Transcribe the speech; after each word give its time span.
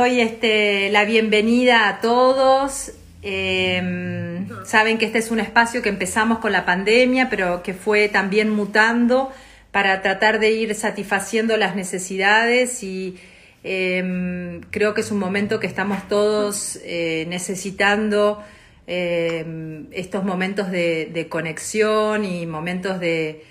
Doy 0.00 0.22
este, 0.22 0.88
la 0.88 1.04
bienvenida 1.04 1.86
a 1.86 2.00
todos. 2.00 2.92
Em, 3.20 4.48
saben 4.64 4.96
que 4.96 5.04
este 5.04 5.18
es 5.18 5.30
un 5.30 5.40
espacio 5.40 5.82
que 5.82 5.90
empezamos 5.90 6.38
con 6.38 6.52
la 6.52 6.64
pandemia, 6.64 7.28
pero 7.28 7.62
que 7.62 7.74
fue 7.74 8.08
también 8.08 8.48
mutando 8.48 9.30
para 9.72 10.00
tratar 10.00 10.40
de 10.40 10.52
ir 10.52 10.74
satisfaciendo 10.74 11.58
las 11.58 11.76
necesidades 11.76 12.82
y 12.82 13.18
em, 13.62 14.62
creo 14.70 14.94
que 14.94 15.02
es 15.02 15.10
un 15.10 15.18
momento 15.18 15.60
que 15.60 15.66
estamos 15.66 16.08
todos 16.08 16.80
eh, 16.82 17.26
necesitando 17.28 18.42
em, 18.86 19.84
estos 19.92 20.24
momentos 20.24 20.70
de, 20.70 21.26
conexión 21.28 22.24
y 22.24 22.46
momentos 22.46 22.98
de, 23.00 23.44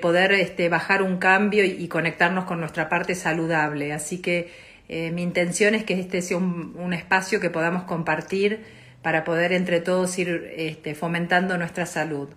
poder 0.00 0.30
este, 0.30 0.68
bajar 0.68 1.02
un 1.02 1.16
cambio 1.16 1.64
y 1.64 1.88
conectarnos 1.88 2.44
con 2.44 2.60
nuestra 2.60 2.88
parte 2.88 3.16
saludable. 3.16 3.92
Así 3.92 4.18
que 4.18 4.67
eh, 4.88 5.10
mi 5.10 5.22
intención 5.22 5.74
es 5.74 5.84
que 5.84 6.00
este 6.00 6.22
sea 6.22 6.38
un, 6.38 6.92
espacio 6.92 7.40
que 7.40 7.50
podamos 7.50 7.82
compartir 7.82 8.64
para 9.02 9.22
poder 9.22 9.52
entre 9.52 9.80
todos 9.80 10.18
ir 10.18 10.50
este, 10.56 10.94
fomentando 10.94 11.58
nuestra 11.58 11.84
salud. 11.84 12.28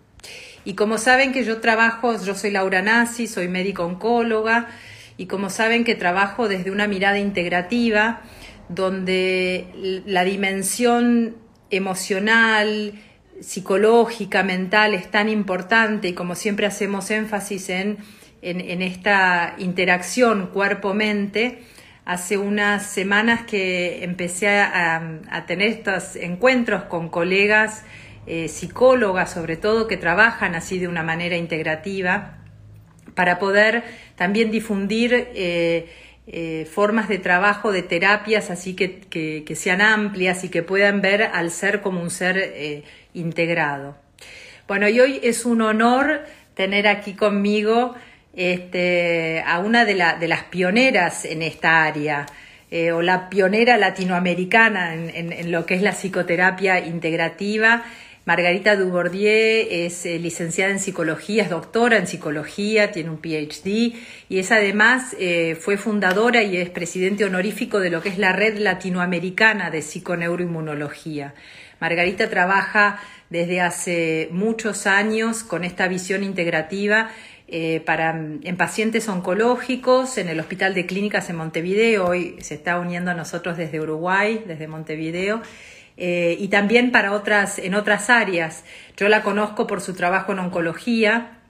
Y 0.66 0.76
como 0.76 0.98
saben 0.98 1.32
que 1.32 1.44
yo 1.44 1.60
trabajo, 1.60 2.14
yo 2.24 2.36
soy 2.36 2.52
Laura 2.52 2.82
Nasi, 2.82 3.28
soy 3.28 3.48
médico 3.48 3.86
oncóloga, 3.86 4.68
y 5.18 5.28
como 5.28 5.50
saben 5.50 5.84
que 5.84 5.96
trabajo 5.96 6.48
desde 6.48 6.72
una 6.72 6.88
mirada 6.88 7.20
integrativa, 7.20 8.22
donde 8.70 10.02
la 10.06 10.24
dimensión 10.24 11.36
emocional, 11.70 12.94
psicológica, 13.40 14.44
mental 14.44 14.94
es 14.94 15.10
tan 15.10 15.30
importante 15.30 16.10
y 16.10 16.14
como 16.14 16.36
siempre 16.36 16.66
hacemos 16.66 17.12
énfasis 17.12 17.70
en, 17.70 17.98
en 18.42 18.82
esta 18.82 19.56
interacción 19.58 20.48
cuerpo-mente, 20.48 21.64
hace 22.06 22.38
unas 22.38 22.86
semanas 22.86 23.46
que 23.46 24.04
empecé 24.04 24.50
a, 24.50 25.44
tener 25.48 25.70
estos 25.70 26.16
encuentros 26.16 26.84
con 26.84 27.10
colegas 27.10 27.84
eh, 28.28 28.48
psicólogas, 28.48 29.32
sobre 29.32 29.58
todo, 29.58 29.88
que 29.88 29.98
trabajan 29.98 30.56
así 30.56 30.80
de 30.80 30.88
una 30.88 31.04
manera 31.04 31.38
integrativa, 31.38 32.38
para 33.16 33.40
poder 33.40 33.84
también 34.16 34.52
difundir 34.52 35.14
eh, 35.14 35.90
eh, 36.28 36.68
formas 36.72 37.10
de 37.10 37.18
trabajo, 37.18 37.72
de 37.72 37.82
terapias, 37.82 38.50
así 38.50 38.76
que, 38.76 39.44
sean 39.56 39.82
amplias 39.82 40.44
y 40.44 40.50
que 40.50 40.64
puedan 40.64 41.02
ver 41.02 41.24
al 41.24 41.52
ser 41.52 41.82
como 41.82 42.02
un 42.02 42.10
ser 42.10 42.84
integrado. 43.14 43.98
Bueno, 44.68 44.88
y 44.88 45.00
hoy 45.00 45.20
es 45.24 45.46
un 45.46 45.62
honor 45.62 46.22
tener 46.54 46.88
aquí 46.88 47.14
conmigo 47.14 47.96
este, 48.34 49.44
a 49.46 49.60
una 49.60 49.86
de, 49.86 49.96
las 49.96 50.44
pioneras 50.46 51.26
en 51.26 51.42
esta 51.42 51.84
área, 51.84 52.26
eh, 52.70 52.94
o 52.94 53.02
la 53.02 53.30
pionera 53.30 53.78
latinoamericana 53.78 54.94
en, 54.94 55.52
lo 55.52 55.66
que 55.66 55.76
es 55.76 55.82
la 55.82 55.92
psicoterapia 55.92 56.80
integrativa. 56.80 57.84
Margarita 58.24 58.76
Dubordier 58.76 59.68
es 59.70 60.06
eh, 60.06 60.20
licenciada 60.20 60.72
en 60.72 60.80
psicología, 60.80 61.44
es 61.44 61.50
doctora 61.50 61.98
en 61.98 62.08
psicología, 62.08 62.92
tiene 62.92 63.10
un 63.10 63.18
PhD 63.18 63.96
y 64.30 64.40
es 64.40 64.52
además 64.52 65.16
eh, 65.20 65.58
fue 65.60 65.76
fundadora 65.76 66.44
y 66.44 66.56
es 66.56 66.70
presidente 66.70 67.26
honorífico 67.26 67.80
de 67.80 67.90
lo 67.90 68.02
que 68.02 68.10
es 68.10 68.18
la 68.18 68.32
red 68.32 68.58
latinoamericana 68.58 69.72
de 69.72 69.82
psiconeuroinmunología. 69.82 71.34
Margarita 71.82 72.30
trabaja 72.30 73.02
desde 73.32 73.60
hace 73.60 74.30
muchos 74.32 74.86
años 74.86 75.44
con 75.44 75.64
esta 75.64 75.88
visión 75.88 76.24
integrativa 76.24 77.10
eh, 77.52 77.82
para, 77.86 78.12
en 78.12 78.56
pacientes 78.58 79.10
oncológicos 79.10 80.18
en 80.18 80.30
el 80.30 80.40
Hospital 80.40 80.74
de 80.74 80.86
Clínicas 80.86 81.30
en 81.30 81.36
Montevideo. 81.36 82.08
Hoy 82.08 82.38
se 82.40 82.54
está 82.54 82.80
uniendo 82.80 83.12
a 83.12 83.14
nosotros 83.14 83.58
desde 83.58 83.82
Uruguay, 83.82 84.42
desde 84.48 84.70
Montevideo. 84.70 85.42
Eh, 85.98 86.38
y 86.40 86.48
también 86.48 86.92
para 86.92 87.12
otras, 87.12 87.60
en 87.60 87.76
otras 87.76 88.10
áreas. 88.10 88.64
Yo 88.96 89.10
la 89.10 89.22
conozco 89.22 89.68
por 89.68 89.82
su 89.82 89.94
trabajo 89.94 90.32
en 90.32 90.40
oncología, 90.40 91.41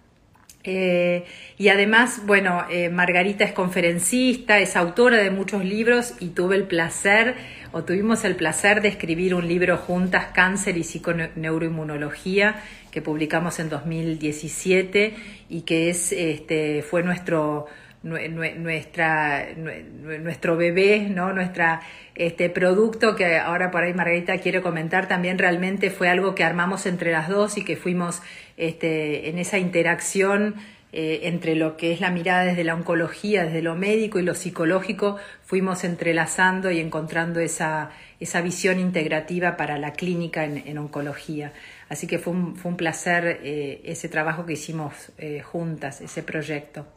eh, 0.63 1.25
y 1.57 1.69
además, 1.69 2.21
bueno, 2.25 2.65
Margarita 2.91 3.43
es 3.43 3.51
conferencista, 3.51 4.59
es 4.59 4.75
autora 4.75 5.17
de 5.17 5.31
muchos 5.31 5.65
libros 5.65 6.13
y 6.19 6.29
tuve 6.29 6.55
el 6.55 6.63
placer, 6.63 7.35
o 7.71 7.83
tuvimos 7.83 8.25
el 8.25 8.35
placer 8.35 8.81
de 8.81 8.89
escribir 8.89 9.33
un 9.33 9.47
libro 9.47 9.77
juntas, 9.77 10.27
Cáncer 10.33 10.77
y 10.77 10.83
Psiconeuroinmunología, 10.83 12.61
que 12.91 13.01
publicamos 13.01 13.59
en 13.59 13.69
2017 13.69 15.15
y 15.49 15.61
que 15.61 15.89
es, 15.89 16.11
este, 16.11 16.81
fue 16.81 17.03
nuestro, 17.03 17.67
nuestra, 18.03 19.47
nuestro 19.55 20.57
bebé, 20.57 21.07
¿no? 21.09 21.33
Nuestra, 21.33 21.81
este 22.15 22.49
producto 22.49 23.15
que 23.15 23.37
ahora 23.37 23.69
por 23.69 23.83
ahí 23.83 23.93
Margarita 23.93 24.37
quiere 24.39 24.61
comentar, 24.61 25.07
también 25.07 25.37
realmente 25.37 25.91
fue 25.91 26.09
algo 26.09 26.33
que 26.33 26.43
armamos 26.43 26.85
entre 26.85 27.11
las 27.11 27.29
dos 27.29 27.57
y 27.57 27.63
que 27.63 27.75
fuimos 27.75 28.21
este, 28.57 29.29
en 29.29 29.37
esa 29.37 29.59
interacción 29.59 30.55
eh, 30.93 31.21
entre 31.23 31.55
lo 31.55 31.77
que 31.77 31.93
es 31.93 32.01
la 32.01 32.09
mirada 32.09 32.43
desde 32.43 32.63
la 32.63 32.73
oncología, 32.73 33.45
desde 33.45 33.61
lo 33.61 33.75
médico 33.75 34.19
y 34.19 34.23
lo 34.23 34.33
psicológico, 34.33 35.17
fuimos 35.45 35.83
entrelazando 35.83 36.69
y 36.69 36.79
encontrando 36.79 37.39
esa, 37.39 37.91
esa 38.19 38.41
visión 38.41 38.79
integrativa 38.79 39.55
para 39.55 39.77
la 39.77 39.93
clínica 39.93 40.43
en 40.43 40.77
oncología. 40.77 41.53
Así 41.91 42.07
que 42.07 42.19
fue 42.19 42.31
un, 42.31 42.55
fue 42.55 42.71
un 42.71 42.77
placer 42.77 43.41
eh, 43.43 43.81
ese 43.83 44.07
trabajo 44.07 44.45
que 44.45 44.53
hicimos 44.53 45.11
eh, 45.17 45.41
juntas, 45.41 45.99
ese 45.99 46.23
proyecto. 46.23 46.87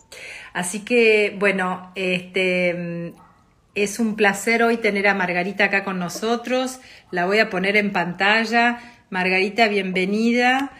Así 0.52 0.84
que, 0.84 1.34
bueno, 1.36 1.90
este, 1.96 3.12
es 3.74 3.98
un 3.98 4.14
placer 4.14 4.62
hoy 4.62 4.76
tener 4.76 5.08
a 5.08 5.14
Margarita 5.14 5.64
acá 5.64 5.82
con 5.82 5.98
nosotros. 5.98 6.78
La 7.10 7.26
voy 7.26 7.40
a 7.40 7.50
poner 7.50 7.76
en 7.76 7.90
pantalla. 7.90 8.78
Margarita, 9.10 9.66
bienvenida. 9.66 10.70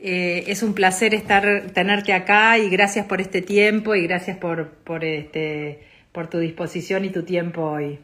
Eh, 0.00 0.44
es 0.46 0.62
un 0.62 0.72
placer 0.72 1.12
estar, 1.12 1.70
tenerte 1.74 2.14
acá 2.14 2.56
y 2.56 2.70
gracias 2.70 3.04
por 3.04 3.20
este 3.20 3.42
tiempo 3.42 3.94
y 3.94 4.06
gracias 4.06 4.38
por, 4.38 4.70
por, 4.70 5.04
este, 5.04 5.82
por 6.12 6.30
tu 6.30 6.38
disposición 6.38 7.04
y 7.04 7.10
tu 7.10 7.22
tiempo 7.22 7.64
hoy. 7.64 7.98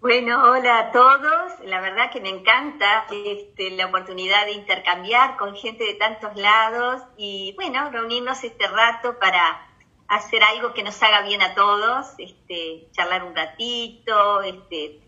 Bueno, 0.00 0.42
hola 0.50 0.78
a 0.78 0.92
todos. 0.92 1.60
La 1.62 1.82
verdad 1.82 2.10
que 2.10 2.22
me 2.22 2.30
encanta 2.30 3.04
este, 3.10 3.70
la 3.72 3.84
oportunidad 3.84 4.46
de 4.46 4.52
intercambiar 4.52 5.36
con 5.36 5.54
gente 5.54 5.84
de 5.84 5.92
tantos 5.92 6.34
lados 6.36 7.02
y, 7.18 7.52
bueno, 7.54 7.90
reunirnos 7.90 8.42
este 8.42 8.66
rato 8.66 9.18
para 9.18 9.68
hacer 10.08 10.42
algo 10.42 10.72
que 10.72 10.82
nos 10.82 11.02
haga 11.02 11.20
bien 11.20 11.42
a 11.42 11.54
todos, 11.54 12.14
este, 12.16 12.88
charlar 12.92 13.24
un 13.24 13.36
ratito, 13.36 14.40
este, 14.40 15.00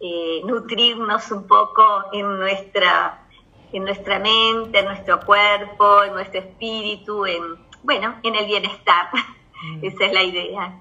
eh, 0.00 0.42
nutrirnos 0.44 1.30
un 1.30 1.46
poco 1.46 2.06
en 2.12 2.36
nuestra, 2.36 3.28
en 3.72 3.84
nuestra 3.84 4.18
mente, 4.18 4.80
en 4.80 4.84
nuestro 4.86 5.20
cuerpo, 5.20 6.02
en 6.02 6.12
nuestro 6.12 6.40
espíritu, 6.40 7.24
en, 7.24 7.56
bueno, 7.84 8.18
en 8.24 8.34
el 8.34 8.46
bienestar. 8.46 9.10
Mm. 9.62 9.84
Esa 9.84 10.06
es 10.06 10.12
la 10.12 10.22
idea. 10.24 10.80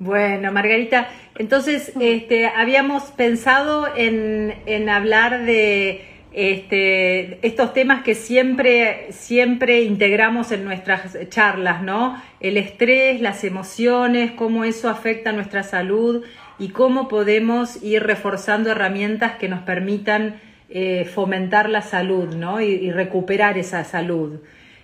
Bueno, 0.00 0.52
Margarita, 0.52 1.08
entonces 1.38 1.92
este, 2.00 2.46
habíamos 2.46 3.02
pensado 3.10 3.88
en, 3.96 4.88
hablar 4.88 5.44
de 5.44 6.04
este, 6.32 7.44
estos 7.44 7.72
temas 7.72 8.04
que 8.04 8.14
siempre, 8.14 9.08
siempre 9.10 9.82
integramos 9.82 10.52
en 10.52 10.64
nuestras 10.64 11.18
charlas, 11.30 11.82
¿no? 11.82 12.22
El 12.38 12.58
estrés, 12.58 13.20
las 13.20 13.42
emociones, 13.42 14.30
cómo 14.30 14.62
eso 14.62 14.88
afecta 14.88 15.30
a 15.30 15.32
nuestra 15.32 15.64
salud 15.64 16.24
y 16.60 16.68
cómo 16.68 17.08
podemos 17.08 17.82
ir 17.82 18.04
reforzando 18.04 18.70
herramientas 18.70 19.32
que 19.32 19.48
nos 19.48 19.62
permitan 19.62 20.40
eh, 20.70 21.06
fomentar 21.12 21.68
la 21.68 21.82
salud, 21.82 22.36
¿no? 22.36 22.60
y 22.60 22.92
recuperar 22.92 23.58
esa 23.58 23.82
salud. 23.82 24.38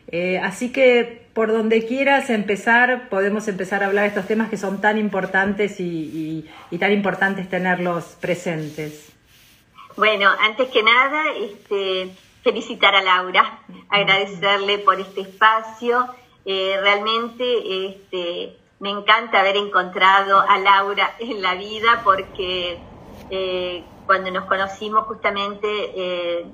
Eh, 0.09 0.39
así 0.39 0.71
que 0.71 1.24
por 1.35 1.53
donde 1.53 1.85
quieras 1.85 2.31
empezar, 2.31 3.09
podemos 3.09 3.49
empezar 3.49 3.83
a 3.83 3.87
hablar 3.87 4.05
de 4.05 4.09
estos 4.11 4.27
temas 4.27 4.49
que 4.49 4.57
son 4.57 4.81
tan 4.81 4.99
importantes 4.99 5.81
y, 5.81 6.49
tan 6.79 6.93
importantes 6.93 7.51
tenerlos 7.51 8.17
presentes. 8.21 9.13
Bueno, 9.97 10.31
antes 10.41 10.69
que 10.69 10.83
nada, 10.83 11.25
este, 11.33 12.15
felicitar 12.43 12.95
a 12.95 13.03
Laura, 13.03 13.59
agradecerle 13.89 14.79
por 14.79 15.01
este 15.01 15.23
espacio. 15.23 16.07
Eh, 16.45 16.77
realmente 16.81 17.87
este, 17.87 18.57
me 18.79 18.91
encanta 18.91 19.41
haber 19.41 19.57
encontrado 19.57 20.41
a 20.41 20.59
Laura 20.59 21.17
en 21.19 21.43
la 21.43 21.55
vida 21.55 22.03
porque 22.05 22.79
eh, 23.31 23.83
cuando 24.07 24.31
nos 24.31 24.45
conocimos 24.45 25.07
justamente 25.07 26.47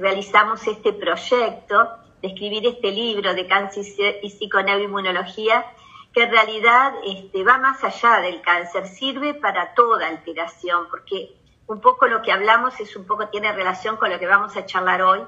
realizamos 0.00 0.66
este 0.66 0.94
proyecto 0.94 2.07
de 2.22 2.28
escribir 2.28 2.66
este 2.66 2.90
libro 2.90 3.34
de 3.34 3.46
cáncer 3.46 4.20
y 4.22 4.30
psiconeuroinmunología, 4.30 5.64
que 6.12 6.24
en 6.24 6.30
realidad 6.30 6.94
este, 7.04 7.44
va 7.44 7.58
más 7.58 7.82
allá 7.84 8.20
del 8.20 8.40
cáncer, 8.40 8.86
sirve 8.86 9.34
para 9.34 9.74
toda 9.74 10.08
alteración, 10.08 10.86
porque 10.90 11.36
un 11.66 11.80
poco 11.80 12.06
lo 12.06 12.22
que 12.22 12.32
hablamos 12.32 12.80
es 12.80 12.96
un 12.96 13.06
poco, 13.06 13.28
tiene 13.28 13.52
relación 13.52 13.96
con 13.96 14.10
lo 14.10 14.18
que 14.18 14.26
vamos 14.26 14.56
a 14.56 14.64
charlar 14.64 15.02
hoy, 15.02 15.20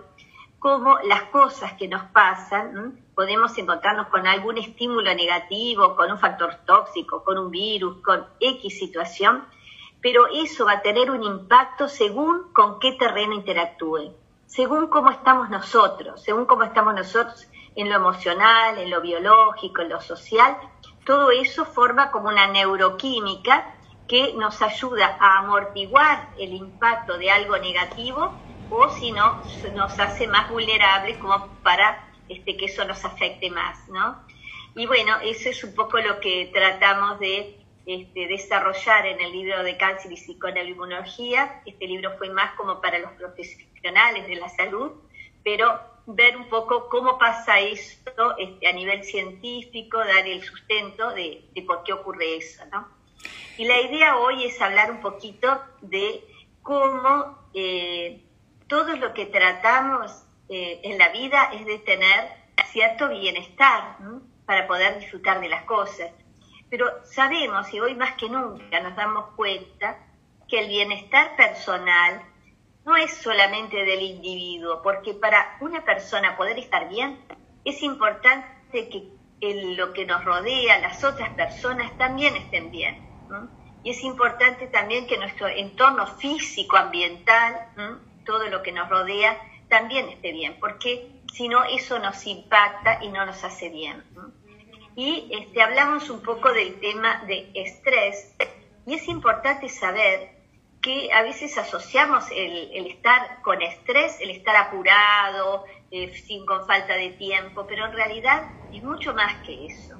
cómo 0.58 0.98
las 1.04 1.24
cosas 1.24 1.74
que 1.74 1.88
nos 1.88 2.04
pasan, 2.10 3.04
podemos 3.14 3.56
encontrarnos 3.58 4.08
con 4.08 4.26
algún 4.26 4.58
estímulo 4.58 5.14
negativo, 5.14 5.96
con 5.96 6.10
un 6.10 6.18
factor 6.18 6.56
tóxico, 6.66 7.22
con 7.24 7.38
un 7.38 7.50
virus, 7.50 8.02
con 8.02 8.26
X 8.40 8.78
situación, 8.78 9.44
pero 10.00 10.26
eso 10.28 10.64
va 10.64 10.72
a 10.72 10.82
tener 10.82 11.10
un 11.10 11.22
impacto 11.22 11.88
según 11.88 12.52
con 12.52 12.78
qué 12.78 12.92
terreno 12.92 13.34
interactúe, 13.34 14.12
según 14.50 14.88
cómo 14.88 15.10
estamos 15.10 15.48
nosotros, 15.48 16.20
según 16.24 16.44
cómo 16.44 16.64
estamos 16.64 16.92
nosotros 16.92 17.46
en 17.76 17.88
lo 17.88 17.94
emocional, 17.94 18.78
en 18.78 18.90
lo 18.90 19.00
biológico, 19.00 19.82
en 19.82 19.90
lo 19.90 20.00
social, 20.00 20.56
todo 21.06 21.30
eso 21.30 21.64
forma 21.64 22.10
como 22.10 22.28
una 22.28 22.48
neuroquímica 22.48 23.76
que 24.08 24.34
nos 24.34 24.60
ayuda 24.60 25.16
a 25.20 25.38
amortiguar 25.38 26.30
el 26.36 26.52
impacto 26.52 27.16
de 27.16 27.30
algo 27.30 27.56
negativo 27.58 28.34
o 28.70 28.88
si 28.88 29.12
no, 29.12 29.40
nos 29.74 29.96
hace 30.00 30.26
más 30.26 30.50
vulnerables 30.50 31.18
como 31.18 31.46
para 31.62 32.08
este, 32.28 32.56
que 32.56 32.64
eso 32.64 32.84
nos 32.84 33.04
afecte 33.04 33.50
más, 33.50 33.88
¿no? 33.88 34.18
Y 34.74 34.86
bueno, 34.86 35.20
eso 35.22 35.48
es 35.48 35.62
un 35.62 35.76
poco 35.76 35.98
lo 35.98 36.18
que 36.18 36.50
tratamos 36.52 37.20
de 37.20 37.56
este, 37.86 38.26
desarrollar 38.26 39.06
en 39.06 39.20
el 39.20 39.30
libro 39.30 39.62
de 39.62 39.76
cáncer 39.76 40.10
y 40.10 40.16
psiconeuroinmunología. 40.16 41.62
Este 41.66 41.86
libro 41.86 42.16
fue 42.18 42.30
más 42.30 42.54
como 42.56 42.80
para 42.80 42.98
los 42.98 43.12
profesionales 43.80 44.26
de 44.26 44.36
la 44.36 44.48
salud, 44.48 44.92
pero 45.42 45.80
ver 46.06 46.36
un 46.36 46.48
poco 46.48 46.88
cómo 46.88 47.18
pasa 47.18 47.60
esto 47.60 48.36
este, 48.38 48.66
a 48.66 48.72
nivel 48.72 49.04
científico, 49.04 49.98
dar 49.98 50.26
el 50.26 50.42
sustento 50.42 51.10
de, 51.10 51.44
por 51.66 51.82
qué 51.84 51.92
ocurre 51.92 52.36
eso, 52.36 52.64
¿no? 52.72 52.88
Y 53.56 53.64
la 53.64 53.80
idea 53.80 54.16
hoy 54.16 54.44
es 54.44 54.60
hablar 54.60 54.90
un 54.90 55.00
poquito 55.00 55.62
de 55.82 56.24
cómo 56.62 57.38
eh, 57.54 58.24
todo 58.68 58.96
lo 58.96 59.12
que 59.12 59.26
tratamos 59.26 60.24
eh, 60.48 60.80
en 60.82 60.98
la 60.98 61.10
vida 61.10 61.50
es 61.52 61.66
de 61.66 61.78
tener 61.78 62.40
cierto 62.72 63.08
bienestar 63.08 63.98
para 64.46 64.66
poder 64.66 64.98
disfrutar 64.98 65.40
de 65.40 65.48
las 65.48 65.64
cosas. 65.64 66.10
Pero 66.70 66.86
sabemos, 67.04 67.72
y 67.74 67.80
hoy 67.80 67.94
más 67.94 68.14
que 68.14 68.28
nunca 68.28 68.80
nos 68.80 68.96
damos 68.96 69.34
cuenta, 69.34 69.98
que 70.48 70.60
el 70.60 70.68
bienestar 70.68 71.36
personal 71.36 72.22
no 72.84 72.96
es 72.96 73.14
solamente 73.18 73.76
del 73.84 74.02
individuo, 74.02 74.80
porque 74.82 75.14
para 75.14 75.56
una 75.60 75.84
persona 75.84 76.36
poder 76.36 76.58
estar 76.58 76.88
bien, 76.88 77.18
es 77.64 77.82
importante 77.82 78.88
que 78.88 79.20
lo 79.76 79.92
que 79.92 80.04
nos 80.06 80.24
rodea, 80.24 80.78
las 80.78 81.02
otras 81.04 81.30
personas 81.30 81.96
también 81.98 82.36
estén 82.36 82.70
bien. 82.70 83.08
Y 83.82 83.90
es 83.90 84.02
importante 84.02 84.66
también 84.66 85.06
que 85.06 85.16
nuestro 85.16 85.48
entorno 85.48 86.06
físico, 86.06 86.76
ambiental, 86.76 87.54
todo 88.26 88.48
lo 88.48 88.62
que 88.62 88.72
nos 88.72 88.88
rodea, 88.88 89.38
también 89.68 90.08
esté 90.08 90.32
bien, 90.32 90.58
porque 90.60 91.10
si 91.32 91.48
no, 91.48 91.64
eso 91.64 91.98
nos 91.98 92.26
impacta 92.26 93.02
y 93.02 93.08
no 93.08 93.24
nos 93.24 93.42
hace 93.44 93.68
bien. 93.68 94.04
Y 94.96 95.30
este, 95.32 95.62
hablamos 95.62 96.10
un 96.10 96.22
poco 96.22 96.52
del 96.52 96.80
tema 96.80 97.22
de 97.26 97.50
estrés, 97.54 98.34
y 98.86 98.94
es 98.94 99.08
importante 99.08 99.68
saber 99.68 100.39
que 100.82 101.12
a 101.12 101.22
veces 101.22 101.56
asociamos 101.58 102.24
el, 102.30 102.86
estar 102.86 103.42
con 103.42 103.60
estrés, 103.60 104.18
el 104.20 104.30
estar 104.30 104.56
apurado, 104.56 105.64
eh, 105.90 106.14
sin, 106.14 106.46
con 106.46 106.66
falta 106.66 106.94
de 106.94 107.10
tiempo, 107.10 107.66
pero 107.66 107.86
en 107.86 107.92
realidad 107.92 108.50
es 108.72 108.82
mucho 108.82 109.12
más 109.14 109.34
que 109.44 109.66
eso. 109.66 109.96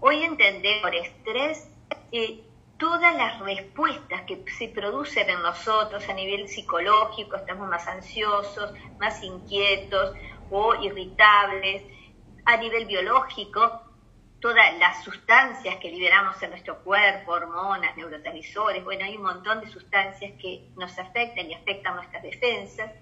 Hoy 0.00 0.22
entendemos 0.22 0.82
por 0.82 0.94
estrés 0.94 1.68
eh, 2.12 2.40
todas 2.78 3.14
las 3.16 3.40
respuestas 3.40 4.22
que 4.22 4.44
se 4.56 4.68
producen 4.68 5.28
en 5.28 5.42
nosotros 5.42 6.08
a 6.08 6.14
nivel 6.14 6.48
psicológico, 6.48 7.36
estamos 7.36 7.68
más 7.68 7.86
ansiosos, 7.88 8.72
más 8.98 9.22
inquietos 9.22 10.14
o 10.50 10.74
irritables, 10.76 11.82
a 12.44 12.56
nivel 12.56 12.86
biológico, 12.86 13.82
todas 14.40 14.78
las 14.78 15.02
sustancias 15.02 15.76
que 15.76 15.90
liberamos 15.90 16.40
en 16.42 16.50
nuestro 16.50 16.82
cuerpo, 16.84 17.32
hormonas, 17.32 17.96
neurotransmisores, 17.96 18.84
bueno, 18.84 19.04
hay 19.04 19.16
un 19.16 19.24
montón 19.24 19.60
de 19.60 19.68
sustancias 19.68 20.32
que 20.40 20.68
nos 20.76 20.96
afectan 20.98 21.50
y 21.50 21.54
afectan 21.54 21.96
nuestras 21.96 22.22
defensas, 22.22 22.92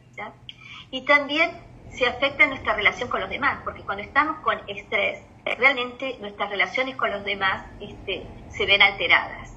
y 0.90 1.02
también 1.04 1.50
se 1.90 2.06
afecta 2.06 2.46
nuestra 2.46 2.74
relación 2.74 3.08
con 3.08 3.20
los 3.20 3.30
demás, 3.30 3.60
porque 3.64 3.82
cuando 3.82 4.02
estamos 4.02 4.38
con 4.40 4.58
estrés, 4.68 5.24
realmente 5.44 6.16
nuestras 6.20 6.50
relaciones 6.50 6.96
con 6.96 7.10
los 7.10 7.24
demás 7.24 7.66
este, 7.80 8.26
se 8.48 8.66
ven 8.66 8.82
alteradas. 8.82 9.52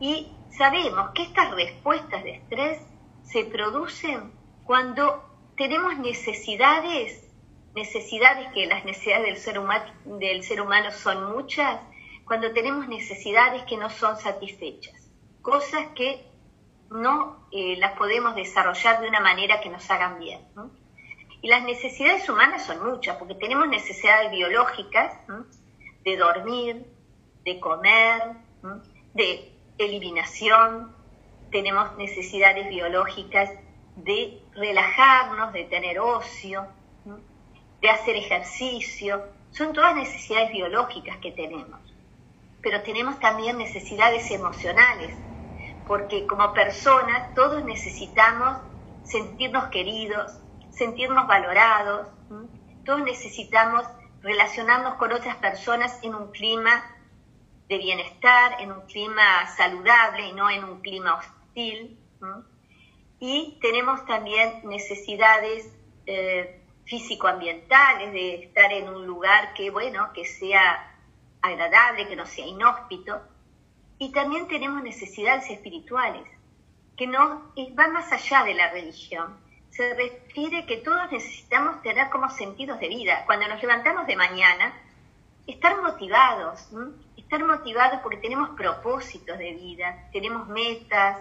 Y 0.00 0.32
sabemos 0.50 1.10
que 1.14 1.22
estas 1.22 1.50
respuestas 1.52 2.24
de 2.24 2.36
estrés 2.36 2.82
se 3.22 3.44
producen 3.44 4.32
cuando 4.64 5.24
tenemos 5.56 5.96
necesidades, 5.98 7.23
necesidades 7.74 8.52
que 8.52 8.66
las 8.66 8.84
necesidades 8.84 9.26
del 9.26 9.36
ser, 9.36 9.58
humano, 9.58 9.84
del 10.04 10.42
ser 10.42 10.60
humano 10.60 10.90
son 10.92 11.32
muchas, 11.32 11.80
cuando 12.24 12.52
tenemos 12.52 12.88
necesidades 12.88 13.62
que 13.64 13.76
no 13.76 13.90
son 13.90 14.16
satisfechas, 14.16 15.10
cosas 15.42 15.88
que 15.94 16.24
no 16.90 17.46
eh, 17.50 17.76
las 17.78 17.92
podemos 17.92 18.34
desarrollar 18.34 19.00
de 19.00 19.08
una 19.08 19.20
manera 19.20 19.60
que 19.60 19.68
nos 19.68 19.90
hagan 19.90 20.18
bien. 20.18 20.40
Y 21.42 21.48
las 21.48 21.64
necesidades 21.64 22.28
humanas 22.28 22.64
son 22.64 22.88
muchas, 22.88 23.16
porque 23.16 23.34
tenemos 23.34 23.68
necesidades 23.68 24.30
biológicas 24.30 25.12
de 26.04 26.16
dormir, 26.16 26.86
de 27.44 27.60
comer, 27.60 28.22
de 29.12 29.52
eliminación, 29.76 30.94
tenemos 31.50 31.96
necesidades 31.98 32.68
biológicas 32.68 33.50
de 33.96 34.42
relajarnos, 34.54 35.52
de 35.52 35.64
tener 35.64 35.98
ocio, 36.00 36.66
de 37.84 37.90
hacer 37.90 38.16
ejercicio. 38.16 39.22
Son 39.50 39.74
todas 39.74 39.94
necesidades 39.94 40.50
biológicas 40.50 41.18
que 41.18 41.32
tenemos. 41.32 41.78
Pero 42.62 42.80
tenemos 42.80 43.20
también 43.20 43.58
necesidades 43.58 44.30
emocionales, 44.30 45.14
porque 45.86 46.26
como 46.26 46.54
personas 46.54 47.34
todos 47.34 47.62
necesitamos 47.62 48.56
sentirnos 49.02 49.66
queridos, 49.66 50.32
sentirnos 50.70 51.26
valorados, 51.26 52.08
todos 52.86 53.02
necesitamos 53.02 53.84
relacionarnos 54.22 54.94
con 54.94 55.12
otras 55.12 55.36
personas 55.36 56.02
en 56.02 56.14
un 56.14 56.32
clima 56.32 56.90
de 57.68 57.76
bienestar, 57.76 58.62
en 58.62 58.72
un 58.72 58.80
clima 58.86 59.46
saludable 59.58 60.28
y 60.28 60.32
no 60.32 60.48
en 60.48 60.64
un 60.64 60.80
clima 60.80 61.16
hostil. 61.16 61.98
Y 63.20 63.58
tenemos 63.60 64.06
también 64.06 64.62
necesidades 64.64 65.70
eh, 66.06 66.63
físico-ambientales, 66.84 68.12
de 68.12 68.44
estar 68.44 68.72
en 68.72 68.88
un 68.88 69.06
lugar 69.06 69.54
que, 69.54 69.70
bueno, 69.70 70.12
que 70.12 70.24
sea 70.24 70.94
agradable, 71.42 72.08
que 72.08 72.16
no 72.16 72.26
sea 72.26 72.46
inhóspito. 72.46 73.20
Y 73.98 74.12
también 74.12 74.48
tenemos 74.48 74.82
necesidades 74.82 75.50
espirituales, 75.50 76.24
que 76.96 77.06
no 77.06 77.52
van 77.72 77.92
más 77.92 78.12
allá 78.12 78.44
de 78.44 78.54
la 78.54 78.70
religión 78.70 79.44
se 79.74 79.92
refiere 79.92 80.66
que 80.66 80.76
todos 80.78 81.10
necesitamos 81.10 81.82
tener 81.82 82.08
como 82.08 82.30
sentidos 82.30 82.78
de 82.78 82.88
vida. 82.88 83.24
Cuando 83.26 83.48
nos 83.48 83.60
levantamos 83.60 84.06
de 84.06 84.14
mañana, 84.14 84.72
estar 85.48 85.82
motivados, 85.82 86.68
estar 87.16 87.44
motivados 87.44 87.98
porque 88.00 88.18
tenemos 88.18 88.50
propósitos 88.50 89.36
de 89.36 89.52
vida, 89.52 90.08
tenemos 90.12 90.46
metas, 90.46 91.18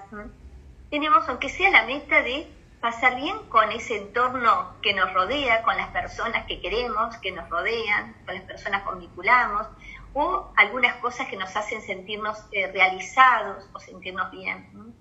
tenemos, 0.91 1.27
aunque 1.29 1.49
sea 1.49 1.71
la 1.71 1.85
meta 1.85 2.21
de 2.21 2.47
pasar 2.83 3.15
bien 3.15 3.37
con 3.47 3.71
ese 3.71 3.95
entorno 3.95 4.75
que 4.81 4.93
nos 4.93 5.13
rodea, 5.13 5.63
con 5.63 5.77
las 5.77 5.87
personas 5.91 6.45
que 6.47 6.59
queremos, 6.59 7.15
que 7.19 7.31
nos 7.31 7.49
rodean, 7.49 8.13
con 8.25 8.35
las 8.35 8.43
personas 8.43 8.83
con 8.83 8.99
vinculamos, 8.99 9.67
o 10.13 10.51
algunas 10.57 10.97
cosas 10.97 11.29
que 11.29 11.37
nos 11.37 11.55
hacen 11.55 11.81
sentirnos 11.81 12.43
eh, 12.51 12.69
realizados 12.73 13.69
o 13.71 13.79
sentirnos 13.79 14.29
bien. 14.31 14.93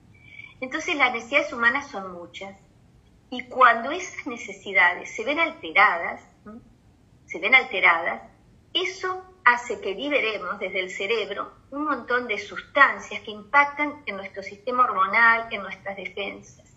Entonces 0.60 0.94
las 0.94 1.12
necesidades 1.12 1.52
humanas 1.52 1.88
son 1.88 2.12
muchas 2.12 2.56
y 3.30 3.48
cuando 3.48 3.90
esas 3.90 4.28
necesidades 4.28 5.12
se 5.12 5.24
ven 5.24 5.40
alteradas, 5.40 6.22
se 7.26 7.40
ven 7.40 7.56
alteradas, 7.56 8.22
eso 8.72 9.24
hace 9.44 9.80
que 9.80 9.96
liberemos 9.96 10.60
desde 10.60 10.78
el 10.78 10.90
cerebro 10.90 11.52
un 11.72 11.86
montón 11.86 12.28
de 12.28 12.38
sustancias 12.38 13.22
que 13.22 13.32
impactan 13.32 14.04
en 14.06 14.18
nuestro 14.18 14.44
sistema 14.44 14.84
hormonal, 14.84 15.48
en 15.50 15.62
nuestras 15.62 15.96
defensas. 15.96 16.71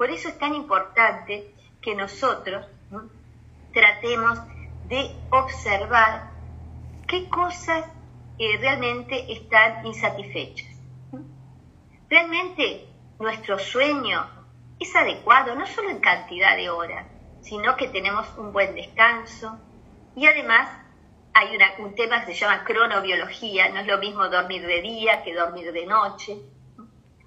Por 0.00 0.10
eso 0.10 0.30
es 0.30 0.38
tan 0.38 0.54
importante 0.54 1.54
que 1.82 1.94
nosotros 1.94 2.64
tratemos 3.74 4.38
de 4.88 5.14
observar 5.28 6.30
qué 7.06 7.28
cosas 7.28 7.84
eh, 8.38 8.56
realmente 8.56 9.30
están 9.30 9.84
insatisfechas. 9.84 10.70
Realmente 12.08 12.88
nuestro 13.18 13.58
sueño, 13.58 14.26
es 14.78 14.96
adecuado 14.96 15.54
no 15.54 15.66
solo 15.66 15.90
en 15.90 16.00
cantidad 16.00 16.56
de 16.56 16.70
horas, 16.70 17.06
sino 17.42 17.76
que 17.76 17.88
tenemos 17.88 18.26
un 18.38 18.54
buen 18.54 18.74
descanso. 18.74 19.58
Y 20.16 20.26
además 20.26 20.66
hay 21.34 21.58
un 21.78 21.94
tema 21.94 22.24
que 22.24 22.32
se 22.32 22.40
llama 22.40 22.64
cronobiología, 22.64 23.68
no 23.68 23.80
es 23.80 23.86
lo 23.86 23.98
mismo 23.98 24.26
dormir 24.30 24.66
de 24.66 24.80
día 24.80 25.22
que 25.22 25.34
dormir 25.34 25.70
de 25.70 25.84
noche, 25.84 26.38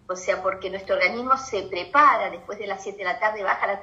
o 0.07 0.15
sea, 0.15 0.41
porque 0.43 0.69
nuestro 0.69 0.95
organismo 0.95 1.37
se 1.37 1.63
prepara, 1.63 2.29
después 2.29 2.59
de 2.59 2.67
las 2.67 2.83
7 2.83 2.97
de 2.97 3.03
la 3.03 3.19
tarde 3.19 3.43
baja 3.43 3.67
la, 3.67 3.81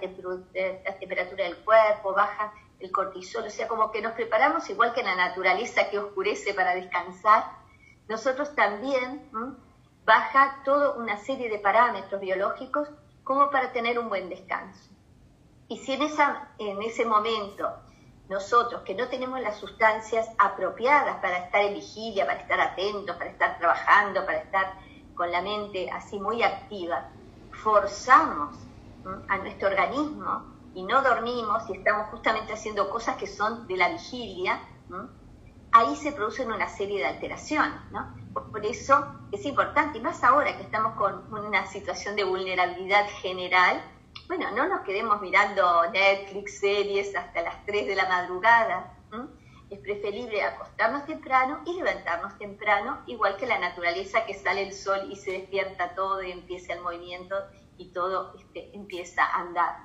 eh, 0.55 0.83
la 0.85 0.99
temperatura 0.99 1.45
del 1.45 1.57
cuerpo, 1.59 2.13
baja 2.13 2.53
el 2.79 2.91
cortisol, 2.91 3.45
o 3.45 3.51
sea, 3.51 3.69
como 3.69 3.91
que 3.91 4.03
nos 4.03 4.13
preparamos 4.13 4.69
igual 4.71 4.93
que 4.93 5.01
en 5.01 5.07
la 5.07 5.17
naturaleza 5.17 5.89
que 5.91 5.99
oscurece 5.99 6.55
para 6.55 6.75
descansar, 6.75 7.45
nosotros 8.09 8.55
también 8.55 9.29
baja 10.05 10.63
toda 10.65 10.93
una 10.95 11.17
serie 11.19 11.49
de 11.49 11.59
parámetros 11.59 12.21
biológicos 12.21 12.89
como 13.23 13.51
para 13.51 13.73
tener 13.73 13.99
un 13.99 14.09
buen 14.09 14.29
descanso. 14.29 14.91
Y 15.69 15.79
si 15.79 15.93
en, 15.93 16.03
esa, 16.03 16.49
en 16.59 16.83
ese 16.83 17.05
momento 17.05 17.71
nosotros 18.29 18.83
que 18.83 18.95
no 18.95 19.09
tenemos 19.09 19.41
las 19.41 19.57
sustancias 19.57 20.29
apropiadas 20.39 21.17
para 21.21 21.39
estar 21.39 21.63
en 21.63 21.75
vigilia, 21.75 22.27
para 22.27 22.41
estar 22.41 22.61
atentos, 22.61 23.17
para 23.17 23.31
estar 23.31 23.59
trabajando, 23.59 24.25
para 24.25 24.39
estar 24.39 24.75
con 25.21 25.31
la 25.31 25.43
mente 25.43 25.91
así 25.91 26.19
muy 26.19 26.43
activa, 26.43 27.11
forzamos 27.63 28.57
a 29.29 29.37
nuestro 29.37 29.69
organismo 29.69 30.47
y 30.73 30.83
no 30.83 31.03
dormimos 31.03 31.69
y 31.69 31.75
estamos 31.75 32.09
justamente 32.09 32.55
haciendo 32.55 32.89
cosas 32.89 33.17
que 33.17 33.27
son 33.27 33.67
de 33.67 33.77
la 33.77 33.91
vigilia, 33.91 34.63
ahí 35.73 35.95
se 35.95 36.13
producen 36.13 36.51
una 36.51 36.71
serie 36.71 37.01
de 37.01 37.05
alteraciones, 37.05 37.79
¿no? 37.91 38.15
Por 38.33 38.65
eso 38.65 39.05
es 39.31 39.45
importante, 39.45 39.99
y 39.99 40.01
más 40.01 40.25
ahora 40.25 40.57
que 40.57 40.63
estamos 40.63 40.95
con 40.95 41.31
una 41.35 41.67
situación 41.67 42.17
de 42.17 42.25
vulnerabilidad 42.25 43.07
general, 43.21 43.79
bueno, 44.27 44.51
no 44.53 44.69
nos 44.69 44.81
quedemos 44.87 45.21
mirando 45.21 45.83
Netflix, 45.93 46.61
series 46.61 47.15
hasta 47.15 47.43
las 47.43 47.67
3 47.67 47.89
de 47.89 47.95
la 47.95 48.09
madrugada. 48.09 48.95
Es 49.71 49.79
preferible 49.79 50.43
acostarnos 50.43 51.07
temprano 51.07 51.61
y 51.65 51.75
levantarnos 51.75 52.37
temprano, 52.39 52.99
igual 53.07 53.37
que 53.37 53.47
la 53.47 53.59
naturaleza 53.61 54.27
que 54.27 54.35
sale 54.35 54.63
el 54.67 54.73
sol 54.73 55.09
y 55.13 55.17
se 55.17 55.31
despierta 55.31 55.95
todo 55.95 56.23
y 56.23 56.33
empieza 56.33 56.73
el 56.73 56.81
movimiento 56.81 57.37
y 57.79 57.87
todo 57.93 58.35
este, 58.39 58.71
empieza 58.75 59.23
a 59.25 59.43
andar. 59.43 59.77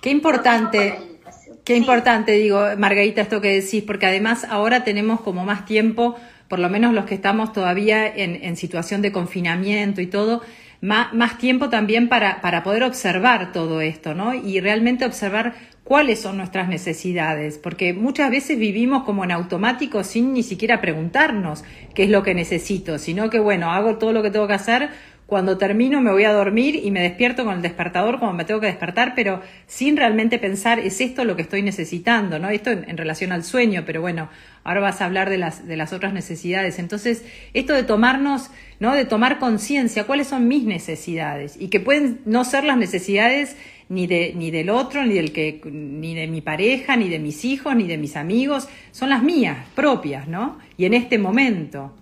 Qué 0.00 0.10
importante, 0.10 1.18
qué 1.64 1.76
importante, 1.76 2.32
digo, 2.32 2.60
Margarita, 2.76 3.22
esto 3.22 3.40
que 3.40 3.60
decís, 3.60 3.82
porque 3.84 4.06
además 4.06 4.44
ahora 4.44 4.84
tenemos 4.84 5.20
como 5.20 5.44
más 5.44 5.64
tiempo, 5.64 6.16
por 6.48 6.58
lo 6.58 6.68
menos 6.68 6.92
los 6.92 7.06
que 7.06 7.14
estamos 7.14 7.52
todavía 7.52 8.06
en, 8.06 8.56
situación 8.56 9.02
de 9.02 9.12
confinamiento 9.12 10.00
y 10.00 10.06
todo, 10.06 10.42
más, 10.80 11.14
más 11.14 11.38
tiempo 11.38 11.70
también 11.70 12.08
para, 12.08 12.40
para 12.40 12.62
poder 12.62 12.84
observar 12.84 13.52
todo 13.52 13.80
esto, 13.80 14.14
¿no? 14.14 14.34
Y 14.34 14.60
realmente 14.60 15.06
observar 15.06 15.54
cuáles 15.86 16.18
son 16.18 16.36
nuestras 16.36 16.68
necesidades, 16.68 17.58
porque 17.58 17.94
muchas 17.94 18.28
veces 18.28 18.58
vivimos 18.58 19.04
como 19.04 19.22
en 19.22 19.30
automático 19.30 20.02
sin 20.02 20.32
ni 20.32 20.42
siquiera 20.42 20.80
preguntarnos 20.80 21.62
qué 21.94 22.02
es 22.02 22.10
lo 22.10 22.24
que 22.24 22.34
necesito, 22.34 22.98
sino 22.98 23.30
que 23.30 23.38
bueno, 23.38 23.70
hago 23.70 23.96
todo 23.96 24.12
lo 24.12 24.20
que 24.20 24.32
tengo 24.32 24.48
que 24.48 24.54
hacer 24.54 24.88
cuando 25.26 25.58
termino 25.58 26.00
me 26.00 26.12
voy 26.12 26.24
a 26.24 26.32
dormir 26.32 26.80
y 26.82 26.92
me 26.92 27.02
despierto 27.02 27.44
con 27.44 27.56
el 27.56 27.62
despertador 27.62 28.20
como 28.20 28.32
me 28.32 28.44
tengo 28.44 28.60
que 28.60 28.68
despertar, 28.68 29.14
pero 29.16 29.42
sin 29.66 29.96
realmente 29.96 30.38
pensar, 30.38 30.78
¿es 30.78 31.00
esto 31.00 31.24
lo 31.24 31.34
que 31.34 31.42
estoy 31.42 31.62
necesitando? 31.62 32.38
¿no? 32.38 32.48
Esto 32.48 32.70
en, 32.70 32.96
relación 32.96 33.32
al 33.32 33.42
sueño, 33.42 33.82
pero 33.84 34.00
bueno, 34.00 34.28
ahora 34.62 34.80
vas 34.80 35.00
a 35.00 35.06
hablar 35.06 35.28
de 35.28 35.38
las, 35.38 35.66
de 35.66 35.76
las 35.76 35.92
otras 35.92 36.12
necesidades. 36.12 36.78
Entonces, 36.78 37.24
esto 37.54 37.72
de 37.72 37.82
tomarnos, 37.82 38.50
¿no? 38.78 38.94
De 38.94 39.04
tomar 39.04 39.40
conciencia, 39.40 40.04
¿cuáles 40.04 40.28
son 40.28 40.46
mis 40.46 40.62
necesidades? 40.62 41.56
Y 41.58 41.68
que 41.68 41.80
pueden 41.80 42.20
no 42.24 42.44
ser 42.44 42.62
las 42.62 42.76
necesidades 42.76 43.56
ni, 43.88 44.06
de, 44.06 44.32
ni 44.36 44.52
del 44.52 44.70
otro, 44.70 45.04
ni, 45.04 45.14
del 45.14 45.32
que, 45.32 45.60
ni 45.64 46.14
de 46.14 46.28
mi 46.28 46.40
pareja, 46.40 46.96
ni 46.96 47.08
de 47.08 47.18
mis 47.18 47.44
hijos, 47.44 47.74
ni 47.74 47.88
de 47.88 47.98
mis 47.98 48.16
amigos, 48.16 48.68
son 48.92 49.10
las 49.10 49.24
mías, 49.24 49.58
propias, 49.74 50.28
¿no? 50.28 50.58
Y 50.76 50.84
en 50.84 50.94
este 50.94 51.18
momento. 51.18 51.92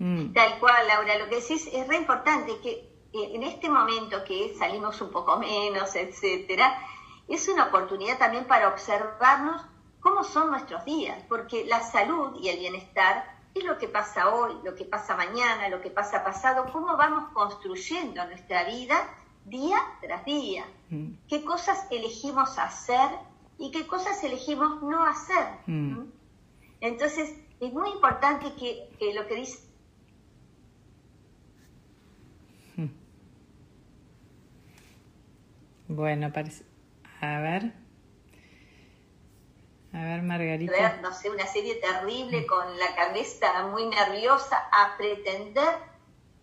Mm. 0.00 0.32
Tal 0.32 0.58
cual, 0.58 0.88
Laura, 0.88 1.18
lo 1.18 1.28
que 1.28 1.36
decís 1.36 1.68
es 1.70 1.86
re 1.86 1.96
importante 1.96 2.58
que 2.62 2.70
eh, 3.12 3.34
en 3.34 3.42
este 3.42 3.68
momento 3.68 4.24
que 4.24 4.54
salimos 4.58 5.00
un 5.02 5.10
poco 5.10 5.38
menos, 5.38 5.94
etcétera, 5.94 6.74
es 7.28 7.46
una 7.48 7.66
oportunidad 7.66 8.18
también 8.18 8.46
para 8.46 8.68
observarnos 8.68 9.62
cómo 10.00 10.24
son 10.24 10.50
nuestros 10.50 10.86
días, 10.86 11.22
porque 11.28 11.66
la 11.66 11.82
salud 11.82 12.40
y 12.40 12.48
el 12.48 12.58
bienestar 12.58 13.38
es 13.54 13.62
lo 13.62 13.76
que 13.76 13.88
pasa 13.88 14.34
hoy, 14.34 14.54
lo 14.64 14.74
que 14.74 14.86
pasa 14.86 15.16
mañana, 15.16 15.68
lo 15.68 15.82
que 15.82 15.90
pasa 15.90 16.24
pasado, 16.24 16.72
cómo 16.72 16.96
vamos 16.96 17.30
construyendo 17.34 18.24
nuestra 18.26 18.64
vida 18.64 18.96
día 19.44 19.78
tras 20.00 20.24
día, 20.24 20.64
mm. 20.88 21.12
qué 21.28 21.44
cosas 21.44 21.86
elegimos 21.90 22.58
hacer 22.58 23.10
y 23.58 23.70
qué 23.70 23.86
cosas 23.86 24.24
elegimos 24.24 24.82
no 24.82 25.04
hacer. 25.04 25.46
Mm. 25.66 26.04
Entonces, 26.80 27.34
es 27.60 27.72
muy 27.74 27.90
importante 27.90 28.54
que, 28.54 28.88
que 28.98 29.12
lo 29.12 29.26
que 29.26 29.34
dice 29.34 29.69
Bueno, 35.90 36.32
parece. 36.32 36.64
A 37.20 37.40
ver. 37.40 37.72
A 39.92 40.04
ver, 40.04 40.22
Margarita. 40.22 41.00
no 41.02 41.12
sé, 41.12 41.30
una 41.30 41.46
serie 41.46 41.80
terrible 41.80 42.46
con 42.46 42.78
la 42.78 42.94
cabeza 42.94 43.66
muy 43.66 43.86
nerviosa 43.86 44.68
a 44.70 44.96
pretender 44.96 45.68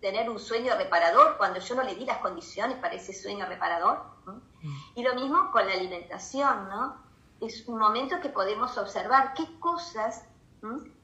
tener 0.02 0.28
un 0.28 0.38
sueño 0.38 0.76
reparador 0.76 1.38
cuando 1.38 1.60
yo 1.60 1.74
no 1.76 1.82
le 1.82 1.94
di 1.94 2.04
las 2.04 2.18
condiciones 2.18 2.76
para 2.76 2.94
ese 2.94 3.14
sueño 3.14 3.46
reparador. 3.46 4.02
Mm. 4.26 4.38
Y 4.96 5.02
lo 5.02 5.14
mismo 5.14 5.50
con 5.50 5.66
la 5.66 5.72
alimentación, 5.72 6.68
¿no? 6.68 7.02
Es 7.40 7.66
un 7.66 7.78
momento 7.78 8.20
que 8.20 8.28
podemos 8.28 8.76
observar 8.76 9.32
qué 9.32 9.58
cosas 9.58 10.26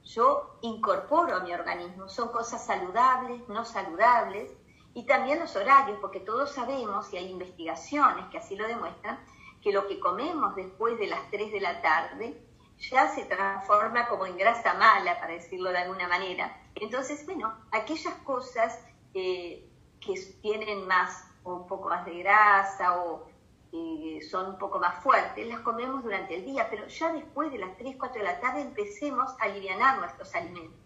yo 0.03 0.59
incorporo 0.61 1.37
a 1.37 1.41
mi 1.41 1.55
organismo. 1.55 2.11
Son 2.11 2.29
cosas 2.29 2.67
saludables, 2.67 3.49
no 3.49 3.65
saludables, 3.65 4.53
y 4.95 5.07
también 5.07 5.41
los 5.41 5.55
horarios, 5.57 5.99
porque 6.01 6.21
todos 6.21 6.53
sabemos, 6.53 7.13
y 7.13 7.17
hay 7.17 7.31
investigaciones 7.31 8.27
que 8.31 8.39
así 8.39 8.57
lo 8.57 8.67
demuestran, 8.67 9.19
que 9.61 9.73
lo 9.73 9.89
que 9.89 9.99
comemos 9.99 10.55
después 10.55 10.99
de 10.99 11.09
las 11.09 11.31
3 11.31 11.53
de 11.53 11.61
la 11.61 11.83
tarde 11.83 12.41
ya 12.79 13.09
se 13.09 13.25
transforma 13.25 14.09
como 14.09 14.27
en 14.27 14.37
grasa 14.37 14.75
mala, 14.75 15.19
para 15.19 15.33
decirlo 15.33 15.71
de 15.71 15.79
alguna 15.79 16.07
manera. 16.09 16.57
Entonces, 16.75 17.25
bueno, 17.27 17.53
aquellas 17.73 18.15
cosas 18.25 18.79
eh, 19.15 19.69
que 20.01 20.15
tienen 20.43 20.87
más 20.87 21.25
o 21.43 21.55
un 21.55 21.67
poco 21.67 21.89
más 21.89 22.05
de 22.05 22.19
grasa 22.19 22.99
o 23.01 23.27
eh, 23.73 24.21
son 24.31 24.51
un 24.51 24.59
poco 24.59 24.79
más 24.79 25.03
fuertes, 25.03 25.47
las 25.49 25.61
comemos 25.61 26.05
durante 26.05 26.37
el 26.37 26.45
día, 26.45 26.69
pero 26.71 26.87
ya 26.87 27.13
después 27.13 27.51
de 27.51 27.59
las 27.59 27.77
3, 27.77 27.97
4 27.99 28.19
de 28.19 28.25
la 28.25 28.41
tarde 28.41 28.61
empecemos 28.61 29.35
a 29.41 29.45
aliviar 29.45 29.99
nuestros 29.99 30.33
alimentos, 30.35 30.79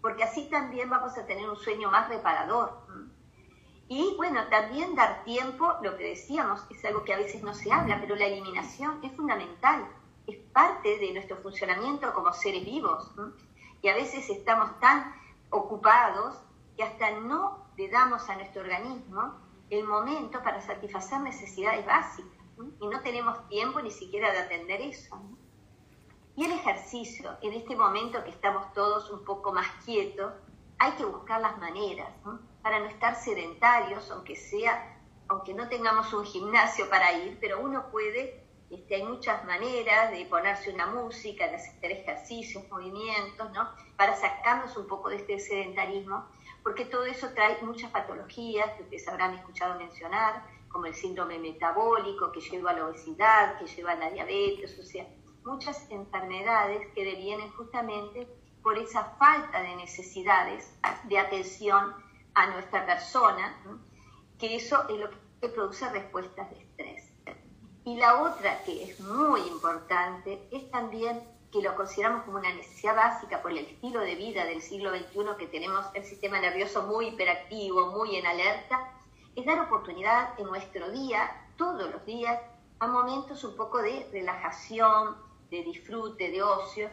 porque 0.00 0.22
así 0.22 0.48
también 0.48 0.88
vamos 0.88 1.18
a 1.18 1.26
tener 1.26 1.50
un 1.50 1.56
sueño 1.56 1.90
más 1.90 2.08
reparador. 2.08 2.86
Y 3.88 4.14
bueno, 4.16 4.46
también 4.50 4.94
dar 4.94 5.24
tiempo, 5.24 5.74
lo 5.82 5.96
que 5.96 6.10
decíamos, 6.10 6.60
es 6.68 6.84
algo 6.84 7.04
que 7.04 7.14
a 7.14 7.18
veces 7.18 7.42
no 7.42 7.54
se 7.54 7.72
habla, 7.72 7.98
pero 8.00 8.16
la 8.16 8.26
eliminación 8.26 9.02
es 9.02 9.12
fundamental, 9.16 9.88
es 10.26 10.36
parte 10.52 10.98
de 10.98 11.12
nuestro 11.14 11.38
funcionamiento 11.38 12.12
como 12.12 12.32
seres 12.34 12.66
vivos. 12.66 13.10
Y 13.80 13.88
a 13.88 13.94
veces 13.94 14.28
estamos 14.28 14.78
tan 14.80 15.14
ocupados 15.48 16.38
que 16.76 16.82
hasta 16.82 17.12
no 17.20 17.66
le 17.78 17.88
damos 17.88 18.28
a 18.28 18.36
nuestro 18.36 18.60
organismo 18.60 19.36
el 19.70 19.84
momento 19.84 20.42
para 20.42 20.60
satisfacer 20.60 21.20
necesidades 21.20 21.86
básicas. 21.86 22.44
Y 22.80 22.88
no 22.88 23.00
tenemos 23.00 23.48
tiempo 23.48 23.80
ni 23.80 23.90
siquiera 23.90 24.32
de 24.32 24.38
atender 24.38 24.82
eso. 24.82 25.18
Y 26.36 26.44
el 26.44 26.52
ejercicio, 26.52 27.36
en 27.40 27.54
este 27.54 27.74
momento 27.74 28.22
que 28.22 28.30
estamos 28.30 28.70
todos 28.74 29.10
un 29.10 29.24
poco 29.24 29.52
más 29.52 29.66
quietos, 29.84 30.34
hay 30.78 30.92
que 30.92 31.04
buscar 31.04 31.40
las 31.40 31.56
maneras 31.58 32.10
para 32.62 32.80
no 32.80 32.86
estar 32.86 33.14
sedentarios, 33.14 34.10
aunque 34.10 34.36
sea, 34.36 34.98
aunque 35.28 35.54
no 35.54 35.68
tengamos 35.68 36.12
un 36.12 36.24
gimnasio 36.24 36.88
para 36.88 37.12
ir, 37.12 37.38
pero 37.40 37.60
uno 37.60 37.90
puede, 37.90 38.44
este, 38.70 38.96
hay 38.96 39.04
muchas 39.04 39.44
maneras 39.44 40.10
de 40.10 40.24
ponerse 40.26 40.72
una 40.72 40.86
música, 40.86 41.48
de 41.48 41.56
hacer 41.56 41.92
ejercicios, 41.92 42.68
movimientos, 42.70 43.50
¿no? 43.52 43.68
Para 43.96 44.16
sacarnos 44.16 44.76
un 44.76 44.86
poco 44.86 45.08
de 45.08 45.16
este 45.16 45.38
sedentarismo, 45.38 46.26
porque 46.62 46.84
todo 46.84 47.04
eso 47.04 47.28
trae 47.34 47.58
muchas 47.62 47.90
patologías 47.90 48.70
que 48.72 48.82
ustedes 48.82 49.08
habrán 49.08 49.34
escuchado 49.34 49.78
mencionar, 49.78 50.44
como 50.68 50.86
el 50.86 50.94
síndrome 50.94 51.38
metabólico 51.38 52.30
que 52.30 52.40
lleva 52.40 52.70
a 52.70 52.74
la 52.74 52.86
obesidad, 52.86 53.58
que 53.58 53.66
lleva 53.66 53.92
a 53.92 53.96
la 53.96 54.10
diabetes, 54.10 54.78
o 54.78 54.82
sea, 54.82 55.06
muchas 55.44 55.90
enfermedades 55.90 56.86
que 56.94 57.04
devienen 57.04 57.50
justamente 57.52 58.28
por 58.62 58.76
esa 58.76 59.04
falta 59.18 59.62
de 59.62 59.76
necesidades 59.76 60.78
de 61.04 61.18
atención 61.18 61.94
a 62.38 62.46
nuestra 62.46 62.86
persona, 62.86 63.60
que 64.38 64.54
eso 64.54 64.88
es 64.88 64.96
lo 65.00 65.10
que 65.40 65.48
produce 65.48 65.88
respuestas 65.90 66.48
de 66.50 66.58
estrés. 66.58 67.12
Y 67.84 67.96
la 67.96 68.22
otra 68.22 68.62
que 68.62 68.84
es 68.84 69.00
muy 69.00 69.40
importante 69.40 70.46
es 70.52 70.70
también 70.70 71.20
que 71.50 71.62
lo 71.62 71.74
consideramos 71.74 72.22
como 72.24 72.38
una 72.38 72.54
necesidad 72.54 72.94
básica 72.94 73.42
por 73.42 73.50
el 73.50 73.58
estilo 73.58 74.00
de 74.02 74.14
vida 74.14 74.44
del 74.44 74.62
siglo 74.62 74.90
XXI 74.90 75.36
que 75.36 75.46
tenemos 75.48 75.84
el 75.94 76.04
sistema 76.04 76.38
nervioso 76.38 76.82
muy 76.82 77.08
hiperactivo, 77.08 77.90
muy 77.90 78.14
en 78.14 78.26
alerta, 78.26 78.92
es 79.34 79.44
dar 79.44 79.58
oportunidad 79.60 80.38
en 80.38 80.46
nuestro 80.46 80.90
día, 80.92 81.48
todos 81.56 81.90
los 81.90 82.04
días, 82.06 82.40
a 82.78 82.86
momentos 82.86 83.42
un 83.42 83.56
poco 83.56 83.82
de 83.82 84.08
relajación, 84.12 85.16
de 85.50 85.64
disfrute, 85.64 86.30
de 86.30 86.40
ocio, 86.40 86.88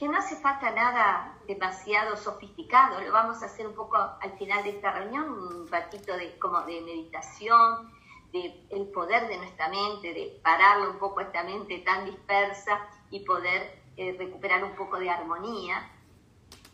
que 0.00 0.08
no 0.08 0.16
hace 0.16 0.34
falta 0.36 0.70
nada 0.70 1.36
demasiado 1.46 2.16
sofisticado, 2.16 3.02
lo 3.02 3.12
vamos 3.12 3.42
a 3.42 3.46
hacer 3.46 3.66
un 3.66 3.74
poco 3.74 3.98
al 3.98 4.32
final 4.38 4.64
de 4.64 4.70
esta 4.70 4.92
reunión, 4.92 5.28
un 5.28 5.68
ratito 5.68 6.16
de, 6.16 6.38
como 6.38 6.62
de 6.62 6.80
meditación, 6.80 7.92
de 8.32 8.50
poder 8.94 9.28
de 9.28 9.36
nuestra 9.36 9.68
mente, 9.68 10.14
de 10.14 10.40
pararle 10.42 10.88
un 10.88 10.98
poco 10.98 11.20
esta 11.20 11.42
mente 11.42 11.80
tan 11.80 12.06
dispersa 12.06 12.80
y 13.10 13.26
poder 13.26 13.78
eh, 13.98 14.16
recuperar 14.18 14.64
un 14.64 14.74
poco 14.74 14.98
de 14.98 15.10
armonía. 15.10 15.86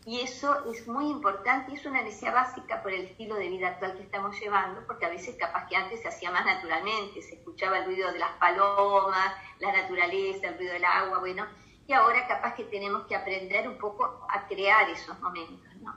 Y 0.04 0.20
eso 0.20 0.64
es 0.70 0.86
muy 0.86 1.10
importante 1.10 1.72
y 1.72 1.74
es 1.74 1.84
una 1.84 2.02
necesidad 2.02 2.32
básica 2.32 2.80
por 2.80 2.92
el 2.92 3.06
estilo 3.06 3.34
de 3.34 3.48
vida 3.48 3.70
actual 3.70 3.96
que 3.96 4.04
estamos 4.04 4.38
llevando, 4.38 4.86
porque 4.86 5.04
a 5.04 5.08
veces 5.08 5.34
capaz 5.34 5.66
que 5.66 5.74
antes 5.74 6.00
se 6.00 6.06
hacía 6.06 6.30
más 6.30 6.46
naturalmente, 6.46 7.20
se 7.22 7.34
escuchaba 7.34 7.78
el 7.78 7.86
ruido 7.86 8.12
de 8.12 8.20
las 8.20 8.34
palomas, 8.34 9.34
la 9.58 9.72
naturaleza, 9.72 10.46
el 10.46 10.58
ruido 10.58 10.74
del 10.74 10.84
agua, 10.84 11.18
bueno, 11.18 11.44
y 11.86 11.92
ahora 11.92 12.26
capaz 12.26 12.54
que 12.54 12.64
tenemos 12.64 13.06
que 13.06 13.14
aprender 13.14 13.68
un 13.68 13.78
poco 13.78 14.26
a 14.28 14.46
crear 14.48 14.88
esos 14.90 15.18
momentos, 15.20 15.76
¿no? 15.82 15.94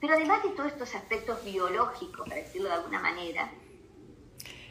Pero 0.00 0.14
además 0.14 0.42
de 0.42 0.50
todos 0.50 0.72
estos 0.72 0.94
aspectos 0.94 1.44
biológicos, 1.44 2.28
para 2.28 2.40
decirlo 2.40 2.68
de 2.68 2.74
alguna 2.74 3.00
manera, 3.00 3.50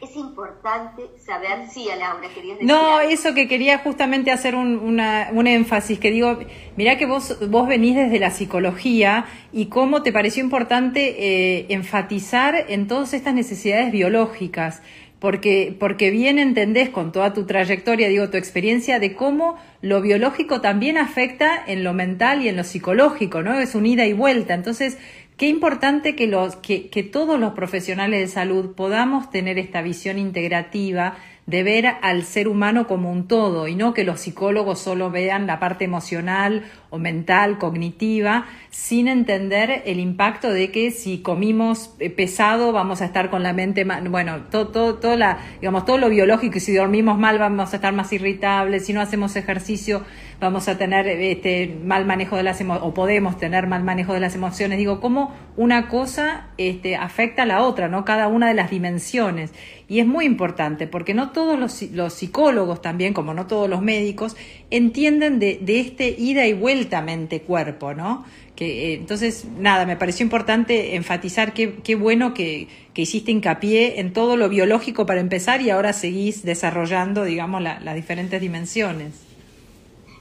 es 0.02 0.16
importante 0.16 1.02
saber, 1.18 1.68
sí, 1.68 1.90
a 1.90 1.96
Laura, 1.96 2.28
querías 2.34 2.58
decir 2.58 2.66
No, 2.66 3.00
eso 3.00 3.34
que 3.34 3.46
quería 3.48 3.78
justamente 3.78 4.30
hacer 4.30 4.54
un, 4.54 4.78
una, 4.78 5.28
un 5.32 5.46
énfasis, 5.46 5.98
que 5.98 6.10
digo, 6.10 6.38
mirá 6.76 6.96
que 6.96 7.06
vos, 7.06 7.38
vos 7.50 7.68
venís 7.68 7.96
desde 7.96 8.18
la 8.18 8.30
psicología 8.30 9.26
y 9.52 9.66
cómo 9.66 10.02
te 10.02 10.12
pareció 10.12 10.42
importante 10.42 11.16
eh, 11.18 11.66
enfatizar 11.68 12.54
en 12.68 12.88
todas 12.88 13.12
estas 13.12 13.34
necesidades 13.34 13.92
biológicas 13.92 14.82
porque, 15.20 15.76
porque 15.78 16.10
bien 16.10 16.38
entendés 16.38 16.88
con 16.88 17.12
toda 17.12 17.32
tu 17.32 17.44
trayectoria, 17.44 18.08
digo, 18.08 18.30
tu 18.30 18.38
experiencia 18.38 18.98
de 18.98 19.14
cómo 19.14 19.56
lo 19.82 20.00
biológico 20.00 20.60
también 20.60 20.98
afecta 20.98 21.62
en 21.66 21.84
lo 21.84 21.92
mental 21.92 22.42
y 22.42 22.48
en 22.48 22.56
lo 22.56 22.64
psicológico, 22.64 23.42
¿no? 23.42 23.58
Es 23.60 23.74
un 23.74 23.86
ida 23.86 24.06
y 24.06 24.12
vuelta. 24.12 24.54
Entonces, 24.54 24.98
Qué 25.40 25.48
importante 25.48 26.16
que, 26.16 26.26
los, 26.26 26.56
que, 26.56 26.90
que 26.90 27.02
todos 27.02 27.40
los 27.40 27.54
profesionales 27.54 28.20
de 28.20 28.26
salud 28.26 28.74
podamos 28.74 29.30
tener 29.30 29.58
esta 29.58 29.80
visión 29.80 30.18
integrativa 30.18 31.16
de 31.50 31.64
ver 31.64 31.86
al 32.00 32.22
ser 32.22 32.46
humano 32.46 32.86
como 32.86 33.10
un 33.10 33.26
todo 33.26 33.66
y 33.66 33.74
no 33.74 33.92
que 33.92 34.04
los 34.04 34.20
psicólogos 34.20 34.78
solo 34.78 35.10
vean 35.10 35.48
la 35.48 35.58
parte 35.58 35.84
emocional 35.84 36.62
o 36.90 36.98
mental, 36.98 37.58
cognitiva, 37.58 38.46
sin 38.70 39.08
entender 39.08 39.82
el 39.84 39.98
impacto 39.98 40.52
de 40.52 40.70
que 40.70 40.92
si 40.92 41.18
comimos 41.18 41.90
eh, 41.98 42.08
pesado 42.08 42.70
vamos 42.70 43.02
a 43.02 43.04
estar 43.04 43.30
con 43.30 43.42
la 43.42 43.52
mente, 43.52 43.84
bueno, 44.08 44.44
todo, 44.50 44.68
todo, 44.68 44.94
todo, 44.94 45.16
la, 45.16 45.38
digamos, 45.60 45.84
todo 45.84 45.98
lo 45.98 46.08
biológico 46.08 46.58
y 46.58 46.60
si 46.60 46.72
dormimos 46.72 47.18
mal 47.18 47.38
vamos 47.38 47.72
a 47.72 47.76
estar 47.76 47.92
más 47.92 48.12
irritables, 48.12 48.86
si 48.86 48.92
no 48.92 49.00
hacemos 49.00 49.34
ejercicio 49.34 50.04
vamos 50.40 50.68
a 50.68 50.78
tener 50.78 51.06
este, 51.06 51.76
mal 51.84 52.06
manejo 52.06 52.36
de 52.36 52.42
las 52.42 52.60
emociones, 52.60 52.88
o 52.88 52.94
podemos 52.94 53.38
tener 53.38 53.66
mal 53.66 53.84
manejo 53.84 54.14
de 54.14 54.20
las 54.20 54.34
emociones. 54.34 54.78
Digo, 54.78 55.00
cómo 55.00 55.34
una 55.56 55.88
cosa 55.88 56.48
este, 56.56 56.96
afecta 56.96 57.42
a 57.42 57.46
la 57.46 57.62
otra, 57.62 57.88
¿no? 57.88 58.04
Cada 58.04 58.26
una 58.28 58.48
de 58.48 58.54
las 58.54 58.70
dimensiones. 58.70 59.52
Y 59.86 60.00
es 60.00 60.06
muy 60.06 60.24
importante, 60.24 60.86
porque 60.86 61.12
no 61.12 61.30
todos 61.30 61.58
los, 61.58 61.82
los 61.92 62.14
psicólogos 62.14 62.80
también, 62.80 63.12
como 63.12 63.34
no 63.34 63.46
todos 63.46 63.68
los 63.68 63.82
médicos, 63.82 64.36
entienden 64.70 65.38
de, 65.38 65.58
de 65.60 65.80
este 65.80 66.08
ida 66.18 66.46
y 66.46 66.54
vuelta 66.54 67.02
mente-cuerpo, 67.02 67.92
¿no? 67.92 68.24
Que, 68.56 68.92
eh, 68.92 68.94
entonces, 68.94 69.46
nada, 69.58 69.84
me 69.84 69.96
pareció 69.96 70.24
importante 70.24 70.94
enfatizar 70.96 71.52
qué, 71.52 71.74
qué 71.84 71.94
bueno 71.96 72.34
que, 72.34 72.68
que, 72.94 73.02
hiciste 73.02 73.30
hincapié 73.30 74.00
en 74.00 74.12
todo 74.12 74.36
lo 74.36 74.48
biológico 74.48 75.06
para 75.06 75.20
empezar 75.20 75.60
y 75.60 75.70
ahora 75.70 75.92
seguís 75.92 76.44
desarrollando, 76.44 77.24
digamos, 77.24 77.62
las 77.62 77.94
diferentes 77.94 78.40
dimensiones. 78.40 79.29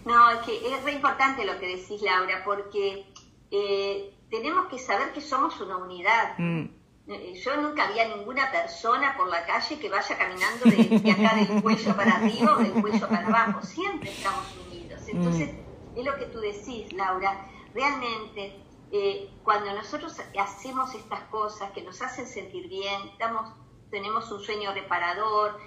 No, 0.10 0.32
es 0.32 0.40
que 0.40 0.74
es 0.74 0.84
re 0.84 0.94
importante 0.94 1.46
lo 1.46 1.60
que 1.60 1.78
decís, 1.78 2.02
Laura, 2.02 2.42
porque 2.44 3.06
eh, 3.52 4.18
tenemos 4.32 4.66
que 4.66 4.80
saber 4.80 5.14
que 5.14 5.22
somos 5.22 5.62
una 5.62 5.78
unidad. 5.78 6.36
Mm. 6.40 6.66
Eh, 7.10 7.40
yo 7.46 7.56
nunca 7.58 7.88
había 7.88 8.08
ninguna 8.08 8.52
persona 8.52 9.16
por 9.16 9.28
la 9.28 9.46
calle 9.46 9.78
que 9.78 9.88
vaya 9.88 10.18
caminando 10.18 10.66
de, 10.66 11.12
acá 11.12 11.36
del 11.36 11.62
cuello 11.62 11.96
para 11.96 12.16
arriba 12.16 12.56
o 12.56 12.58
del 12.58 12.72
cuello 12.72 13.08
para 13.08 13.28
abajo. 13.28 13.62
Siempre 13.62 14.10
estamos 14.10 14.46
unidos. 14.66 15.00
Mm. 15.04 15.10
Entonces, 15.10 15.50
es 15.96 16.04
lo 16.04 16.16
que 16.18 16.26
tú 16.26 16.40
decís, 16.40 16.92
Laura. 16.94 17.48
Realmente, 17.76 18.64
eh, 18.92 19.30
cuando 19.44 19.72
nosotros 19.74 20.20
hacemos 20.40 20.96
estas 20.96 21.22
cosas 21.26 21.70
que 21.70 21.84
nos 21.84 22.02
hacen 22.02 22.26
sentir 22.26 22.68
bien, 22.68 23.10
estamos, 23.12 23.52
tenemos 23.92 24.32
un 24.32 24.40
sueño 24.40 24.74
reparador, 24.74 25.60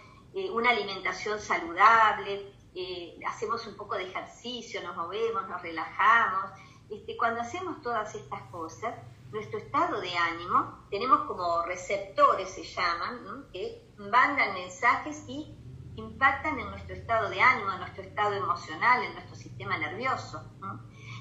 una 0.52 0.70
alimentación 0.70 1.38
saludable, 1.38 2.52
eh, 2.74 3.18
hacemos 3.26 3.66
un 3.66 3.76
poco 3.76 3.96
de 3.96 4.04
ejercicio, 4.04 4.82
nos 4.82 4.96
movemos, 4.96 5.48
nos 5.48 5.60
relajamos. 5.62 6.52
Este, 6.90 7.16
cuando 7.16 7.40
hacemos 7.40 7.80
todas 7.82 8.14
estas 8.14 8.42
cosas, 8.50 8.94
nuestro 9.30 9.58
estado 9.58 10.00
de 10.00 10.14
ánimo, 10.14 10.86
tenemos 10.90 11.22
como 11.22 11.62
receptores, 11.62 12.50
se 12.50 12.64
llaman, 12.64 13.46
que 13.52 13.90
mandan 13.98 14.54
mensajes 14.54 15.24
y 15.26 15.56
impactan 15.96 16.58
en 16.58 16.70
nuestro 16.70 16.94
estado 16.94 17.28
de 17.30 17.40
ánimo, 17.40 17.72
en 17.72 17.80
nuestro 17.80 18.02
estado 18.02 18.34
emocional, 18.34 19.02
en 19.02 19.14
nuestro 19.14 19.36
sistema 19.36 19.78
nervioso. 19.78 20.42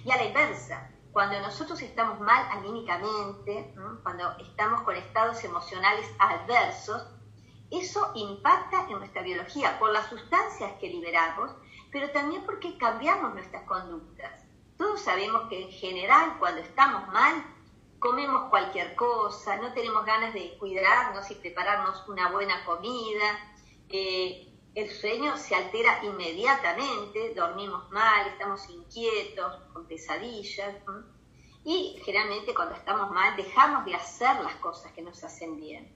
Y 0.03 0.11
a 0.11 0.17
la 0.17 0.25
inversa, 0.25 0.91
cuando 1.11 1.39
nosotros 1.41 1.81
estamos 1.81 2.19
mal 2.19 2.47
anímicamente, 2.51 3.73
cuando 4.03 4.37
estamos 4.39 4.81
con 4.81 4.95
estados 4.95 5.43
emocionales 5.43 6.09
adversos, 6.19 7.05
eso 7.71 8.11
impacta 8.15 8.85
en 8.89 8.99
nuestra 8.99 9.21
biología 9.21 9.79
por 9.79 9.93
las 9.93 10.09
sustancias 10.09 10.73
que 10.79 10.89
liberamos, 10.89 11.51
pero 11.89 12.11
también 12.11 12.43
porque 12.45 12.77
cambiamos 12.77 13.33
nuestras 13.33 13.63
conductas. 13.63 14.43
Todos 14.77 15.01
sabemos 15.01 15.47
que 15.47 15.63
en 15.63 15.71
general 15.71 16.37
cuando 16.37 16.61
estamos 16.61 17.07
mal, 17.09 17.45
comemos 17.99 18.49
cualquier 18.49 18.93
cosa, 18.95 19.55
no 19.57 19.73
tenemos 19.73 20.05
ganas 20.05 20.33
de 20.33 20.57
cuidarnos 20.57 21.31
y 21.31 21.35
prepararnos 21.35 22.07
una 22.09 22.29
buena 22.29 22.65
comida, 22.65 23.39
eh, 23.87 24.51
el 24.75 24.89
sueño 24.89 25.37
se 25.37 25.55
altera 25.55 26.03
inmediatamente, 26.03 27.33
dormimos 27.35 27.89
mal, 27.91 28.27
estamos 28.27 28.69
inquietos, 28.69 29.61
con 29.73 29.85
pesadillas. 29.85 30.75
Y 31.63 32.01
generalmente 32.03 32.53
cuando 32.53 32.75
estamos 32.75 33.11
mal 33.11 33.35
dejamos 33.35 33.85
de 33.85 33.95
hacer 33.95 34.39
las 34.41 34.55
cosas 34.55 34.91
que 34.93 35.01
nos 35.01 35.23
hacen 35.23 35.57
bien 35.57 35.95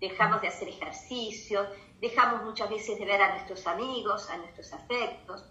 dejamos 0.00 0.40
de 0.40 0.48
hacer 0.48 0.68
ejercicio, 0.68 1.66
dejamos 2.00 2.42
muchas 2.44 2.70
veces 2.70 2.98
de 2.98 3.04
ver 3.04 3.20
a 3.20 3.34
nuestros 3.34 3.66
amigos, 3.66 4.28
a 4.30 4.38
nuestros 4.38 4.72
afectos. 4.72 5.44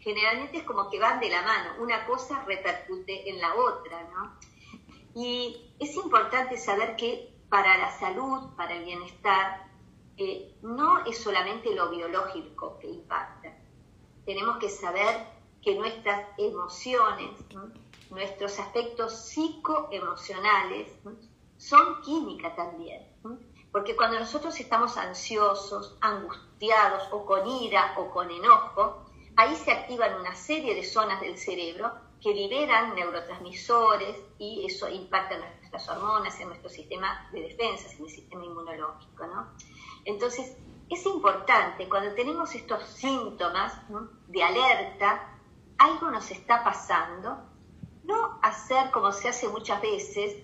Generalmente 0.00 0.58
es 0.58 0.64
como 0.64 0.90
que 0.90 1.00
van 1.00 1.20
de 1.20 1.30
la 1.30 1.42
mano, 1.42 1.82
una 1.82 2.06
cosa 2.06 2.44
repercute 2.44 3.28
en 3.28 3.40
la 3.40 3.54
otra, 3.54 4.02
¿no? 4.14 4.38
Y 5.14 5.74
es 5.80 5.96
importante 5.96 6.56
saber 6.56 6.96
que 6.96 7.34
para 7.48 7.78
la 7.78 7.90
salud, 7.98 8.54
para 8.56 8.74
el 8.74 8.84
bienestar, 8.84 9.66
eh, 10.16 10.54
no 10.62 11.04
es 11.06 11.18
solamente 11.18 11.74
lo 11.74 11.90
biológico 11.90 12.78
que 12.78 12.88
impacta. 12.88 13.56
Tenemos 14.26 14.58
que 14.58 14.68
saber 14.68 15.26
que 15.62 15.74
nuestras 15.74 16.26
emociones, 16.36 17.30
nuestros 18.10 18.58
aspectos 18.58 19.12
psicoemocionales, 19.28 20.92
son 21.56 22.02
química 22.02 22.54
también. 22.54 23.02
Porque 23.72 23.96
cuando 23.96 24.18
nosotros 24.18 24.58
estamos 24.58 24.96
ansiosos, 24.96 25.96
angustiados 26.00 27.08
o 27.12 27.24
con 27.26 27.46
ira 27.46 27.94
o 27.98 28.10
con 28.10 28.30
enojo, 28.30 29.04
ahí 29.36 29.54
se 29.56 29.72
activan 29.72 30.18
una 30.20 30.34
serie 30.34 30.74
de 30.74 30.84
zonas 30.84 31.20
del 31.20 31.36
cerebro 31.36 31.92
que 32.20 32.34
liberan 32.34 32.94
neurotransmisores 32.94 34.16
y 34.38 34.66
eso 34.66 34.88
impacta 34.88 35.34
en 35.34 35.40
nuestras 35.40 35.88
hormonas, 35.88 36.38
en 36.40 36.48
nuestro 36.48 36.68
sistema 36.68 37.28
de 37.32 37.42
defensa, 37.42 37.90
en 37.92 38.04
el 38.04 38.10
sistema 38.10 38.44
inmunológico. 38.44 39.26
¿no? 39.26 39.52
Entonces, 40.04 40.56
es 40.88 41.06
importante 41.06 41.88
cuando 41.88 42.14
tenemos 42.14 42.54
estos 42.54 42.82
síntomas 42.88 43.74
de 44.26 44.42
alerta, 44.42 45.38
algo 45.76 46.10
nos 46.10 46.30
está 46.30 46.64
pasando, 46.64 47.38
no 48.04 48.38
hacer 48.42 48.90
como 48.90 49.12
se 49.12 49.28
hace 49.28 49.48
muchas 49.48 49.80
veces, 49.82 50.42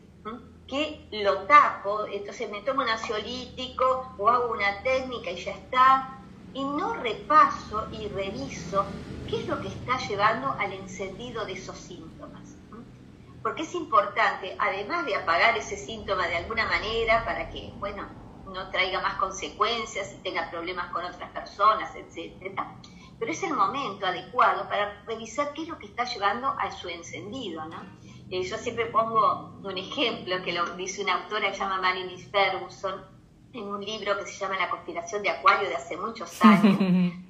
que 0.67 1.07
lo 1.13 1.43
tapo, 1.43 2.07
entonces 2.07 2.51
me 2.51 2.63
tomo 2.63 2.83
un 2.83 2.89
ansiolítico 2.89 4.15
o 4.19 4.29
hago 4.29 4.53
una 4.53 4.83
técnica 4.83 5.31
y 5.31 5.37
ya 5.37 5.53
está, 5.53 6.19
y 6.55 6.65
no 6.65 6.95
repaso 6.95 7.89
y 7.93 8.09
reviso 8.09 8.87
qué 9.29 9.41
es 9.41 9.49
lo 9.49 9.61
que 9.61 9.69
está 9.69 9.99
llevando 9.99 10.53
al 10.59 10.73
encendido 10.73 11.45
de 11.45 11.53
esos 11.53 11.77
síntomas. 11.77 12.57
Porque 13.43 13.63
es 13.63 13.75
importante, 13.75 14.57
además 14.59 15.05
de 15.05 15.17
apagar 15.17 15.57
ese 15.59 15.77
síntoma 15.77 16.27
de 16.27 16.37
alguna 16.37 16.67
manera 16.67 17.25
para 17.27 17.51
que, 17.51 17.73
bueno, 17.77 18.09
no 18.47 18.71
traiga 18.71 19.01
más 19.03 19.17
consecuencias 19.17 20.15
y 20.15 20.23
tenga 20.23 20.51
problemas 20.51 20.91
con 20.93 21.05
otras 21.05 21.31
personas, 21.31 21.95
etc. 21.95 22.59
Pero 23.19 23.33
es 23.33 23.43
el 23.43 23.53
momento 23.53 24.07
adecuado 24.07 24.69
para 24.69 25.03
revisar 25.07 25.53
qué 25.53 25.63
es 25.63 25.69
lo 25.69 25.79
que 25.79 25.87
está 25.87 26.05
llevando 26.05 26.49
a 26.59 26.71
su 26.71 26.89
encendido, 26.89 27.65
¿no? 27.67 27.83
Eh, 28.31 28.43
yo 28.43 28.57
siempre 28.57 28.87
pongo 28.87 29.61
un 29.63 29.77
ejemplo 29.77 30.43
que 30.43 30.53
lo 30.53 30.65
dice 30.77 31.03
una 31.03 31.23
autora 31.23 31.49
que 31.49 31.55
se 31.55 31.61
llama 31.61 31.81
Marilyn 31.81 32.19
Ferguson 32.19 33.05
en 33.53 33.65
un 33.65 33.85
libro 33.85 34.19
que 34.19 34.27
se 34.27 34.39
llama 34.39 34.57
La 34.57 34.71
conspiración 34.71 35.23
de 35.23 35.31
Acuario 35.31 35.69
de 35.69 35.77
hace 35.77 35.97
muchos 35.97 36.31
años, 36.45 36.79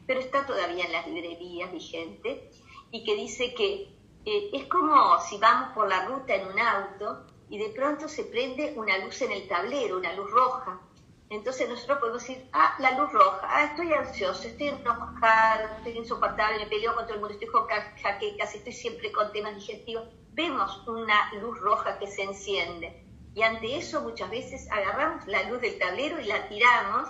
pero 0.07 0.21
está 0.21 0.47
todavía 0.47 0.85
en 0.85 0.93
las 0.93 1.07
librerías 1.07 1.71
vigente, 1.73 2.51
y 2.91 3.05
que 3.05 3.17
dice 3.17 3.55
que 3.55 3.93
eh, 4.25 4.51
es 4.53 4.65
como 4.67 5.21
si 5.21 5.37
vamos 5.39 5.71
por 5.75 5.89
la 5.89 6.07
ruta 6.07 6.35
en 6.35 6.47
un 6.47 6.59
auto 6.59 7.27
y 7.51 7.59
de 7.59 7.69
pronto 7.71 8.09
se 8.09 8.25
prende 8.25 8.73
una 8.77 8.97
luz 8.99 9.21
en 9.21 9.33
el 9.33 9.47
tablero, 9.49 9.99
una 9.99 10.15
luz 10.15 10.31
roja. 10.31 10.81
Entonces 11.29 11.69
nosotros 11.69 11.99
podemos 11.99 12.23
decir, 12.23 12.49
ah, 12.53 12.77
la 12.79 12.99
luz 12.99 13.13
roja, 13.13 13.47
ah, 13.51 13.65
estoy 13.65 13.93
ansioso, 13.93 14.47
estoy 14.47 14.69
enojado, 14.69 15.69
estoy 15.79 15.99
insoportable, 15.99 16.59
me 16.59 16.67
peleo 16.67 16.95
con 16.95 17.05
todo 17.05 17.15
el 17.15 17.21
mundo, 17.21 17.35
estoy 17.35 17.49
con 17.49 17.67
jaquecas, 17.67 18.55
estoy 18.55 18.73
siempre 18.73 19.11
con 19.11 19.33
temas 19.33 19.55
digestivos 19.57 20.05
vemos 20.35 20.87
una 20.87 21.33
luz 21.41 21.59
roja 21.61 21.99
que 21.99 22.07
se 22.07 22.23
enciende 22.23 23.05
y 23.35 23.43
ante 23.43 23.77
eso 23.77 24.03
muchas 24.03 24.31
veces 24.31 24.71
agarramos 24.71 25.27
la 25.27 25.49
luz 25.49 25.61
del 25.61 25.79
tablero 25.79 26.21
y 26.21 26.25
la 26.27 26.49
tiramos 26.49 27.09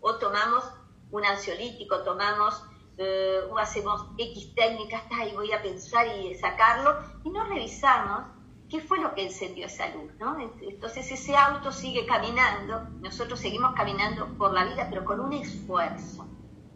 o 0.00 0.14
tomamos 0.16 0.64
un 1.10 1.24
ansiolítico, 1.24 2.02
tomamos 2.02 2.62
eh, 2.98 3.40
o 3.50 3.58
hacemos 3.58 4.06
X 4.16 4.54
técnicas 4.54 5.02
y 5.30 5.34
voy 5.34 5.52
a 5.52 5.62
pensar 5.62 6.06
y 6.06 6.34
sacarlo 6.34 6.96
y 7.24 7.30
no 7.30 7.44
revisamos 7.44 8.24
qué 8.68 8.80
fue 8.80 8.98
lo 8.98 9.14
que 9.14 9.24
encendió 9.24 9.66
esa 9.66 9.88
luz, 9.88 10.12
¿no? 10.18 10.36
Entonces 10.62 11.10
ese 11.10 11.36
auto 11.36 11.70
sigue 11.72 12.06
caminando, 12.06 12.80
nosotros 13.00 13.38
seguimos 13.38 13.74
caminando 13.74 14.26
por 14.38 14.52
la 14.52 14.64
vida, 14.64 14.86
pero 14.90 15.04
con 15.04 15.20
un 15.20 15.32
esfuerzo, 15.32 16.26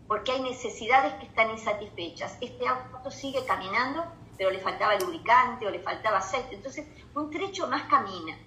porque 0.07 0.33
hay 0.33 0.43
necesidades 0.43 1.15
que 1.15 1.27
están 1.27 1.51
insatisfechas. 1.51 2.39
Este 2.41 2.67
auto 2.67 3.11
sigue 3.11 3.45
caminando, 3.45 4.05
pero 4.41 4.53
le 4.53 4.59
faltaba 4.59 4.99
lubricante 4.99 5.67
o 5.67 5.71
le 5.71 5.81
faltaba 5.81 6.17
aceite, 6.17 6.55
entonces 6.55 6.87
un 7.15 7.29
trecho 7.31 7.67
más 7.67 7.83
camina, 7.83 8.39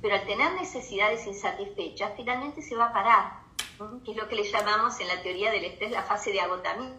pero 0.00 0.14
al 0.14 0.24
tener 0.24 0.54
necesidades 0.54 1.26
insatisfechas, 1.26 2.12
finalmente 2.16 2.62
se 2.62 2.74
va 2.74 2.86
a 2.86 2.92
parar, 2.94 3.42
que 4.02 4.12
es 4.12 4.16
lo 4.16 4.26
que 4.26 4.36
le 4.36 4.50
llamamos 4.50 4.98
en 5.00 5.08
la 5.08 5.20
teoría 5.20 5.50
del 5.50 5.66
estrés 5.66 5.90
la 5.90 6.02
fase 6.02 6.32
de 6.32 6.40
agotamiento. 6.40 6.96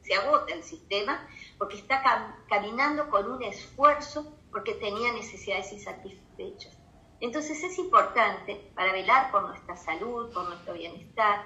Se 0.00 0.14
agota 0.14 0.54
el 0.54 0.62
sistema 0.62 1.28
porque 1.58 1.76
está 1.76 2.02
caminando 2.48 3.10
con 3.10 3.30
un 3.30 3.42
esfuerzo 3.42 4.38
porque 4.50 4.72
tenía 4.72 5.12
necesidades 5.12 5.70
insatisfechas. 5.74 6.74
Entonces 7.20 7.62
es 7.62 7.76
importante 7.76 8.72
para 8.74 8.92
velar 8.92 9.30
por 9.30 9.42
nuestra 9.42 9.76
salud, 9.76 10.32
por 10.32 10.48
nuestro 10.48 10.72
bienestar, 10.72 11.44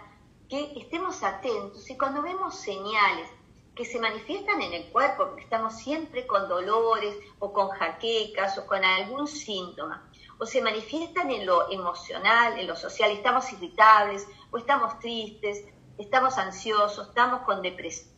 que 0.49 0.79
estemos 0.79 1.25
atentos 1.25 1.91
y 1.91 1.99
cuando 1.99 2.23
vemos 2.23 2.55
señales 2.55 3.29
que 3.77 3.85
se 3.85 4.01
manifiestan 4.01 4.61
en 4.63 4.73
el 4.73 4.91
cuerpo, 4.91 5.27
porque 5.27 5.43
estamos 5.43 5.77
siempre 5.77 6.27
con 6.27 6.49
dolores 6.49 7.15
o 7.39 7.53
con 7.53 7.69
jaquecas 7.69 8.59
o 8.59 8.67
con 8.67 8.85
algún 8.85 9.29
síntoma, 9.29 10.11
o 10.39 10.47
se 10.47 10.61
manifiestan 10.61 11.31
en 11.31 11.47
lo 11.47 11.71
emocional, 11.71 12.59
en 12.59 12.67
lo 12.67 12.75
social, 12.75 13.13
estamos 13.13 13.53
irritables 13.53 14.27
o 14.51 14.59
estamos 14.59 14.99
tristes, 14.99 15.65
estamos 15.99 16.39
ansiosos, 16.39 17.09
estamos 17.09 17.43
con 17.43 17.63
depresión, 17.63 18.17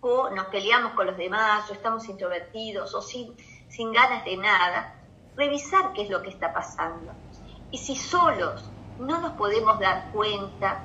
o 0.00 0.30
nos 0.30 0.46
peleamos 0.46 0.92
con 0.92 1.06
los 1.06 1.16
demás, 1.18 1.68
o 1.68 1.74
estamos 1.74 2.08
introvertidos, 2.08 2.94
o 2.94 3.02
sin 3.02 3.36
sin 3.70 3.92
ganas 3.92 4.24
de 4.24 4.36
nada, 4.36 5.00
revisar 5.36 5.92
qué 5.92 6.02
es 6.02 6.10
lo 6.10 6.22
que 6.22 6.30
está 6.30 6.52
pasando. 6.52 7.12
Y 7.70 7.78
si 7.78 7.96
solos 7.96 8.68
no 9.00 9.20
nos 9.20 9.32
podemos 9.32 9.78
dar 9.78 10.10
cuenta, 10.12 10.84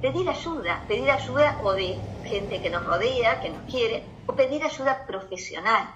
pedir 0.00 0.28
ayuda, 0.28 0.84
pedir 0.88 1.10
ayuda 1.10 1.60
o 1.62 1.72
de 1.72 2.00
gente 2.24 2.60
que 2.60 2.70
nos 2.70 2.84
rodea, 2.84 3.40
que 3.40 3.50
nos 3.50 3.62
quiere, 3.70 4.04
o 4.26 4.34
pedir 4.34 4.62
ayuda 4.64 5.06
profesional, 5.06 5.94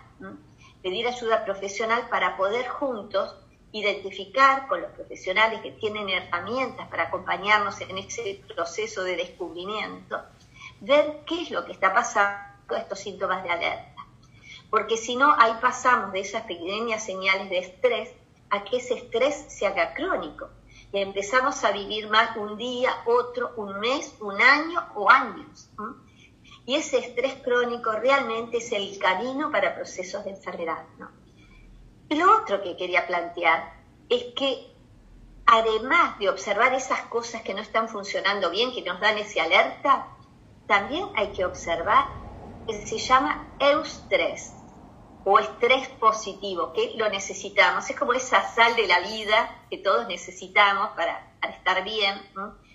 pedir 0.82 1.06
ayuda 1.06 1.44
profesional 1.44 2.08
para 2.08 2.36
poder 2.36 2.68
juntos 2.68 3.34
identificar 3.72 4.68
con 4.68 4.80
los 4.80 4.92
profesionales 4.92 5.60
que 5.60 5.72
tienen 5.72 6.08
herramientas 6.08 6.88
para 6.88 7.04
acompañarnos 7.04 7.80
en 7.80 7.98
ese 7.98 8.40
proceso 8.54 9.02
de 9.02 9.16
descubrimiento, 9.16 10.22
ver 10.80 11.24
qué 11.26 11.42
es 11.42 11.50
lo 11.50 11.64
que 11.64 11.72
está 11.72 11.92
pasando 11.92 12.76
estos 12.76 13.00
síntomas 13.00 13.42
de 13.42 13.50
alerta. 13.50 14.06
Porque 14.70 14.96
si 14.96 15.16
no, 15.16 15.34
ahí 15.38 15.52
pasamos 15.60 16.12
de 16.12 16.20
esas 16.20 16.42
pequeñas 16.42 17.04
señales 17.04 17.50
de 17.50 17.58
estrés 17.58 18.10
a 18.50 18.64
que 18.64 18.78
ese 18.78 18.94
estrés 18.94 19.46
se 19.48 19.66
haga 19.66 19.94
crónico. 19.94 20.48
Y 20.96 21.00
empezamos 21.00 21.62
a 21.62 21.72
vivir 21.72 22.08
mal 22.08 22.30
un 22.38 22.56
día, 22.56 23.02
otro, 23.04 23.52
un 23.58 23.80
mes, 23.80 24.16
un 24.18 24.40
año 24.40 24.80
o 24.94 25.10
años. 25.10 25.68
Y 26.64 26.74
ese 26.74 26.96
estrés 26.96 27.34
crónico 27.44 27.92
realmente 27.92 28.56
es 28.56 28.72
el 28.72 28.98
camino 28.98 29.52
para 29.52 29.74
procesos 29.74 30.24
de 30.24 30.30
enfermedad. 30.30 30.86
¿no? 30.98 31.10
lo 32.08 32.38
otro 32.38 32.62
que 32.62 32.78
quería 32.78 33.06
plantear 33.06 33.74
es 34.08 34.32
que 34.34 34.74
además 35.44 36.18
de 36.18 36.30
observar 36.30 36.72
esas 36.72 37.02
cosas 37.08 37.42
que 37.42 37.52
no 37.52 37.60
están 37.60 37.90
funcionando 37.90 38.48
bien, 38.48 38.72
que 38.72 38.80
nos 38.80 38.98
dan 38.98 39.18
ese 39.18 39.42
alerta, 39.42 40.16
también 40.66 41.10
hay 41.14 41.30
que 41.32 41.44
observar 41.44 42.06
que 42.66 42.86
se 42.86 42.96
llama 42.96 43.54
eustrés 43.58 44.55
o 45.28 45.40
estrés 45.40 45.88
positivo, 45.98 46.72
que 46.72 46.92
lo 46.94 47.08
necesitamos. 47.08 47.90
Es 47.90 47.98
como 47.98 48.12
esa 48.12 48.48
sal 48.54 48.76
de 48.76 48.86
la 48.86 49.00
vida 49.00 49.66
que 49.68 49.78
todos 49.78 50.06
necesitamos 50.06 50.90
para, 50.90 51.34
estar 51.52 51.82
bien. 51.82 52.14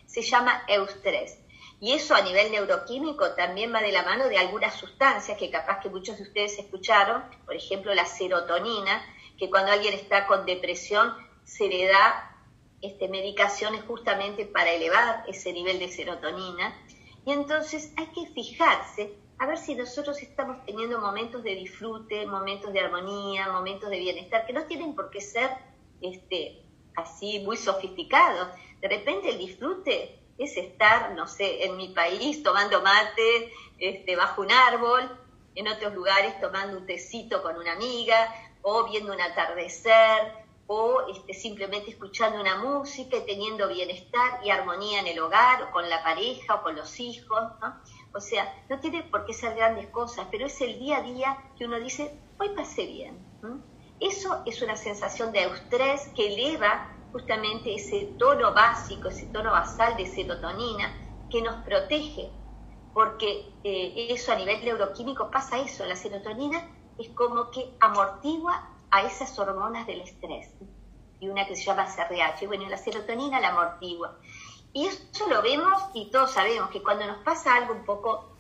Se 0.06 0.22
llama 0.22 0.62
eustrés. 0.68 1.40
Y 1.80 1.94
eso 1.94 2.14
a 2.14 2.22
nivel 2.22 2.52
neuroquímico 2.52 3.36
también 3.36 3.74
va 3.74 3.80
de 3.80 3.94
la 3.94 4.04
mano 4.04 4.28
de 4.28 4.38
algunas 4.38 4.76
sustancias 4.76 5.38
que 5.38 5.50
capaz 5.50 5.80
que 5.80 5.90
muchos 5.90 6.18
de 6.18 6.24
ustedes 6.24 6.60
escucharon, 6.60 7.24
por 7.46 7.56
ejemplo 7.56 7.94
la 7.94 8.06
serotonina, 8.06 9.02
que 9.40 9.50
cuando 9.50 9.72
alguien 9.72 9.94
está 9.94 10.28
con 10.28 10.46
depresión 10.46 11.16
se 11.46 11.70
le 11.70 11.88
da 11.88 12.36
este, 12.82 13.08
medicaciones 13.08 13.82
justamente 13.86 14.46
para 14.46 14.72
elevar 14.72 15.24
ese 15.26 15.54
nivel 15.54 15.80
de 15.80 15.88
serotonina. 15.88 16.78
Y 17.26 17.32
entonces 17.32 17.94
hay 17.96 18.08
que 18.08 18.28
fijarse 18.34 19.21
a 19.42 19.48
ver 19.48 19.58
si 19.58 19.74
nosotros 19.74 20.22
estamos 20.22 20.64
teniendo 20.68 21.02
momentos 21.02 21.42
de 21.42 21.56
disfrute, 21.56 22.28
momentos 22.28 22.72
de 22.74 22.80
armonía, 22.80 23.52
momentos 23.52 23.90
de 23.90 23.98
bienestar, 23.98 24.46
que 24.46 24.54
no 24.54 24.66
tienen 24.66 24.94
por 24.94 25.10
qué 25.10 25.20
ser 25.20 25.50
este, 26.00 26.62
así 26.96 27.40
muy 27.40 27.58
sofisticados. 27.58 28.50
De 28.82 28.88
repente 28.88 29.30
el 29.32 29.40
disfrute 29.40 30.20
es 30.38 30.56
estar, 30.58 31.16
no 31.16 31.28
sé, 31.28 31.66
en 31.66 31.76
mi 31.76 31.88
país 31.88 32.44
tomando 32.44 32.84
mate 32.84 33.52
este, 33.80 34.16
bajo 34.16 34.44
un 34.44 34.52
árbol, 34.52 35.10
en 35.56 35.68
otros 35.68 35.96
lugares 35.96 36.40
tomando 36.40 36.78
un 36.78 36.86
tecito 36.86 37.42
con 37.42 37.58
una 37.58 37.72
amiga, 37.72 38.32
o 38.62 38.88
viendo 38.92 39.12
un 39.12 39.22
atardecer, 39.22 40.36
o 40.68 41.08
este, 41.12 41.34
simplemente 41.34 41.90
escuchando 41.90 42.40
una 42.40 42.60
música 42.60 43.18
y 43.18 43.26
teniendo 43.26 43.68
bienestar 43.68 44.40
y 44.44 44.52
armonía 44.52 45.00
en 45.00 45.08
el 45.08 45.20
hogar, 45.20 45.64
o 45.64 45.72
con 45.72 45.90
la 45.90 46.04
pareja, 46.04 46.54
o 46.54 46.62
con 46.62 46.76
los 46.76 47.00
hijos. 47.00 47.42
¿no? 47.60 47.82
O 48.14 48.20
sea, 48.20 48.54
no 48.70 48.80
tiene 48.80 49.04
por 49.04 49.26
qué 49.26 49.34
ser 49.34 49.56
grandes 49.56 49.88
cosas, 49.88 50.28
pero 50.32 50.46
es 50.46 50.60
el 50.62 50.80
día 50.80 50.98
a 50.98 51.02
día 51.02 51.38
que 51.58 51.66
uno 51.66 51.80
dice, 51.80 52.20
hoy 52.38 52.50
pasé 52.56 52.86
bien. 52.86 53.26
Eso 54.00 54.42
es 54.46 54.62
una 54.62 54.76
sensación 54.76 55.32
de 55.32 55.44
estrés 55.44 56.10
que 56.16 56.34
eleva 56.34 56.90
justamente 57.12 57.76
ese 57.76 58.16
tono 58.18 58.54
básico, 58.54 59.10
ese 59.10 59.28
tono 59.28 59.52
basal 59.52 59.96
de 59.98 60.06
serotonina 60.06 60.92
que 61.30 61.42
nos 61.42 61.64
protege, 61.64 62.32
porque 62.94 63.60
eh, 63.64 64.08
eso 64.10 64.32
a 64.32 64.36
nivel 64.36 64.64
neuroquímico 64.64 65.30
pasa 65.30 65.60
eso, 65.60 65.86
la 65.86 65.96
serotonina 65.96 66.68
es 66.98 67.10
como 67.10 67.52
que 67.52 67.78
amortigua 67.80 68.70
a 68.90 69.04
esas 69.04 69.38
hormonas 69.40 69.88
del 69.88 70.02
estrés, 70.02 70.54
y 71.20 71.30
una 71.30 71.46
que 71.46 71.56
se 71.56 71.64
llama 71.64 71.86
CRH, 71.86 72.48
bueno, 72.48 72.68
la 72.68 72.78
serotonina 72.78 73.40
la 73.40 73.50
amortigua. 73.50 74.18
Y 74.74 74.88
eso 74.88 75.28
lo 75.28 75.42
vemos 75.42 75.74
y 75.94 76.10
todos 76.10 76.32
sabemos 76.32 76.70
que 76.70 76.82
cuando 76.82 77.06
nos 77.06 77.18
pasa 77.18 77.56
algo 77.56 77.74
un 77.74 77.86
poco 77.86 78.32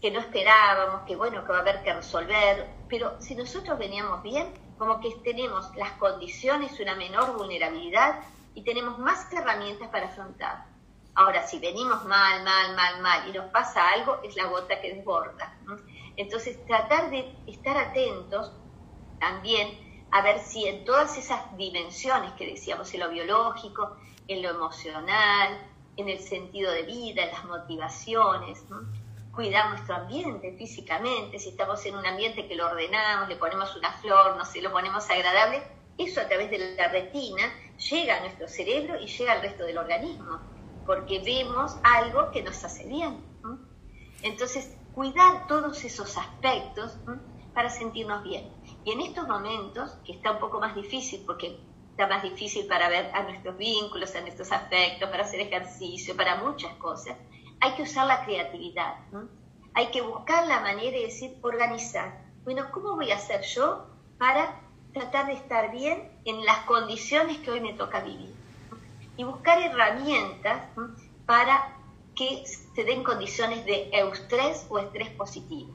que 0.00 0.10
no 0.10 0.20
esperábamos, 0.20 1.02
que 1.02 1.16
bueno, 1.16 1.44
que 1.44 1.52
va 1.52 1.58
a 1.58 1.60
haber 1.60 1.82
que 1.82 1.92
resolver, 1.92 2.68
pero 2.88 3.20
si 3.20 3.34
nosotros 3.34 3.78
veníamos 3.78 4.22
bien, 4.22 4.52
como 4.78 5.00
que 5.00 5.10
tenemos 5.24 5.74
las 5.76 5.92
condiciones, 5.92 6.78
una 6.78 6.94
menor 6.94 7.36
vulnerabilidad 7.36 8.20
y 8.54 8.62
tenemos 8.62 8.98
más 8.98 9.32
herramientas 9.32 9.88
para 9.88 10.06
afrontar. 10.06 10.66
Ahora, 11.14 11.46
si 11.46 11.58
venimos 11.58 12.04
mal, 12.04 12.44
mal, 12.44 12.76
mal, 12.76 13.00
mal 13.00 13.28
y 13.28 13.32
nos 13.32 13.50
pasa 13.50 13.88
algo, 13.90 14.20
es 14.22 14.36
la 14.36 14.44
gota 14.44 14.80
que 14.80 14.94
desborda. 14.94 15.58
Entonces, 16.16 16.64
tratar 16.66 17.10
de 17.10 17.34
estar 17.48 17.76
atentos 17.76 18.52
también 19.18 20.06
a 20.12 20.22
ver 20.22 20.38
si 20.40 20.66
en 20.66 20.84
todas 20.84 21.18
esas 21.18 21.56
dimensiones 21.56 22.32
que 22.32 22.46
decíamos, 22.46 22.92
en 22.94 23.00
lo 23.00 23.10
biológico, 23.10 23.96
en 24.28 24.42
lo 24.42 24.50
emocional, 24.50 25.58
en 25.96 26.08
el 26.08 26.20
sentido 26.20 26.70
de 26.70 26.82
vida, 26.82 27.24
en 27.24 27.32
las 27.32 27.44
motivaciones, 27.44 28.62
cuidar 29.32 29.70
nuestro 29.70 29.96
ambiente 29.96 30.54
físicamente, 30.56 31.38
si 31.38 31.50
estamos 31.50 31.84
en 31.86 31.96
un 31.96 32.06
ambiente 32.06 32.46
que 32.46 32.54
lo 32.54 32.66
ordenamos, 32.66 33.28
le 33.28 33.36
ponemos 33.36 33.74
una 33.76 33.92
flor, 33.92 34.36
no 34.36 34.44
sé, 34.44 34.60
lo 34.60 34.70
ponemos 34.70 35.08
agradable, 35.10 35.62
eso 35.96 36.20
a 36.20 36.28
través 36.28 36.50
de 36.50 36.76
la 36.76 36.88
retina 36.88 37.42
llega 37.90 38.16
a 38.16 38.20
nuestro 38.20 38.46
cerebro 38.48 39.00
y 39.00 39.06
llega 39.06 39.32
al 39.32 39.42
resto 39.42 39.64
del 39.64 39.78
organismo, 39.78 40.38
porque 40.86 41.20
vemos 41.20 41.76
algo 41.82 42.30
que 42.30 42.42
nos 42.42 42.62
hace 42.62 42.86
bien. 42.86 43.24
Entonces, 44.22 44.76
cuidar 44.94 45.46
todos 45.46 45.84
esos 45.84 46.16
aspectos 46.16 46.96
para 47.54 47.70
sentirnos 47.70 48.22
bien. 48.22 48.52
Y 48.84 48.92
en 48.92 49.00
estos 49.00 49.26
momentos, 49.26 49.92
que 50.04 50.12
está 50.12 50.32
un 50.32 50.38
poco 50.38 50.60
más 50.60 50.74
difícil 50.74 51.22
porque 51.26 51.60
está 51.98 52.06
más 52.06 52.22
difícil 52.22 52.64
para 52.68 52.88
ver 52.88 53.10
a 53.12 53.24
nuestros 53.24 53.56
vínculos, 53.56 54.14
a 54.14 54.20
nuestros 54.20 54.52
afectos, 54.52 55.10
para 55.10 55.24
hacer 55.24 55.40
ejercicio, 55.40 56.16
para 56.16 56.36
muchas 56.36 56.72
cosas, 56.74 57.16
hay 57.58 57.72
que 57.72 57.82
usar 57.82 58.06
la 58.06 58.24
creatividad. 58.24 58.94
Hay 59.74 59.88
que 59.88 60.00
buscar 60.00 60.46
la 60.46 60.60
manera 60.60 60.92
de 60.92 61.06
decir, 61.06 61.36
organizar. 61.42 62.24
Bueno, 62.44 62.70
¿cómo 62.70 62.94
voy 62.94 63.10
a 63.10 63.16
hacer 63.16 63.42
yo 63.42 63.84
para 64.16 64.60
tratar 64.92 65.26
de 65.26 65.32
estar 65.32 65.72
bien 65.72 66.08
en 66.24 66.44
las 66.44 66.58
condiciones 66.66 67.38
que 67.38 67.50
hoy 67.50 67.60
me 67.60 67.72
toca 67.72 68.00
vivir? 68.00 68.32
Y 69.16 69.24
buscar 69.24 69.60
herramientas 69.60 70.68
para 71.26 71.76
que 72.14 72.44
se 72.46 72.84
den 72.84 73.02
condiciones 73.02 73.64
de 73.64 73.90
eustrés 73.92 74.66
o 74.68 74.78
estrés 74.78 75.10
positivo. 75.10 75.72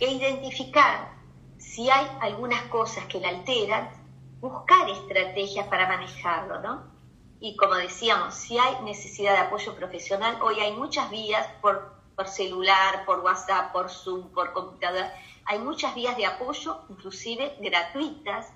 E 0.00 0.12
identificar 0.12 1.14
si 1.56 1.88
hay 1.88 2.06
algunas 2.20 2.60
cosas 2.64 3.06
que 3.06 3.20
la 3.20 3.30
alteran, 3.30 3.97
buscar 4.40 4.88
estrategias 4.90 5.66
para 5.68 5.88
manejarlo, 5.88 6.60
¿no? 6.60 6.98
Y 7.40 7.56
como 7.56 7.74
decíamos, 7.74 8.34
si 8.34 8.58
hay 8.58 8.82
necesidad 8.82 9.32
de 9.32 9.38
apoyo 9.38 9.74
profesional, 9.74 10.38
hoy 10.42 10.58
hay 10.60 10.72
muchas 10.72 11.10
vías 11.10 11.46
por, 11.60 11.94
por 12.16 12.26
celular, 12.26 13.04
por 13.04 13.20
WhatsApp, 13.20 13.72
por 13.72 13.88
Zoom, 13.90 14.32
por 14.32 14.52
computadora, 14.52 15.12
hay 15.44 15.60
muchas 15.60 15.94
vías 15.94 16.16
de 16.16 16.26
apoyo, 16.26 16.82
inclusive 16.90 17.56
gratuitas, 17.60 18.52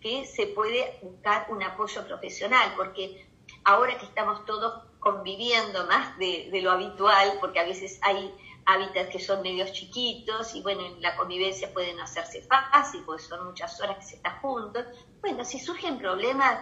que 0.00 0.26
se 0.26 0.46
puede 0.48 0.98
buscar 1.02 1.46
un 1.48 1.62
apoyo 1.62 2.06
profesional, 2.06 2.74
porque 2.76 3.26
ahora 3.64 3.96
que 3.98 4.04
estamos 4.04 4.44
todos 4.44 4.84
conviviendo 4.98 5.86
más 5.86 6.18
de, 6.18 6.50
lo 6.62 6.70
habitual, 6.70 7.38
porque 7.40 7.60
a 7.60 7.64
veces 7.64 7.98
hay 8.02 8.34
hábitats 8.66 9.10
que 9.10 9.18
son 9.18 9.40
medios 9.42 9.72
chiquitos 9.72 10.54
y 10.54 10.62
bueno, 10.62 10.84
en 10.84 11.00
la 11.00 11.16
convivencia 11.16 11.72
pueden 11.72 11.98
hacerse 12.00 12.42
fácil, 12.42 13.02
porque 13.06 13.22
son 13.22 13.46
muchas 13.46 13.80
horas 13.80 13.96
que 13.96 14.04
se 14.04 14.16
están 14.16 14.38
juntos. 14.40 14.84
Bueno, 15.20 15.44
si 15.44 15.58
surgen 15.58 15.98
problemas, 15.98 16.58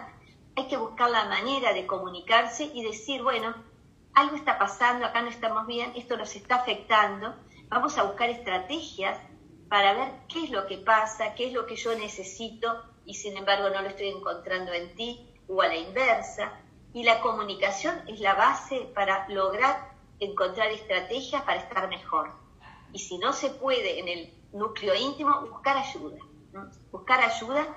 hay 0.55 0.67
que 0.67 0.77
buscar 0.77 1.09
la 1.09 1.25
manera 1.25 1.73
de 1.73 1.85
comunicarse 1.85 2.65
y 2.65 2.83
decir, 2.83 3.21
bueno, 3.21 3.53
algo 4.13 4.35
está 4.35 4.57
pasando, 4.57 5.05
acá 5.05 5.21
no 5.21 5.29
estamos 5.29 5.67
bien, 5.67 5.93
esto 5.95 6.17
nos 6.17 6.35
está 6.35 6.55
afectando, 6.55 7.35
vamos 7.69 7.97
a 7.97 8.03
buscar 8.03 8.29
estrategias 8.29 9.19
para 9.69 9.93
ver 9.93 10.11
qué 10.27 10.45
es 10.45 10.49
lo 10.49 10.65
que 10.65 10.77
pasa, 10.77 11.35
qué 11.35 11.47
es 11.47 11.53
lo 11.53 11.67
que 11.67 11.75
yo 11.75 11.95
necesito 11.95 12.83
y 13.05 13.13
sin 13.13 13.37
embargo 13.37 13.69
no 13.69 13.81
lo 13.81 13.89
estoy 13.89 14.07
encontrando 14.07 14.73
en 14.73 14.95
ti 14.95 15.29
o 15.47 15.61
a 15.61 15.67
la 15.67 15.75
inversa. 15.75 16.59
Y 16.93 17.03
la 17.03 17.21
comunicación 17.21 18.01
es 18.07 18.19
la 18.19 18.33
base 18.33 18.89
para 18.95 19.29
lograr 19.29 19.91
encontrar 20.19 20.69
estrategias 20.71 21.43
para 21.43 21.61
estar 21.61 21.87
mejor. 21.89 22.31
Y 22.91 22.99
si 22.99 23.19
no 23.19 23.33
se 23.33 23.51
puede 23.51 23.99
en 23.99 24.07
el 24.07 24.33
núcleo 24.51 24.95
íntimo, 24.95 25.41
buscar 25.41 25.77
ayuda. 25.77 26.17
Buscar 26.91 27.21
ayuda 27.21 27.67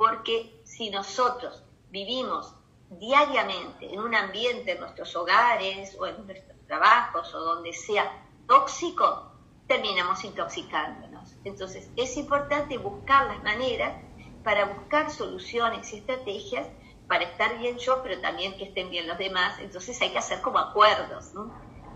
porque 0.00 0.62
si 0.64 0.88
nosotros 0.88 1.62
vivimos 1.90 2.54
diariamente 2.88 3.92
en 3.92 4.00
un 4.00 4.14
ambiente, 4.14 4.72
en 4.72 4.80
nuestros 4.80 5.14
hogares 5.14 5.94
o 6.00 6.06
en 6.06 6.26
nuestros 6.26 6.58
trabajos 6.66 7.34
o 7.34 7.40
donde 7.40 7.74
sea 7.74 8.26
tóxico, 8.48 9.30
terminamos 9.66 10.24
intoxicándonos. 10.24 11.36
Entonces 11.44 11.90
es 11.98 12.16
importante 12.16 12.78
buscar 12.78 13.26
las 13.26 13.42
maneras 13.42 14.02
para 14.42 14.64
buscar 14.64 15.10
soluciones 15.10 15.92
y 15.92 15.98
estrategias 15.98 16.66
para 17.06 17.24
estar 17.24 17.58
bien 17.58 17.76
yo, 17.76 18.02
pero 18.02 18.22
también 18.22 18.56
que 18.56 18.64
estén 18.64 18.88
bien 18.88 19.06
los 19.06 19.18
demás. 19.18 19.58
Entonces 19.58 20.00
hay 20.00 20.12
que 20.12 20.18
hacer 20.18 20.40
como 20.40 20.60
acuerdos. 20.60 21.32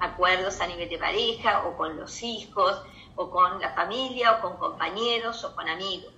Acuerdos 0.01 0.61
a 0.61 0.67
nivel 0.67 0.90
de 0.90 0.99
pareja 0.99 1.64
o 1.67 1.75
con 1.79 1.97
los 1.97 2.23
hijos 2.23 2.83
o 3.17 3.31
con 3.31 3.62
la 3.62 3.73
familia 3.73 4.33
o 4.33 4.40
con 4.43 4.59
compañeros 4.59 5.43
o 5.43 5.57
con 5.57 5.67
amigos. 5.71 6.12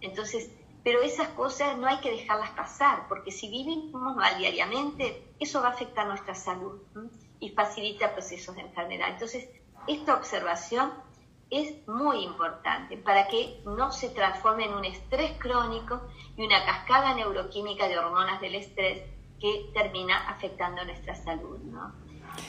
Entonces, 0.00 0.52
pero 0.84 1.02
esas 1.02 1.28
cosas 1.28 1.76
no 1.76 1.86
hay 1.86 1.98
que 1.98 2.10
dejarlas 2.10 2.50
pasar, 2.50 3.08
porque 3.08 3.30
si 3.30 3.48
vivimos 3.50 4.16
mal 4.16 4.38
diariamente, 4.38 5.32
eso 5.38 5.60
va 5.60 5.68
a 5.68 5.72
afectar 5.72 6.06
nuestra 6.06 6.34
salud 6.34 6.80
y 7.40 7.50
facilita 7.50 8.12
procesos 8.12 8.54
de 8.56 8.62
enfermedad. 8.62 9.08
Entonces, 9.10 9.48
esta 9.86 10.14
observación 10.14 10.92
es 11.50 11.86
muy 11.88 12.24
importante 12.24 12.96
para 12.98 13.26
que 13.28 13.62
no 13.64 13.90
se 13.90 14.10
transforme 14.10 14.66
en 14.66 14.74
un 14.74 14.84
estrés 14.84 15.32
crónico 15.38 16.02
y 16.36 16.44
una 16.44 16.64
cascada 16.64 17.14
neuroquímica 17.14 17.88
de 17.88 17.98
hormonas 17.98 18.40
del 18.40 18.54
estrés 18.54 19.02
que 19.40 19.70
termina 19.72 20.28
afectando 20.28 20.84
nuestra 20.84 21.14
salud, 21.14 21.58
¿no? 21.58 21.92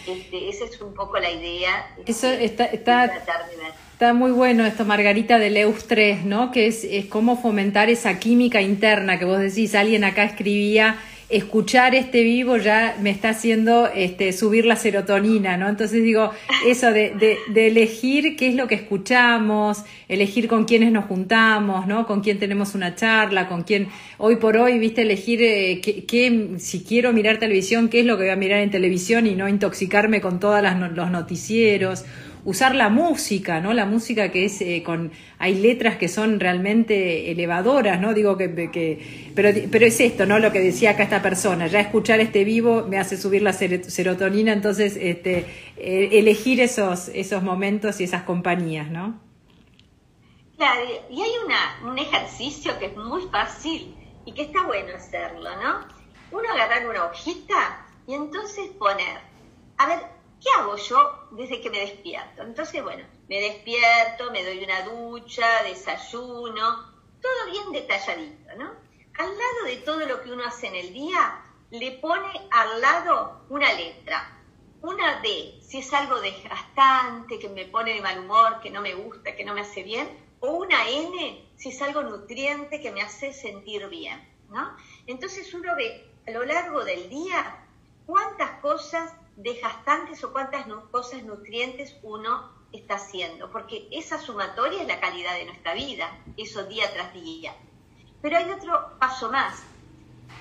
Este, 0.08 0.50
esa 0.50 0.66
es 0.66 0.82
un 0.82 0.94
poco 0.94 1.20
la 1.20 1.32
idea. 1.32 1.96
Eso 2.06 2.30
está, 2.30 2.66
está, 2.66 3.06
está, 3.06 4.14
muy 4.14 4.32
bueno 4.32 4.66
esto, 4.66 4.86
Margarita, 4.86 5.40
del 5.40 5.58
EUS 5.58 5.86
3, 5.88 6.26
¿no? 6.26 6.52
Que 6.52 6.68
es, 6.68 6.84
es 6.84 7.06
cómo 7.06 7.42
fomentar 7.42 7.90
esa 7.90 8.20
química 8.20 8.62
interna 8.62 9.20
que 9.20 9.26
vos 9.26 9.40
decís, 9.40 9.76
alguien 9.76 10.04
acá 10.04 10.24
escribía 10.24 10.98
escuchar 11.30 11.94
este 11.94 12.24
vivo 12.24 12.58
ya 12.58 12.98
me 13.00 13.12
está 13.12 13.30
haciendo 13.30 13.88
este, 13.94 14.34
subir 14.34 14.66
la 14.66 14.76
serotonina, 14.76 15.58
¿no? 15.58 15.70
Entonces 15.70 16.04
digo, 16.04 16.32
eso 16.66 16.92
de, 16.92 17.38
de, 17.54 17.68
elegir 17.68 18.36
qué 18.36 18.48
es 18.50 18.56
lo 18.56 18.68
que 18.68 18.76
escuchamos, 18.76 19.84
elegir 20.08 20.48
con 20.48 20.66
quiénes 20.66 20.92
nos 20.92 21.06
juntamos, 21.06 21.86
¿no? 21.86 22.08
Con 22.08 22.22
quién 22.22 22.40
tenemos 22.40 22.74
una 22.74 22.96
charla, 22.96 23.48
con 23.48 23.62
quién, 23.62 23.90
hoy 24.18 24.38
por 24.38 24.58
hoy, 24.58 24.80
viste, 24.80 25.04
elegir 25.04 25.42
eh, 25.44 25.82
qué, 25.82 26.56
si 26.58 26.84
quiero 26.84 27.14
mirar 27.14 27.38
televisión, 27.38 27.90
qué 27.90 28.00
es 28.00 28.06
lo 28.08 28.18
que 28.18 28.24
voy 28.24 28.32
a 28.32 28.36
mirar 28.36 28.62
en 28.62 28.72
televisión 28.72 29.28
y 29.28 29.36
no 29.36 29.48
intoxicarme 29.48 30.22
con 30.22 30.40
todos 30.40 30.64
los 30.96 31.12
noticieros 31.12 32.06
usar 32.46 32.76
la 32.76 32.90
música, 32.90 33.60
¿no? 33.60 33.74
La 33.74 33.86
música 33.86 34.32
que 34.32 34.46
es 34.46 34.62
eh, 34.62 34.84
con 34.86 35.12
hay 35.38 35.56
letras 35.56 35.98
que 35.98 36.08
son 36.08 36.40
realmente 36.40 37.32
elevadoras, 37.32 38.00
¿no? 38.00 38.14
Digo 38.14 38.38
que, 38.38 38.72
que 38.72 39.32
pero 39.36 39.50
pero 39.72 39.86
es 39.86 40.00
esto, 40.00 40.26
¿no? 40.26 40.40
Lo 40.40 40.52
que 40.52 40.60
decía 40.60 40.92
acá 40.92 41.04
esta 41.04 41.22
persona, 41.22 41.68
ya 41.68 41.80
escuchar 41.80 42.20
este 42.20 42.44
vivo 42.44 42.86
me 42.88 42.98
hace 42.98 43.18
subir 43.18 43.42
la 43.42 43.54
serotonina, 43.54 44.54
entonces 44.54 44.98
este 45.00 45.46
eh, 45.78 46.10
elegir 46.14 46.62
esos 46.62 47.10
esos 47.10 47.44
momentos 47.44 48.00
y 48.02 48.06
esas 48.06 48.24
compañías, 48.24 48.90
¿no? 48.90 49.20
Claro, 50.58 50.82
y 51.10 51.22
hay 51.22 51.32
una, 51.46 51.90
un 51.90 51.98
ejercicio 51.98 52.78
que 52.80 52.88
es 52.88 52.98
muy 52.98 53.22
fácil 53.32 53.96
y 54.26 54.34
que 54.34 54.42
está 54.44 54.66
bueno 54.66 54.94
hacerlo, 54.94 55.50
¿no? 55.64 55.88
Uno 56.32 56.50
agarrar 56.52 56.88
una 56.88 57.06
hojita 57.06 57.86
y 58.06 58.14
entonces 58.14 58.70
poner, 58.78 59.22
a 59.78 59.88
ver, 59.88 60.00
¿qué 60.42 60.50
hago 60.58 60.76
yo 60.78 61.28
desde 61.32 61.62
que 61.62 61.70
me 61.70 61.80
despierto? 61.80 62.44
Entonces, 62.44 62.84
bueno, 62.84 63.06
me 63.28 63.42
despierto, 63.42 64.32
me 64.32 64.44
doy 64.44 64.64
una 64.64 64.84
ducha, 64.84 65.64
desayuno, 65.64 66.94
todo 67.22 67.52
bien 67.52 67.72
detalladito, 67.72 68.56
¿no? 68.58 68.72
Al 69.18 69.38
lado 69.38 69.64
de 69.66 69.78
todo 69.78 70.06
lo 70.06 70.22
que 70.22 70.32
uno 70.32 70.46
hace 70.46 70.68
en 70.68 70.76
el 70.76 70.94
día, 70.94 71.44
le 71.72 71.92
pone 71.94 72.48
al 72.52 72.82
lado 72.82 73.46
una 73.50 73.74
letra. 73.74 74.36
Una 74.82 75.20
D, 75.22 75.60
si 75.62 75.80
es 75.80 75.94
algo 75.94 76.22
desgastante, 76.22 77.38
que 77.38 77.50
me 77.50 77.66
pone 77.66 77.94
de 77.94 78.02
mal 78.02 78.20
humor, 78.20 78.62
que 78.62 78.70
no 78.70 78.82
me 78.82 78.96
gusta, 78.96 79.36
que 79.36 79.44
no 79.44 79.54
me 79.54 79.62
hace 79.62 79.84
bien, 79.84 80.08
o 80.40 80.52
una 80.52 80.88
N, 80.88 81.52
si 81.58 81.70
es 81.70 81.82
algo 81.82 82.02
nutriente 82.02 82.80
que 82.80 82.92
me 82.92 83.02
hace 83.02 83.34
sentir 83.34 83.88
bien, 83.90 84.26
¿no? 84.50 84.76
Entonces 85.06 85.54
uno 85.54 85.76
ve 85.76 86.10
a 86.26 86.32
lo 86.32 86.46
largo 86.46 86.86
del 86.86 87.10
día 87.10 87.66
cuántas 88.06 88.62
cosas 88.62 89.14
desgastantes 89.40 90.22
o 90.24 90.34
cuántas 90.34 90.66
cosas 90.92 91.24
nutrientes 91.24 91.96
uno 92.04 92.52
está 92.74 92.96
haciendo, 92.96 93.50
porque 93.50 93.88
esa 93.92 94.20
sumatoria 94.20 94.82
es 94.82 94.88
la 94.88 95.00
calidad 95.00 95.34
de 95.34 95.46
nuestra 95.46 95.74
vida, 95.74 96.24
eso 96.36 96.66
día 96.66 96.92
tras 96.94 97.14
día. 97.14 97.56
Pero 98.22 98.38
hay 98.38 98.52
otro 98.52 98.98
paso 99.00 99.32
más. 99.32 99.64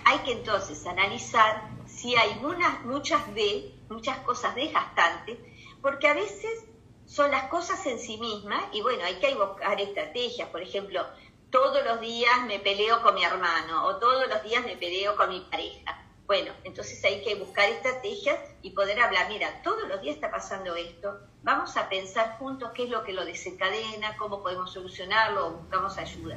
Hay 0.05 0.19
que 0.21 0.33
entonces 0.33 0.85
analizar 0.87 1.71
si 1.87 2.17
hay 2.17 2.41
unas, 2.43 2.85
muchas 2.85 3.33
de, 3.35 3.73
muchas 3.89 4.19
cosas 4.19 4.57
desgastantes, 4.57 5.39
porque 5.81 6.09
a 6.09 6.15
veces 6.15 6.65
son 7.07 7.31
las 7.31 7.45
cosas 7.45 7.87
en 7.87 8.01
sí 8.01 8.19
mismas, 8.19 8.65
y 8.73 8.83
bueno, 8.83 9.05
hay 9.05 9.21
que 9.21 9.35
buscar 9.35 9.81
estrategias, 9.81 10.49
por 10.49 10.61
ejemplo, 10.61 11.07
todos 11.51 11.83
los 11.85 12.01
días 12.01 12.43
me 12.47 12.59
peleo 12.59 13.01
con 13.01 13.15
mi 13.15 13.25
hermano, 13.25 13.87
o 13.87 13.97
todos 13.97 14.29
los 14.29 14.43
días 14.43 14.65
me 14.65 14.77
peleo 14.77 15.17
con 15.17 15.31
mi 15.31 15.41
pareja 15.41 16.08
bueno, 16.29 16.53
entonces 16.65 17.03
hay 17.05 17.25
que 17.25 17.37
buscar 17.37 17.71
estrategias 17.71 18.39
y 18.61 18.73
poder 18.73 19.01
hablar, 19.01 19.29
mira, 19.31 19.63
todos 19.63 19.89
los 19.89 20.03
días 20.03 20.17
está 20.17 20.31
pasando 20.31 20.77
esto, 20.77 21.19
vamos 21.43 21.75
a 21.79 21.89
pensar 21.89 22.37
juntos 22.39 22.71
qué 22.75 22.85
es 22.85 22.91
lo 22.91 23.03
que 23.03 23.15
lo 23.15 23.25
desencadena, 23.25 24.15
cómo 24.19 24.43
podemos 24.43 24.71
solucionarlo 24.71 25.47
o 25.47 25.51
buscamos 25.53 25.97
ayuda. 25.97 26.37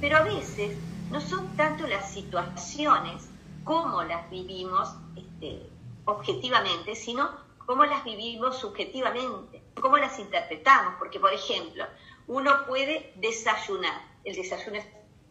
Pero 0.00 0.16
a 0.16 0.22
veces 0.22 0.76
no 1.12 1.20
son 1.20 1.56
tanto 1.56 1.86
las 1.86 2.12
situaciones 2.12 3.28
como 3.62 4.02
las 4.02 4.28
vivimos 4.30 4.88
este, 5.14 5.62
objetivamente, 6.06 6.96
sino 6.96 7.30
cómo 7.66 7.84
las 7.84 8.02
vivimos 8.02 8.58
subjetivamente, 8.58 9.62
cómo 9.80 9.96
las 9.96 10.18
interpretamos, 10.18 10.94
porque 10.98 11.20
por 11.20 11.32
ejemplo, 11.32 11.84
uno 12.26 12.66
puede 12.66 13.12
desayunar, 13.14 14.02
el 14.24 14.34
desayuno 14.34 14.78
es 14.78 14.86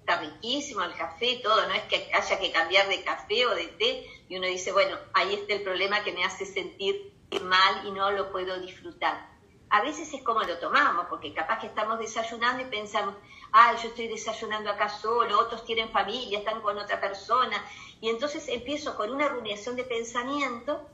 está 0.10 0.22
riquísimo 0.22 0.82
el 0.82 0.96
café, 0.96 1.40
todo, 1.44 1.68
no 1.68 1.74
es 1.74 1.84
que 1.84 2.10
haya 2.14 2.40
que 2.40 2.52
cambiar 2.52 2.88
de 2.88 3.04
café 3.04 3.46
o 3.46 3.54
de 3.54 3.68
té, 3.68 4.10
y 4.28 4.38
uno 4.38 4.48
dice, 4.48 4.72
bueno, 4.72 4.98
ahí 5.14 5.36
está 5.36 5.54
el 5.54 5.62
problema 5.62 6.04
que 6.04 6.14
me 6.14 6.24
hace 6.24 6.46
sentir 6.46 7.14
mal 7.44 7.86
y 7.86 7.92
no 7.92 8.10
lo 8.12 8.32
puedo 8.32 8.60
disfrutar. 8.60 9.30
A 9.70 9.82
veces 9.84 10.12
es 10.12 10.24
como 10.24 10.42
lo 10.42 10.58
tomamos, 10.58 11.06
porque 11.10 11.32
capaz 11.32 11.60
que 11.60 11.68
estamos 11.68 12.00
desayunando 12.00 12.64
y 12.64 12.66
pensamos, 12.66 13.14
ay, 13.52 13.78
yo 13.84 13.90
estoy 13.90 14.08
desayunando 14.08 14.72
acá 14.72 14.90
solo, 14.90 15.40
otros 15.40 15.64
tienen 15.64 15.92
familia, 15.92 16.40
están 16.40 16.62
con 16.62 16.76
otra 16.80 17.00
persona, 17.00 17.64
y 18.02 18.10
entonces 18.10 18.48
empiezo 18.48 18.98
con 18.98 19.12
una 19.12 19.28
rumiación 19.28 19.76
de 19.76 19.84
pensamiento 19.84 20.90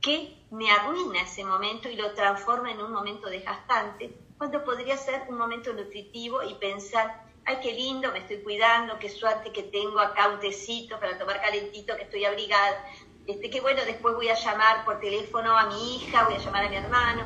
que 0.00 0.40
me 0.52 0.70
arruina 0.70 1.22
ese 1.22 1.44
momento 1.44 1.88
y 1.88 1.96
lo 1.96 2.12
transforma 2.12 2.70
en 2.70 2.80
un 2.80 2.92
momento 2.92 3.28
desgastante, 3.28 4.16
cuando 4.38 4.62
podría 4.62 4.96
ser 4.96 5.24
un 5.28 5.36
momento 5.36 5.72
nutritivo 5.72 6.44
y 6.44 6.54
pensar, 6.54 7.25
ay, 7.46 7.58
qué 7.62 7.72
lindo, 7.72 8.10
me 8.12 8.18
estoy 8.18 8.38
cuidando, 8.38 8.98
qué 8.98 9.08
suerte 9.08 9.52
que 9.52 9.62
tengo 9.62 10.00
acá 10.00 10.28
un 10.28 10.40
tecito 10.40 10.98
para 10.98 11.16
tomar 11.16 11.40
calentito, 11.40 11.96
que 11.96 12.02
estoy 12.02 12.24
abrigada. 12.24 12.84
Este, 13.26 13.60
bueno, 13.60 13.82
después 13.86 14.14
voy 14.14 14.28
a 14.28 14.34
llamar 14.34 14.84
por 14.84 15.00
teléfono 15.00 15.56
a 15.56 15.66
mi 15.66 15.96
hija, 15.96 16.24
voy 16.24 16.34
a 16.34 16.38
llamar 16.38 16.64
a 16.64 16.68
mi 16.68 16.76
hermano. 16.76 17.22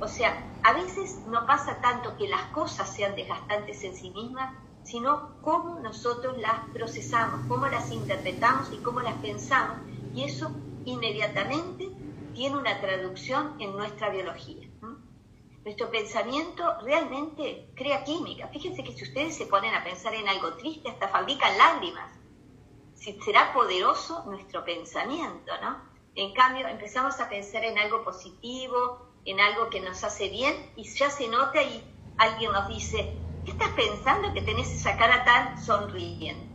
O 0.00 0.06
sea, 0.06 0.58
a 0.62 0.72
veces 0.72 1.18
no 1.26 1.44
pasa 1.46 1.80
tanto 1.80 2.16
que 2.16 2.28
las 2.28 2.42
cosas 2.46 2.94
sean 2.94 3.16
desgastantes 3.16 3.82
en 3.82 3.96
sí 3.96 4.10
mismas, 4.10 4.54
sino 4.84 5.40
cómo 5.42 5.80
nosotros 5.80 6.38
las 6.38 6.60
procesamos, 6.72 7.46
cómo 7.48 7.66
las 7.66 7.90
interpretamos 7.90 8.72
y 8.72 8.76
cómo 8.78 9.00
las 9.00 9.14
pensamos. 9.14 9.78
Y 10.14 10.24
eso 10.24 10.52
inmediatamente 10.84 11.90
tiene 12.34 12.56
una 12.56 12.80
traducción 12.80 13.56
en 13.60 13.72
nuestra 13.76 14.10
biología. 14.10 14.68
Nuestro 15.64 15.90
pensamiento 15.90 16.78
realmente 16.82 17.70
crea 17.74 18.04
química. 18.04 18.48
Fíjense 18.48 18.84
que 18.84 18.92
si 18.92 19.04
ustedes 19.04 19.34
se 19.34 19.46
ponen 19.46 19.74
a 19.74 19.82
pensar 19.82 20.14
en 20.14 20.28
algo 20.28 20.54
triste, 20.54 20.90
hasta 20.90 21.08
fabrican 21.08 21.56
lágrimas. 21.56 22.12
Si 22.94 23.18
será 23.22 23.54
poderoso 23.54 24.24
nuestro 24.26 24.62
pensamiento, 24.62 25.52
¿no? 25.62 25.82
En 26.14 26.34
cambio, 26.34 26.68
empezamos 26.68 27.18
a 27.18 27.30
pensar 27.30 27.64
en 27.64 27.78
algo 27.78 28.04
positivo, 28.04 29.08
en 29.24 29.40
algo 29.40 29.70
que 29.70 29.80
nos 29.80 30.04
hace 30.04 30.28
bien, 30.28 30.54
y 30.76 30.84
ya 30.84 31.08
se 31.08 31.28
nota 31.28 31.62
y 31.62 31.82
alguien 32.18 32.52
nos 32.52 32.68
dice, 32.68 33.18
¿qué 33.44 33.52
estás 33.52 33.70
pensando 33.70 34.34
que 34.34 34.42
tenés 34.42 34.70
esa 34.70 34.98
cara 34.98 35.24
tan 35.24 35.64
sonriente? 35.64 36.53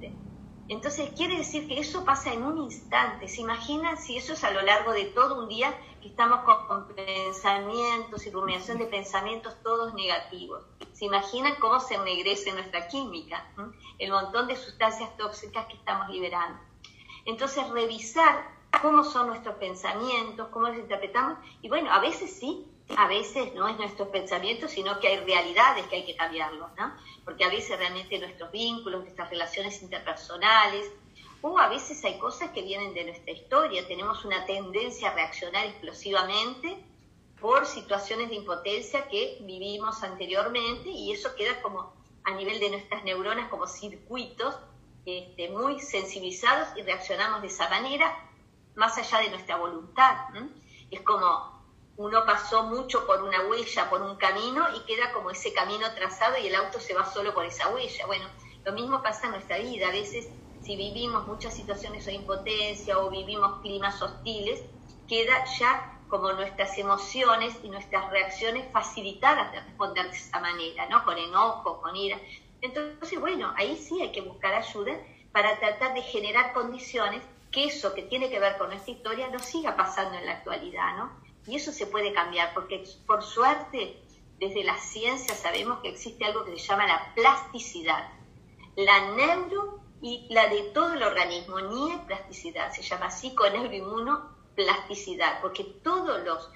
Entonces 0.69 1.09
quiere 1.17 1.35
decir 1.35 1.67
que 1.67 1.79
eso 1.79 2.05
pasa 2.05 2.31
en 2.31 2.43
un 2.43 2.59
instante. 2.59 3.27
¿Se 3.27 3.41
imagina 3.41 3.95
si 3.95 4.17
eso 4.17 4.33
es 4.33 4.43
a 4.43 4.51
lo 4.51 4.61
largo 4.61 4.93
de 4.93 5.05
todo 5.05 5.41
un 5.41 5.49
día 5.49 5.75
que 5.99 6.09
estamos 6.09 6.41
con, 6.41 6.87
pensamientos 6.89 8.27
y 8.27 8.29
rumiación 8.29 8.77
de 8.77 8.85
pensamientos 8.85 9.55
todos 9.63 9.95
negativos? 9.95 10.63
¿Se 10.93 11.05
imaginan 11.05 11.55
cómo 11.59 11.79
se 11.79 11.95
ennegrece 11.95 12.53
nuestra 12.53 12.87
química? 12.87 13.51
El 13.97 14.11
montón 14.11 14.47
de 14.47 14.55
sustancias 14.55 15.17
tóxicas 15.17 15.65
que 15.65 15.73
estamos 15.73 16.07
liberando. 16.09 16.59
Entonces 17.25 17.67
revisar 17.69 18.47
cómo 18.79 19.03
son 19.03 19.25
nuestros 19.25 19.55
pensamientos, 19.55 20.49
cómo 20.49 20.67
los 20.67 20.77
interpretamos. 20.77 21.39
Y 21.63 21.69
bueno, 21.69 21.91
a 21.91 21.99
veces 21.99 22.31
sí, 22.31 22.67
a 22.95 23.07
veces 23.07 23.53
no 23.53 23.67
es 23.67 23.77
nuestro 23.77 24.11
pensamiento, 24.11 24.67
sino 24.67 24.99
que 24.99 25.07
hay 25.07 25.17
realidades 25.17 25.85
que 25.87 25.97
hay 25.97 26.05
que 26.05 26.15
cambiarlos, 26.15 26.69
¿no? 26.77 26.93
Porque 27.23 27.43
a 27.43 27.49
veces 27.49 27.77
realmente 27.77 28.17
nuestros 28.19 28.51
vínculos, 28.51 29.03
nuestras 29.03 29.29
relaciones 29.29 29.81
interpersonales, 29.81 30.91
o 31.41 31.57
a 31.57 31.69
veces 31.69 32.03
hay 32.03 32.17
cosas 32.17 32.51
que 32.51 32.61
vienen 32.61 32.93
de 32.93 33.05
nuestra 33.05 33.31
historia, 33.31 33.87
tenemos 33.87 34.25
una 34.25 34.45
tendencia 34.45 35.09
a 35.09 35.13
reaccionar 35.13 35.65
explosivamente 35.67 36.83
por 37.39 37.65
situaciones 37.65 38.29
de 38.29 38.35
impotencia 38.35 39.07
que 39.07 39.37
vivimos 39.41 40.03
anteriormente 40.03 40.89
y 40.89 41.13
eso 41.13 41.33
queda 41.35 41.61
como 41.61 41.93
a 42.23 42.31
nivel 42.31 42.59
de 42.59 42.71
nuestras 42.71 43.03
neuronas 43.05 43.47
como 43.49 43.65
circuitos 43.67 44.55
este, 45.05 45.49
muy 45.49 45.79
sensibilizados 45.79 46.67
y 46.75 46.81
reaccionamos 46.81 47.41
de 47.41 47.47
esa 47.47 47.69
manera 47.69 48.29
más 48.75 48.97
allá 48.97 49.19
de 49.19 49.29
nuestra 49.29 49.55
voluntad. 49.55 50.17
Es 50.91 51.01
como 51.01 51.58
uno 51.99 52.23
pasó 52.25 52.63
mucho 52.63 53.05
por 53.05 53.21
una 53.23 53.41
huella, 53.41 53.89
por 53.89 54.01
un 54.01 54.15
camino 54.15 54.65
y 54.73 54.79
queda 54.85 55.11
como 55.11 55.31
ese 55.31 55.51
camino 55.51 55.85
trazado 55.95 56.37
y 56.37 56.47
el 56.47 56.55
auto 56.55 56.79
se 56.79 56.93
va 56.93 57.05
solo 57.05 57.33
por 57.33 57.43
esa 57.43 57.67
huella. 57.73 58.05
Bueno, 58.05 58.23
lo 58.63 58.71
mismo 58.71 59.03
pasa 59.03 59.25
en 59.25 59.33
nuestra 59.33 59.57
vida. 59.57 59.89
A 59.89 59.91
veces 59.91 60.29
si 60.61 60.77
vivimos 60.77 61.27
muchas 61.27 61.53
situaciones 61.53 62.05
de 62.05 62.13
impotencia 62.13 62.97
o 62.97 63.09
vivimos 63.09 63.59
climas 63.59 64.01
hostiles, 64.01 64.63
queda 65.09 65.43
ya 65.59 65.99
como 66.07 66.31
nuestras 66.31 66.77
emociones 66.77 67.53
y 67.63 67.69
nuestras 67.69 68.09
reacciones 68.11 68.71
facilitadas 68.71 69.51
de 69.51 69.59
responder 69.59 70.09
de 70.09 70.15
esa 70.15 70.39
manera, 70.39 70.87
¿no? 70.87 71.03
Con 71.03 71.17
enojo, 71.17 71.81
con 71.81 71.97
ira. 71.97 72.17
Entonces, 72.61 73.19
bueno, 73.19 73.53
ahí 73.57 73.75
sí 73.75 74.01
hay 74.01 74.13
que 74.13 74.21
buscar 74.21 74.53
ayuda 74.53 74.93
para 75.33 75.59
tratar 75.59 75.93
de 75.95 76.01
generar 76.03 76.53
condiciones 76.53 77.21
que 77.51 77.65
eso 77.65 77.93
que 77.93 78.03
tiene 78.03 78.29
que 78.29 78.39
ver 78.39 78.57
con 78.57 78.69
nuestra 78.69 78.93
historia 78.93 79.27
no 79.27 79.39
siga 79.39 79.75
pasando 79.75 80.17
en 80.17 80.25
la 80.25 80.31
actualidad, 80.31 80.95
¿no? 80.95 81.18
Y 81.47 81.55
eso 81.55 81.71
se 81.71 81.87
puede 81.87 82.13
cambiar, 82.13 82.53
porque 82.53 82.83
por 83.05 83.23
suerte, 83.23 84.01
desde 84.39 84.63
la 84.63 84.77
ciencia 84.77 85.35
sabemos 85.35 85.79
que 85.79 85.89
existe 85.89 86.25
algo 86.25 86.45
que 86.45 86.57
se 86.57 86.67
llama 86.67 86.87
la 86.87 87.13
plasticidad. 87.15 88.09
La 88.75 89.11
neuro 89.15 89.81
y 90.01 90.27
la 90.29 90.47
de 90.47 90.61
todo 90.73 90.93
el 90.93 91.03
organismo, 91.03 91.59
ni 91.59 91.91
es 91.91 91.99
plasticidad, 92.01 92.71
se 92.71 92.81
llama 92.81 93.09
plasticidad, 94.55 95.41
porque 95.41 95.63
todos 95.63 96.23
los, 96.23 96.49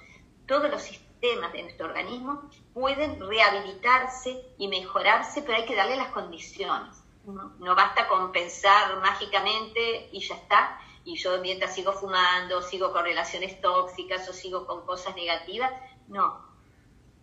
todos 0.46 0.70
los 0.70 0.82
sistemas 0.82 1.52
de 1.52 1.62
nuestro 1.62 1.86
organismo 1.86 2.50
pueden 2.72 3.20
rehabilitarse 3.20 4.44
y 4.58 4.68
mejorarse, 4.68 5.42
pero 5.42 5.56
hay 5.56 5.64
que 5.64 5.76
darle 5.76 5.96
las 5.96 6.08
condiciones. 6.08 7.02
No, 7.24 7.54
no 7.58 7.74
basta 7.74 8.06
con 8.08 8.32
pensar 8.32 9.00
mágicamente 9.00 10.10
y 10.12 10.20
ya 10.20 10.34
está, 10.34 10.78
y 11.04 11.16
yo 11.16 11.40
mientras 11.40 11.74
sigo 11.74 11.92
fumando, 11.92 12.62
sigo 12.62 12.92
con 12.92 13.04
relaciones 13.04 13.60
tóxicas 13.60 14.28
o 14.28 14.32
sigo 14.32 14.66
con 14.66 14.86
cosas 14.86 15.14
negativas. 15.14 15.70
No, 16.08 16.42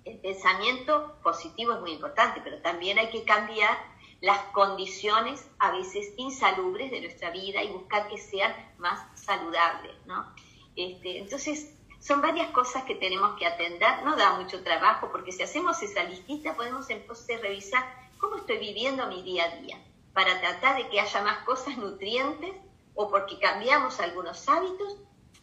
el 0.06 0.20
pensamiento 0.20 1.16
positivo 1.24 1.74
es 1.74 1.80
muy 1.82 1.92
importante, 1.92 2.42
pero 2.44 2.62
también 2.62 3.00
hay 3.00 3.10
que 3.10 3.24
cambiar 3.24 3.78
las 4.22 4.40
condiciones 4.54 5.48
a 5.58 5.72
veces 5.72 6.14
insalubres 6.18 6.92
de 6.92 7.02
nuestra 7.02 7.32
vida 7.32 7.64
y 7.64 7.70
buscar 7.70 8.08
que 8.08 8.18
sean 8.18 8.54
más 8.78 9.00
saludables, 9.20 9.96
¿no? 10.06 10.32
Este, 10.76 11.18
entonces, 11.18 11.76
son 12.00 12.22
varias 12.22 12.52
cosas 12.52 12.84
que 12.84 12.96
tenemos 12.96 13.38
que 13.38 13.46
atender, 13.46 14.04
no 14.04 14.16
da 14.16 14.40
mucho 14.40 14.64
trabajo, 14.64 15.10
porque 15.12 15.32
si 15.32 15.44
hacemos 15.44 15.82
esa 15.82 16.04
listita 16.04 16.56
podemos 16.56 16.90
entonces 16.90 17.42
revisar 17.42 17.84
cómo 18.18 18.38
estoy 18.38 18.58
viviendo 18.58 19.08
mi 19.08 19.22
día 19.24 19.46
a 19.46 19.56
día, 19.58 19.84
para 20.14 20.40
tratar 20.40 20.78
de 20.78 20.90
que 20.90 21.00
haya 21.00 21.22
más 21.22 21.40
cosas 21.40 21.78
nutrientes 21.78 22.54
o 22.96 23.10
porque 23.10 23.40
cambiamos 23.40 24.00
algunos 24.00 24.48
hábitos 24.48 24.98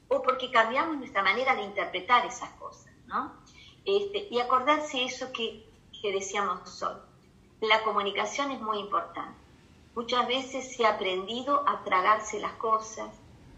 o 0.08 0.22
porque 0.22 0.50
cambiamos 0.50 0.96
nuestra 0.96 1.22
manera 1.22 1.54
de 1.54 1.62
interpretar 1.62 2.26
esas 2.26 2.50
cosas, 2.52 2.92
¿no? 3.06 3.32
Este, 3.84 4.28
y 4.30 4.40
acordarse 4.40 5.04
eso 5.04 5.32
que, 5.32 5.68
que 6.00 6.12
decíamos 6.12 6.82
hoy. 6.82 6.96
La 7.60 7.82
comunicación 7.82 8.50
es 8.50 8.60
muy 8.60 8.78
importante. 8.78 9.38
Muchas 9.94 10.28
veces 10.28 10.76
se 10.76 10.86
ha 10.86 10.90
aprendido 10.94 11.68
a 11.68 11.82
tragarse 11.82 12.38
las 12.38 12.52
cosas, 12.52 13.08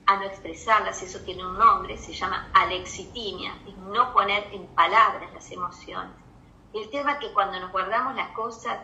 a 0.06 0.16
no 0.16 0.24
expresarlas, 0.24 1.02
eso 1.02 1.20
tiene 1.20 1.44
un 1.44 1.58
nombre, 1.58 1.96
se 1.98 2.12
llama 2.12 2.50
alexitimia, 2.54 3.54
es 3.68 3.76
no 3.76 4.12
poner 4.12 4.48
en 4.52 4.66
palabras 4.68 5.32
las 5.34 5.50
emociones. 5.50 6.14
El 6.72 6.88
tema 6.90 7.12
es 7.12 7.18
que 7.18 7.32
cuando 7.32 7.60
nos 7.60 7.70
guardamos 7.72 8.14
las 8.14 8.30
cosas 8.30 8.78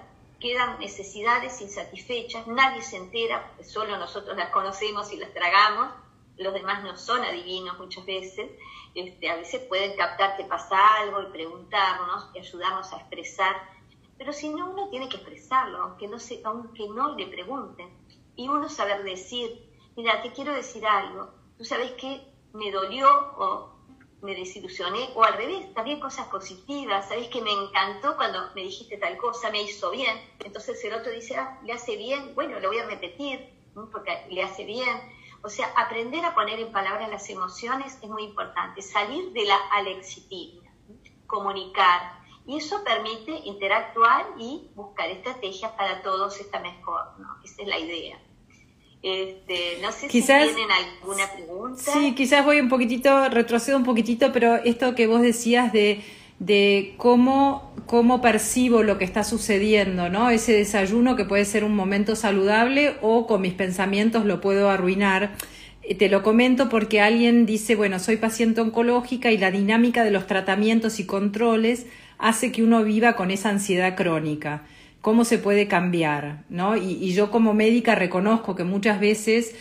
quedan 0.46 0.78
necesidades 0.78 1.60
insatisfechas, 1.60 2.46
nadie 2.46 2.80
se 2.80 2.96
entera, 2.98 3.52
solo 3.64 3.98
nosotros 3.98 4.36
las 4.36 4.50
conocemos 4.50 5.12
y 5.12 5.16
las 5.16 5.34
tragamos, 5.34 5.88
los 6.36 6.54
demás 6.54 6.84
no 6.84 6.96
son 6.96 7.24
adivinos 7.24 7.76
muchas 7.80 8.06
veces, 8.06 8.48
este, 8.94 9.28
a 9.28 9.34
veces 9.34 9.62
pueden 9.62 9.96
captar 9.96 10.36
que 10.36 10.44
pasa 10.44 10.76
algo 11.00 11.20
y 11.22 11.32
preguntarnos 11.32 12.30
y 12.32 12.38
ayudarnos 12.38 12.92
a 12.92 12.98
expresar, 12.98 13.56
pero 14.16 14.32
si 14.32 14.50
no, 14.50 14.70
uno 14.70 14.88
tiene 14.88 15.08
que 15.08 15.16
expresarlo, 15.16 15.82
aunque 15.82 16.06
no, 16.06 16.20
se, 16.20 16.40
aunque 16.44 16.88
no 16.90 17.16
le 17.16 17.26
pregunten, 17.26 17.88
y 18.36 18.46
uno 18.48 18.68
saber 18.68 19.02
decir, 19.02 19.68
mira, 19.96 20.22
te 20.22 20.30
quiero 20.30 20.54
decir 20.54 20.86
algo, 20.86 21.28
tú 21.58 21.64
sabes 21.64 21.90
que 21.92 22.22
me 22.52 22.70
dolió 22.70 23.08
o 23.36 23.75
me 24.26 24.34
desilusioné, 24.34 25.08
o 25.14 25.24
al 25.24 25.34
revés, 25.34 25.72
también 25.72 26.00
cosas 26.00 26.26
positivas, 26.26 27.08
¿sabes 27.08 27.28
que 27.28 27.40
me 27.40 27.52
encantó 27.52 28.16
cuando 28.16 28.50
me 28.54 28.62
dijiste 28.62 28.98
tal 28.98 29.16
cosa, 29.16 29.50
me 29.50 29.62
hizo 29.62 29.90
bien? 29.90 30.20
Entonces 30.44 30.84
el 30.84 30.92
otro 30.92 31.10
dice, 31.12 31.36
ah, 31.36 31.58
le 31.64 31.72
hace 31.72 31.96
bien, 31.96 32.34
bueno, 32.34 32.60
lo 32.60 32.68
voy 32.68 32.78
a 32.78 32.86
repetir, 32.86 33.48
porque 33.92 34.26
le 34.30 34.42
hace 34.42 34.64
bien. 34.64 35.00
O 35.42 35.48
sea, 35.48 35.72
aprender 35.76 36.24
a 36.24 36.34
poner 36.34 36.60
en 36.60 36.72
palabras 36.72 37.08
las 37.08 37.30
emociones 37.30 37.98
es 38.02 38.08
muy 38.08 38.24
importante, 38.24 38.82
salir 38.82 39.32
de 39.32 39.44
la 39.44 39.56
alexitimia, 39.70 40.70
comunicar, 41.26 42.16
y 42.46 42.58
eso 42.58 42.84
permite 42.84 43.32
interactuar 43.44 44.26
y 44.38 44.70
buscar 44.74 45.08
estrategias 45.08 45.72
para 45.72 46.02
todos 46.02 46.38
está 46.40 46.60
mejor, 46.60 47.18
¿no? 47.18 47.38
Esa 47.44 47.62
es 47.62 47.68
la 47.68 47.78
idea. 47.78 48.20
Este, 49.06 49.78
no 49.80 49.92
sé 49.92 50.08
quizás, 50.08 50.48
si 50.48 50.54
tienen 50.56 50.72
alguna 50.72 51.30
pregunta. 51.32 51.80
Sí, 51.92 52.16
quizás 52.16 52.44
voy 52.44 52.58
un 52.58 52.68
poquitito, 52.68 53.28
retrocedo 53.28 53.76
un 53.76 53.84
poquitito, 53.84 54.32
pero 54.32 54.56
esto 54.56 54.96
que 54.96 55.06
vos 55.06 55.22
decías 55.22 55.72
de, 55.72 56.00
de 56.40 56.94
cómo, 56.96 57.72
cómo 57.86 58.20
percibo 58.20 58.82
lo 58.82 58.98
que 58.98 59.04
está 59.04 59.22
sucediendo, 59.22 60.08
¿no? 60.08 60.30
Ese 60.30 60.54
desayuno 60.54 61.14
que 61.14 61.24
puede 61.24 61.44
ser 61.44 61.62
un 61.62 61.76
momento 61.76 62.16
saludable 62.16 62.96
o 63.00 63.28
con 63.28 63.42
mis 63.42 63.54
pensamientos 63.54 64.24
lo 64.24 64.40
puedo 64.40 64.70
arruinar. 64.70 65.36
Eh, 65.84 65.94
te 65.94 66.08
lo 66.08 66.24
comento 66.24 66.68
porque 66.68 67.00
alguien 67.00 67.46
dice, 67.46 67.76
bueno, 67.76 68.00
soy 68.00 68.16
paciente 68.16 68.60
oncológica 68.60 69.30
y 69.30 69.38
la 69.38 69.52
dinámica 69.52 70.02
de 70.02 70.10
los 70.10 70.26
tratamientos 70.26 70.98
y 70.98 71.06
controles 71.06 71.86
hace 72.18 72.50
que 72.50 72.64
uno 72.64 72.82
viva 72.82 73.14
con 73.14 73.30
esa 73.30 73.50
ansiedad 73.50 73.94
crónica 73.94 74.64
cómo 75.06 75.24
se 75.24 75.38
puede 75.38 75.68
cambiar, 75.68 76.42
¿no? 76.48 76.76
Y, 76.76 77.12
yo 77.12 77.30
como 77.30 77.54
médica 77.54 77.94
reconozco 77.94 78.56
que 78.56 78.64
muchas 78.64 78.98
veces 78.98 79.54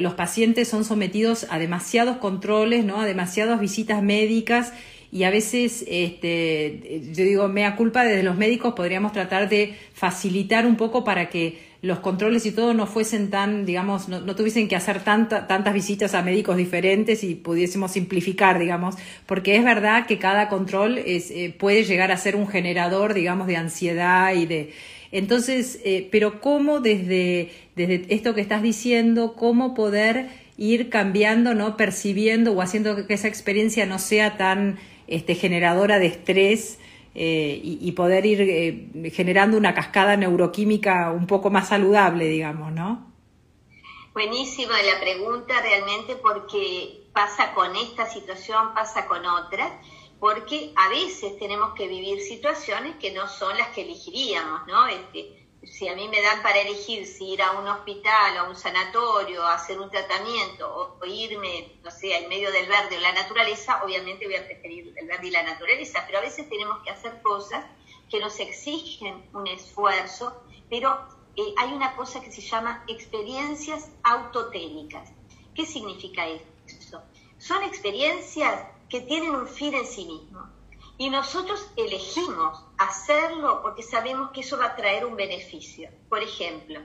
los 0.00 0.14
pacientes 0.14 0.66
son 0.66 0.84
sometidos 0.84 1.46
a 1.50 1.60
demasiados 1.60 2.16
controles, 2.16 2.84
¿no? 2.84 3.00
A 3.00 3.06
demasiadas 3.06 3.60
visitas 3.60 4.02
médicas 4.02 4.72
y 5.12 5.22
a 5.22 5.30
veces, 5.30 5.84
este, 5.86 7.00
yo 7.14 7.22
digo, 7.22 7.46
mea 7.46 7.76
culpa 7.76 8.02
desde 8.02 8.24
los 8.24 8.36
médicos 8.36 8.74
podríamos 8.74 9.12
tratar 9.12 9.48
de 9.48 9.76
facilitar 9.94 10.66
un 10.66 10.74
poco 10.74 11.04
para 11.04 11.30
que 11.30 11.60
los 11.86 12.00
controles 12.00 12.44
y 12.46 12.52
todo 12.52 12.74
no 12.74 12.86
fuesen 12.86 13.30
tan, 13.30 13.64
digamos, 13.64 14.08
no, 14.08 14.34
tuviesen 14.34 14.68
que 14.68 14.76
hacer 14.76 15.02
tanta, 15.04 15.46
tantas 15.46 15.72
visitas 15.72 16.14
a 16.14 16.22
médicos 16.22 16.56
diferentes 16.56 17.22
y 17.22 17.34
pudiésemos 17.34 17.92
simplificar, 17.92 18.58
digamos, 18.58 18.96
porque 19.24 19.56
es 19.56 19.64
verdad 19.64 20.06
que 20.06 20.18
cada 20.18 20.48
control 20.48 20.98
es, 20.98 21.30
eh, 21.30 21.54
puede 21.56 21.84
llegar 21.84 22.10
a 22.10 22.16
ser 22.16 22.36
un 22.36 22.48
generador, 22.48 23.14
digamos, 23.14 23.46
de 23.46 23.56
ansiedad 23.56 24.34
y 24.34 24.46
de... 24.46 24.72
Entonces, 25.12 25.80
eh, 25.84 26.08
pero 26.10 26.40
¿cómo 26.40 26.80
desde, 26.80 27.50
desde 27.76 28.04
esto 28.08 28.34
que 28.34 28.40
estás 28.40 28.62
diciendo, 28.62 29.34
cómo 29.34 29.72
poder 29.74 30.26
ir 30.58 30.88
cambiando, 30.88 31.54
¿no? 31.54 31.76
Percibiendo 31.76 32.52
o 32.52 32.60
haciendo 32.60 33.06
que 33.06 33.14
esa 33.14 33.28
experiencia 33.28 33.86
no 33.86 33.98
sea 33.98 34.36
tan 34.36 34.78
este, 35.06 35.36
generadora 35.36 35.98
de 36.00 36.06
estrés 36.06 36.78
eh, 37.18 37.58
y, 37.62 37.92
poder 37.92 38.26
ir 38.26 38.42
eh, 38.42 39.10
generando 39.10 39.56
una 39.56 39.72
cascada 39.72 40.18
neuroquímica 40.18 41.12
un 41.12 41.26
poco 41.26 41.48
más 41.48 41.68
saludable, 41.68 42.26
digamos, 42.26 42.72
¿no? 42.72 43.10
Buenísima 44.12 44.74
la 44.82 45.00
pregunta 45.00 45.54
realmente 45.62 46.16
porque 46.16 47.06
pasa 47.14 47.54
con 47.54 47.74
esta 47.74 48.04
situación, 48.04 48.74
pasa 48.74 49.06
con 49.06 49.24
otras, 49.24 49.72
porque 50.20 50.72
a 50.76 50.90
veces 50.90 51.38
tenemos 51.38 51.72
que 51.72 51.88
vivir 51.88 52.20
situaciones 52.20 52.96
que 52.96 53.12
no 53.12 53.26
son 53.28 53.56
las 53.56 53.68
que 53.68 53.80
elegiríamos, 53.80 54.66
¿no? 54.66 54.86
Este, 54.86 55.45
si 55.68 55.88
a 55.88 55.94
mí 55.94 56.08
me 56.08 56.22
dan 56.22 56.42
para 56.42 56.60
elegir 56.60 57.06
si 57.06 57.32
ir 57.32 57.42
a 57.42 57.52
un 57.52 57.66
hospital 57.66 58.36
a 58.36 58.44
un 58.44 58.56
sanatorio, 58.56 59.42
a 59.42 59.54
hacer 59.54 59.78
un 59.78 59.90
tratamiento 59.90 60.98
o, 61.00 61.04
irme, 61.04 61.78
no 61.82 61.90
sé, 61.90 62.16
en 62.16 62.28
medio 62.28 62.50
del 62.52 62.66
verde 62.66 62.96
o 62.96 63.00
la 63.00 63.12
naturaleza, 63.12 63.82
obviamente 63.84 64.26
voy 64.26 64.36
a 64.36 64.46
preferir 64.46 64.94
el 64.96 65.06
verde 65.06 65.26
y 65.26 65.30
la 65.30 65.42
naturaleza, 65.42 66.04
pero 66.06 66.18
a 66.18 66.22
veces 66.22 66.48
tenemos 66.48 66.82
que 66.82 66.90
hacer 66.90 67.20
cosas 67.22 67.64
que 68.08 68.20
nos 68.20 68.38
exigen 68.38 69.28
un 69.32 69.46
esfuerzo, 69.48 70.42
pero 70.70 70.98
eh, 71.36 71.54
hay 71.56 71.72
una 71.72 71.96
cosa 71.96 72.20
que 72.20 72.30
se 72.30 72.40
llama 72.40 72.84
experiencias 72.86 73.90
autotécnicas. 74.04 75.10
¿Qué 75.54 75.66
significa 75.66 76.26
eso? 76.26 77.02
Son 77.38 77.62
experiencias 77.64 78.66
que 78.88 79.00
tienen 79.00 79.34
un 79.34 79.48
fin 79.48 79.74
en 79.74 79.86
sí 79.86 80.04
mismo 80.04 80.55
y 80.98 81.10
nosotros 81.10 81.70
elegimos 81.76 82.64
hacerlo 82.78 83.60
porque 83.62 83.82
sabemos 83.82 84.30
que 84.30 84.40
eso 84.40 84.56
va 84.58 84.66
a 84.66 84.76
traer 84.76 85.04
un 85.04 85.16
beneficio. 85.16 85.90
Por 86.08 86.22
ejemplo, 86.22 86.80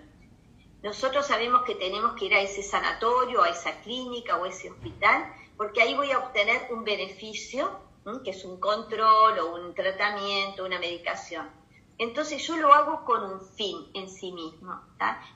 nosotros 0.84 1.28
sabemos 1.28 1.64
que 1.64 1.76
tenemos 1.76 2.14
que 2.14 2.26
ir 2.26 2.34
a 2.34 2.42
ese 2.42 2.64
sanatorio, 2.64 3.44
a 3.44 3.50
esa 3.50 3.82
clínica 3.82 4.38
o 4.38 4.44
a 4.44 4.50
ese 4.50 4.70
hospital, 4.70 5.34
porque 5.56 5.82
ahí 5.82 5.94
voy 5.94 6.12
a 6.12 6.20
obtener 6.20 6.68
un 6.72 6.84
beneficio, 6.84 7.80
que 8.24 8.32
es 8.32 8.44
un 8.44 8.60
control 8.60 9.40
o 9.40 9.56
un 9.56 9.76
tratamiento, 9.76 10.66
una 10.66 10.80
medicación. 10.80 11.50
Entonces 11.98 12.46
yo 12.46 12.58
lo 12.58 12.74
hago 12.74 13.06
con 13.06 13.24
un 13.24 13.42
fin 13.42 13.92
en 13.94 14.10
sí 14.10 14.32
mismo, 14.32 14.82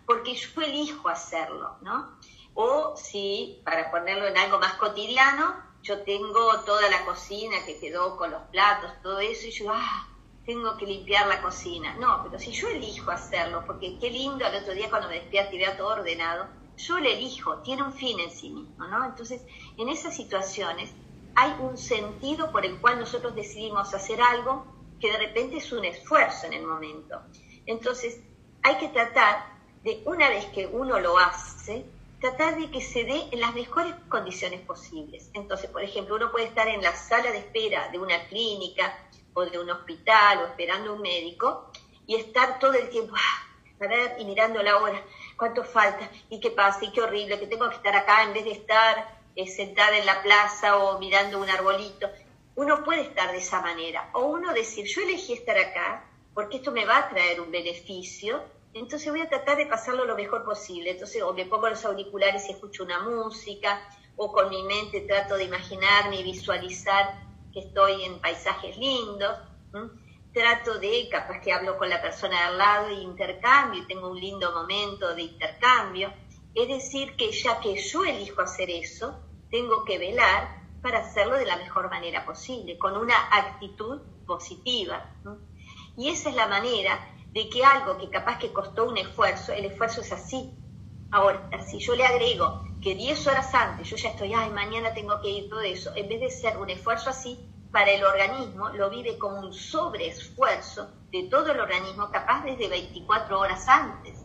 porque 0.08 0.34
yo 0.34 0.62
elijo 0.62 1.08
hacerlo, 1.10 1.78
¿no? 1.82 2.18
O 2.56 2.96
si, 2.98 3.62
para 3.64 3.92
ponerlo 3.92 4.26
en 4.26 4.38
algo 4.38 4.58
más 4.60 4.74
cotidiano, 4.74 5.65
yo 5.86 6.02
tengo 6.02 6.62
toda 6.62 6.90
la 6.90 7.06
cocina 7.06 7.64
que 7.64 7.80
quedó 7.80 8.18
con 8.18 8.32
los 8.32 8.42
platos, 8.50 8.92
todo 9.04 9.20
eso, 9.20 9.46
y 9.46 9.52
yo, 9.52 9.68
ah, 9.70 10.10
tengo 10.44 10.76
que 10.78 10.88
limpiar 10.88 11.28
la 11.28 11.44
cocina. 11.44 11.96
No, 12.00 12.24
pero 12.24 12.40
si 12.40 12.52
yo 12.52 12.70
elijo 12.70 13.12
hacerlo, 13.12 13.64
porque 13.68 14.00
qué 14.00 14.10
lindo 14.10 14.48
el 14.48 14.56
otro 14.56 14.74
día 14.74 14.90
cuando 14.90 15.10
me 15.10 15.20
despierto 15.20 15.56
y 15.56 15.60
veo 15.60 15.78
todo 15.78 15.90
ordenado, 15.90 16.48
yo 16.76 16.98
lo 16.98 17.08
elijo, 17.08 17.62
tiene 17.62 17.84
un 17.84 17.94
fin 17.94 18.20
en 18.20 18.32
sí 18.32 18.50
mismo, 18.50 18.88
¿no? 18.88 19.06
Entonces, 19.06 19.46
en 19.78 19.90
esas 19.90 20.16
situaciones 20.16 20.92
hay 21.36 21.56
un 21.60 21.78
sentido 21.78 22.52
por 22.52 22.66
el 22.66 22.82
cual 22.82 23.00
nosotros 23.00 23.36
decidimos 23.36 23.94
hacer 23.94 24.20
algo 24.22 24.66
que 25.00 25.12
de 25.12 25.18
repente 25.20 25.58
es 25.58 25.72
un 25.72 25.86
esfuerzo 25.86 26.48
en 26.48 26.54
el 26.54 26.66
momento. 26.66 27.22
Entonces, 27.68 28.22
hay 28.64 28.78
que 28.80 28.90
tratar 28.90 29.46
de, 29.84 30.02
una 30.08 30.30
vez 30.30 30.46
que 30.46 30.66
uno 30.66 31.00
lo 31.00 31.20
hace, 31.20 31.86
tratar 32.20 32.58
de 32.58 32.72
que 32.72 32.82
se 32.82 33.04
dé 33.04 33.28
en 33.32 33.40
las 33.40 33.54
mejores 33.54 33.94
condiciones 34.10 34.62
posibles. 34.62 35.30
Entonces, 35.34 35.70
por 35.70 35.84
ejemplo, 35.84 36.16
uno 36.16 36.32
puede 36.32 36.46
estar 36.46 36.68
en 36.68 36.82
la 36.82 36.96
sala 36.96 37.32
de 37.32 37.40
espera 37.40 37.90
de 37.90 38.00
una 38.00 38.26
clínica 38.28 38.98
o 39.34 39.46
de 39.46 39.60
un 39.60 39.70
hospital 39.70 40.40
o 40.40 40.48
esperando 40.48 40.94
un 40.94 41.02
médico 41.02 41.72
y 42.08 42.16
estar 42.16 42.60
todo 42.60 42.74
el 42.74 42.90
tiempo, 42.90 43.14
ah, 43.18 43.86
a 43.86 44.20
y 44.20 44.26
mirando 44.26 44.64
la 44.64 44.78
hora, 44.78 45.04
cuánto 45.38 45.64
falta, 45.64 46.10
y 46.30 46.40
qué 46.40 46.52
pasa, 46.52 46.86
y 46.86 46.92
qué 46.92 47.02
horrible, 47.02 47.40
que 47.40 47.48
tengo 47.48 47.70
que 47.70 47.76
estar 47.76 47.96
acá 47.96 48.24
en 48.24 48.34
vez 48.34 48.46
de 48.46 48.52
estar 48.52 49.20
eh, 49.36 49.48
sentada 49.48 49.98
en 49.98 50.06
la 50.06 50.22
plaza 50.24 50.78
o 50.78 50.98
mirando 51.00 51.40
un 51.40 51.50
arbolito. 51.50 52.10
Uno 52.56 52.84
puede 52.86 53.02
estar 53.02 53.32
de 53.32 53.40
esa 53.40 53.62
manera. 53.62 54.10
O 54.14 54.28
uno 54.28 54.54
decir, 54.54 54.86
yo 54.86 55.02
elegí 55.02 55.34
estar 55.34 55.58
acá 55.58 56.06
porque 56.34 56.58
esto 56.58 56.72
me 56.72 56.86
va 56.86 56.98
a 56.98 57.10
traer 57.10 57.42
un 57.42 57.52
beneficio 57.52 58.44
entonces 58.76 59.10
voy 59.10 59.22
a 59.22 59.30
tratar 59.30 59.56
de 59.58 59.68
pasarlo 59.68 60.04
lo 60.04 60.16
mejor 60.18 60.44
posible. 60.44 60.92
Entonces, 60.92 61.24
o 61.24 61.34
me 61.34 61.46
pongo 61.46 61.70
los 61.70 61.84
auriculares 61.86 62.48
y 62.48 62.52
escucho 62.52 62.84
una 62.84 63.00
música, 63.00 63.82
o 64.18 64.32
con 64.34 64.50
mi 64.50 64.64
mente 64.64 65.02
trato 65.02 65.38
de 65.38 65.46
imaginarme 65.46 66.20
y 66.20 66.24
visualizar 66.24 67.22
que 67.54 67.62
estoy 67.62 68.04
en 68.04 68.20
paisajes 68.20 68.78
lindos. 68.78 69.38
Trato 70.34 70.78
de, 70.78 71.08
capaz 71.10 71.40
que 71.40 71.54
hablo 71.54 71.78
con 71.78 71.90
la 71.90 72.02
persona 72.02 72.38
de 72.38 72.44
al 72.44 72.58
lado 72.58 72.92
y 72.92 73.02
intercambio, 73.02 73.82
y 73.82 73.88
tengo 73.88 74.12
un 74.12 74.20
lindo 74.20 74.52
momento 74.52 75.16
de 75.16 75.22
intercambio. 75.22 76.12
Es 76.54 76.68
decir, 76.68 77.16
que 77.16 77.32
ya 77.32 77.62
que 77.62 77.78
yo 77.78 78.04
elijo 78.04 78.42
hacer 78.42 78.70
eso, 78.70 79.22
tengo 79.50 79.86
que 79.86 79.98
velar 79.98 80.64
para 80.82 81.00
hacerlo 81.00 81.38
de 81.38 81.46
la 81.46 81.56
mejor 81.56 81.90
manera 81.90 82.26
posible, 82.26 82.78
con 82.78 82.98
una 82.98 83.16
actitud 83.32 84.02
positiva. 84.28 85.16
Y 85.96 86.10
esa 86.10 86.30
es 86.30 86.36
la 86.36 86.48
manera 86.48 87.16
de 87.36 87.50
que 87.50 87.66
algo 87.66 87.98
que 87.98 88.10
capaz 88.10 88.40
que 88.40 88.54
costó 88.54 88.86
un 88.86 88.98
esfuerzo, 88.98 89.52
el 89.52 89.66
esfuerzo 89.66 90.00
es 90.00 90.12
así. 90.14 90.54
Ahora, 91.12 91.50
si 91.68 91.80
yo 91.80 91.94
le 91.94 92.06
agrego 92.06 92.64
que 92.82 92.96
10 92.96 93.28
horas 93.28 93.54
antes 93.54 93.90
yo 93.90 93.98
ya 93.98 94.10
estoy, 94.10 94.34
ay, 94.34 94.50
mañana 94.52 94.94
tengo 94.94 95.20
que 95.22 95.30
ir 95.30 95.50
todo 95.50 95.60
eso, 95.60 95.92
en 95.96 96.08
vez 96.08 96.22
de 96.22 96.32
ser 96.32 96.58
un 96.58 96.70
esfuerzo 96.70 97.10
así, 97.10 97.38
para 97.74 97.92
el 97.92 98.06
organismo 98.06 98.70
lo 98.70 98.90
vive 98.90 99.18
como 99.18 99.42
un 99.42 99.54
sobreesfuerzo 99.54 100.90
de 101.12 101.24
todo 101.24 101.52
el 101.52 101.60
organismo, 101.60 102.10
capaz 102.10 102.46
desde 102.46 102.70
24 102.70 103.38
horas 103.38 103.68
antes. 103.68 104.24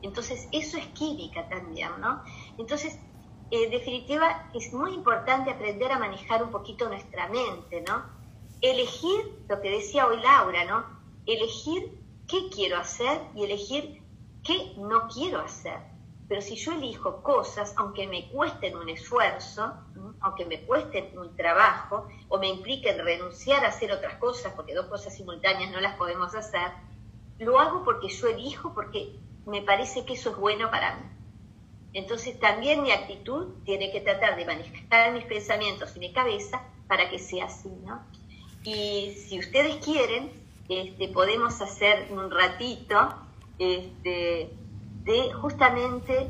Entonces, 0.00 0.48
eso 0.50 0.78
es 0.78 0.86
química 0.88 1.46
también, 1.50 1.90
¿no? 2.00 2.22
Entonces, 2.56 2.98
en 3.50 3.70
definitiva, 3.70 4.50
es 4.54 4.72
muy 4.72 4.94
importante 4.94 5.50
aprender 5.50 5.92
a 5.92 5.98
manejar 5.98 6.42
un 6.42 6.50
poquito 6.50 6.88
nuestra 6.88 7.28
mente, 7.28 7.82
¿no? 7.86 8.02
Elegir, 8.62 9.44
lo 9.46 9.60
que 9.60 9.70
decía 9.70 10.06
hoy 10.06 10.20
Laura, 10.22 10.64
¿no? 10.64 10.86
Elegir 11.26 12.05
qué 12.28 12.48
quiero 12.50 12.78
hacer 12.78 13.20
y 13.34 13.44
elegir 13.44 14.02
qué 14.44 14.74
no 14.76 15.08
quiero 15.08 15.40
hacer. 15.40 15.78
Pero 16.28 16.40
si 16.40 16.56
yo 16.56 16.72
elijo 16.72 17.22
cosas, 17.22 17.74
aunque 17.76 18.08
me 18.08 18.28
cuesten 18.30 18.76
un 18.76 18.88
esfuerzo, 18.88 19.72
aunque 20.20 20.44
me 20.44 20.62
cuesten 20.62 21.16
un 21.16 21.36
trabajo, 21.36 22.08
o 22.28 22.38
me 22.38 22.48
impliquen 22.48 22.98
renunciar 22.98 23.64
a 23.64 23.68
hacer 23.68 23.92
otras 23.92 24.16
cosas, 24.18 24.52
porque 24.54 24.74
dos 24.74 24.86
cosas 24.86 25.14
simultáneas 25.14 25.70
no 25.70 25.80
las 25.80 25.96
podemos 25.96 26.34
hacer, 26.34 26.72
lo 27.38 27.60
hago 27.60 27.84
porque 27.84 28.08
yo 28.08 28.26
elijo, 28.28 28.74
porque 28.74 29.16
me 29.46 29.62
parece 29.62 30.04
que 30.04 30.14
eso 30.14 30.30
es 30.30 30.36
bueno 30.36 30.70
para 30.70 30.96
mí. 30.96 31.02
Entonces 31.92 32.38
también 32.40 32.82
mi 32.82 32.90
actitud 32.90 33.54
tiene 33.64 33.92
que 33.92 34.00
tratar 34.00 34.36
de 34.36 34.44
manejar 34.44 35.12
mis 35.12 35.24
pensamientos 35.24 35.96
y 35.96 36.00
mi 36.00 36.12
cabeza 36.12 36.62
para 36.88 37.08
que 37.08 37.18
sea 37.18 37.46
así, 37.46 37.70
¿no? 37.84 38.04
Y 38.64 39.12
si 39.12 39.38
ustedes 39.38 39.76
quieren, 39.76 40.30
este, 40.68 41.08
podemos 41.08 41.60
hacer 41.60 42.08
un 42.10 42.30
ratito 42.30 43.14
este, 43.58 44.50
de 45.04 45.32
justamente 45.40 46.28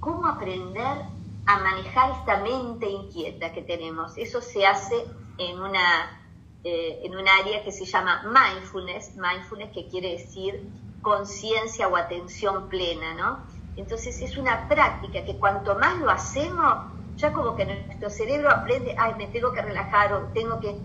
cómo 0.00 0.26
aprender 0.26 0.98
a 1.46 1.58
manejar 1.60 2.10
esta 2.18 2.38
mente 2.38 2.88
inquieta 2.88 3.52
que 3.52 3.62
tenemos. 3.62 4.16
Eso 4.16 4.40
se 4.40 4.66
hace 4.66 5.04
en 5.38 5.60
una 5.60 6.22
eh, 6.68 7.02
en 7.04 7.14
un 7.14 7.28
área 7.28 7.62
que 7.62 7.70
se 7.70 7.84
llama 7.84 8.24
mindfulness, 8.24 9.14
mindfulness 9.14 9.70
que 9.70 9.86
quiere 9.86 10.12
decir 10.12 10.68
conciencia 11.00 11.86
o 11.86 11.96
atención 11.96 12.68
plena, 12.68 13.14
¿no? 13.14 13.38
Entonces 13.76 14.20
es 14.20 14.36
una 14.36 14.66
práctica 14.66 15.24
que 15.24 15.36
cuanto 15.38 15.76
más 15.76 15.96
lo 16.00 16.10
hacemos, 16.10 16.90
ya 17.14 17.32
como 17.32 17.54
que 17.54 17.66
nuestro 17.66 18.10
cerebro 18.10 18.50
aprende, 18.50 18.96
ay, 18.98 19.14
me 19.16 19.28
tengo 19.28 19.52
que 19.52 19.62
relajar 19.62 20.12
o 20.12 20.22
tengo 20.34 20.58
que 20.58 20.76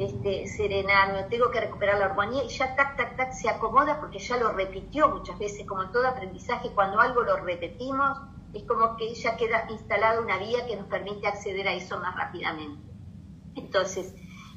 este, 0.00 0.46
serenarme, 0.46 1.24
tengo 1.24 1.50
que 1.50 1.60
recuperar 1.60 1.98
la 1.98 2.06
armonía 2.06 2.42
y 2.42 2.48
ya 2.48 2.74
tac, 2.74 2.96
tac, 2.96 3.16
tac 3.16 3.32
se 3.32 3.50
acomoda 3.50 4.00
porque 4.00 4.18
ya 4.18 4.38
lo 4.38 4.50
repitió 4.52 5.10
muchas 5.10 5.38
veces, 5.38 5.66
como 5.66 5.82
en 5.82 5.92
todo 5.92 6.08
aprendizaje, 6.08 6.70
cuando 6.74 6.98
algo 7.00 7.20
lo 7.20 7.36
repetimos, 7.36 8.18
es 8.54 8.62
como 8.64 8.96
que 8.96 9.14
ya 9.14 9.36
queda 9.36 9.66
instalada 9.68 10.20
una 10.20 10.38
vía 10.38 10.66
que 10.66 10.76
nos 10.76 10.86
permite 10.86 11.26
acceder 11.26 11.68
a 11.68 11.74
eso 11.74 12.00
más 12.00 12.16
rápidamente. 12.16 12.82
Entonces, 13.54 14.14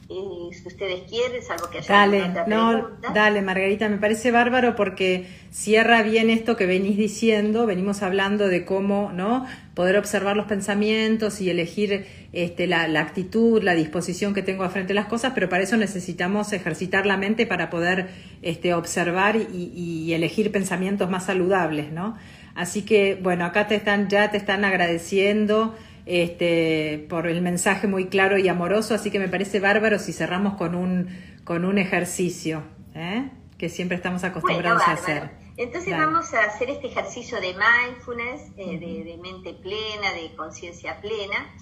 si 0.08 0.68
ustedes 0.68 1.10
quieren, 1.10 1.41
salvo 1.41 1.70
que 1.70 1.80
haya 1.80 1.93
dale, 1.93 2.24
otra 2.24 2.47
no, 2.47 2.89
Dale, 3.14 3.41
Margarita, 3.41 3.89
me 3.89 3.97
parece 3.97 4.32
bárbaro 4.32 4.76
porque 4.76 5.28
cierra 5.51 6.04
bien 6.04 6.30
esto 6.30 6.56
que 6.56 6.66
venís 6.66 6.97
diciendo, 6.97 7.66
venimos 7.66 8.04
hablando 8.04 8.47
de 8.47 8.66
cómo, 8.66 9.12
¿no? 9.14 9.45
Poder 9.74 9.97
observar 9.97 10.36
los 10.36 10.45
pensamientos 10.45 11.41
y 11.41 11.49
elegir 11.49 12.06
este, 12.34 12.68
la, 12.68 12.84
actitud, 12.99 13.64
la 13.64 13.76
disposición 13.76 14.34
que 14.34 14.41
tengo 14.41 14.70
frente 14.70 14.93
a 14.93 14.95
las 14.95 15.08
cosas, 15.08 15.32
pero 15.34 15.49
para 15.49 15.64
eso 15.64 15.78
necesitamos 15.78 16.54
ejercitar 16.54 17.06
la 17.06 17.18
mente 17.18 17.45
para 17.45 17.70
poder 17.70 18.10
este, 18.41 18.74
observar 18.74 19.36
y, 19.36 19.72
y 19.76 20.14
elegir 20.14 20.51
pensamientos 20.51 21.10
más 21.10 21.26
saludables, 21.26 21.91
¿no? 21.91 22.18
Así 22.56 22.84
que, 22.84 23.18
bueno, 23.22 23.45
acá 23.45 23.68
te 23.68 23.76
están, 23.76 24.10
ya 24.10 24.30
te 24.30 24.38
están 24.38 24.64
agradeciendo 24.64 25.74
este, 26.06 27.06
por 27.10 27.28
el 27.28 27.41
mensaje 27.41 27.88
muy 27.88 28.08
claro 28.08 28.38
y 28.38 28.47
amoroso, 28.47 28.93
así 28.93 29.12
que 29.12 29.20
me 29.20 29.30
parece 29.30 29.60
bárbaro 29.60 29.99
si 29.99 30.14
cerramos 30.14 30.56
con 30.56 30.76
un, 30.76 31.10
con 31.43 31.66
un 31.66 31.78
ejercicio, 31.78 32.64
¿eh? 32.93 33.30
que 33.58 33.70
siempre 33.70 33.97
estamos 33.97 34.24
acostumbrados 34.24 34.82
a 34.88 34.93
hacer. 34.93 35.32
Entonces 35.56 35.95
vamos 35.95 36.34
a 36.34 36.45
hacer 36.45 36.70
este 36.72 36.88
ejercicio 36.88 37.39
de 37.39 37.54
mindfulness, 37.54 38.51
eh, 38.58 38.80
de, 38.80 39.18
mente 39.22 39.54
plena, 39.54 40.12
de 40.14 40.36
conciencia 40.36 40.99
plena, 40.99 41.54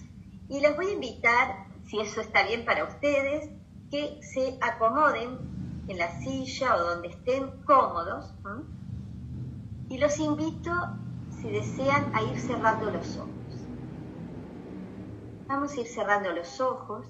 y 0.48 0.62
les 0.62 0.76
voy 0.76 0.88
a 0.88 0.92
invitar, 0.94 1.66
si 1.88 2.00
eso 2.00 2.22
está 2.22 2.44
bien 2.44 2.64
para 2.64 2.86
ustedes, 2.86 3.50
que 3.92 4.20
se 4.22 4.58
acomoden 4.62 5.38
en 5.90 5.98
la 5.98 6.20
silla 6.22 6.76
o 6.76 6.80
donde 6.80 7.10
estén 7.10 7.52
cómodos, 7.66 8.34
y 9.90 9.98
los 9.98 10.18
invito, 10.20 10.72
si 11.42 11.50
desean, 11.50 12.16
a 12.16 12.24
ir 12.24 12.40
cerrando 12.40 12.92
los 12.92 13.18
ojos. 13.18 13.41
Vamos 15.54 15.74
a 15.74 15.82
ir 15.82 15.88
cerrando 15.88 16.32
los 16.32 16.62
ojos. 16.62 17.06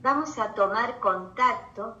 Vamos 0.00 0.38
a 0.38 0.54
tomar 0.54 0.98
contacto 0.98 1.98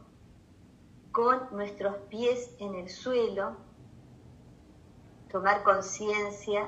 con 1.12 1.54
nuestros 1.54 1.96
pies 2.08 2.56
en 2.58 2.74
el 2.74 2.88
suelo. 2.88 3.58
Tomar 5.30 5.62
conciencia 5.64 6.66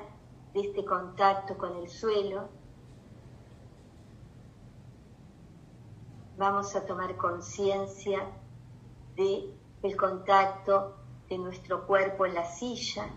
de 0.53 0.61
este 0.61 0.85
contacto 0.85 1.57
con 1.57 1.75
el 1.77 1.89
suelo. 1.89 2.49
Vamos 6.37 6.75
a 6.75 6.85
tomar 6.85 7.17
conciencia 7.17 8.29
de 9.15 9.57
el 9.81 9.97
contacto 9.97 10.97
de 11.29 11.39
nuestro 11.39 11.87
cuerpo 11.87 12.27
en 12.27 12.35
la 12.35 12.45
silla. 12.45 13.07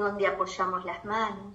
Donde 0.00 0.26
apoyamos 0.26 0.84
las 0.84 1.04
manos. 1.04 1.54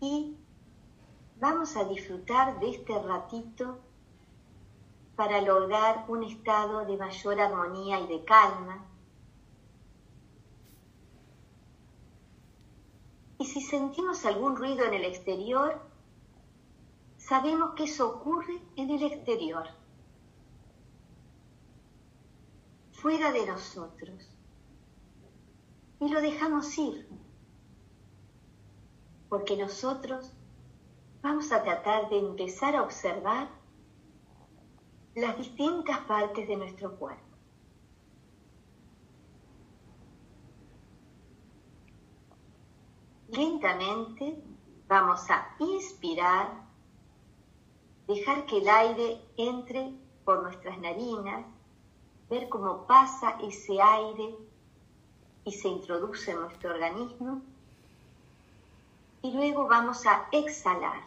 Y 0.00 0.36
vamos 1.40 1.76
a 1.76 1.84
disfrutar 1.84 2.60
de 2.60 2.70
este 2.70 2.98
ratito 3.02 3.80
para 5.16 5.40
lograr 5.40 6.04
un 6.08 6.22
estado 6.22 6.86
de 6.86 6.96
mayor 6.96 7.40
armonía 7.40 7.98
y 7.98 8.06
de 8.06 8.24
calma. 8.24 8.84
Y 13.38 13.46
si 13.46 13.60
sentimos 13.60 14.24
algún 14.24 14.56
ruido 14.56 14.84
en 14.84 14.94
el 14.94 15.04
exterior, 15.04 15.80
sabemos 17.16 17.74
que 17.74 17.84
eso 17.84 18.08
ocurre 18.08 18.60
en 18.76 18.90
el 18.90 19.02
exterior. 19.02 19.68
Fuera 23.00 23.30
de 23.30 23.46
nosotros 23.46 24.28
y 26.00 26.08
lo 26.08 26.20
dejamos 26.20 26.76
ir, 26.78 27.08
porque 29.28 29.56
nosotros 29.56 30.32
vamos 31.22 31.52
a 31.52 31.62
tratar 31.62 32.08
de 32.08 32.18
empezar 32.18 32.74
a 32.74 32.82
observar 32.82 33.50
las 35.14 35.36
distintas 35.38 35.98
partes 36.00 36.48
de 36.48 36.56
nuestro 36.56 36.96
cuerpo. 36.96 37.22
Lentamente 43.28 44.42
vamos 44.88 45.30
a 45.30 45.54
inspirar, 45.60 46.66
dejar 48.08 48.46
que 48.46 48.58
el 48.58 48.68
aire 48.68 49.22
entre 49.36 49.92
por 50.24 50.42
nuestras 50.42 50.78
narinas 50.78 51.57
ver 52.30 52.48
cómo 52.48 52.86
pasa 52.86 53.38
ese 53.42 53.80
aire 53.80 54.36
y 55.44 55.52
se 55.52 55.68
introduce 55.68 56.30
en 56.30 56.40
nuestro 56.40 56.70
organismo. 56.70 57.42
Y 59.22 59.32
luego 59.32 59.66
vamos 59.66 60.06
a 60.06 60.28
exhalar. 60.30 61.02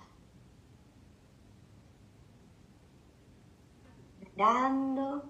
Inhalando 4.35 5.29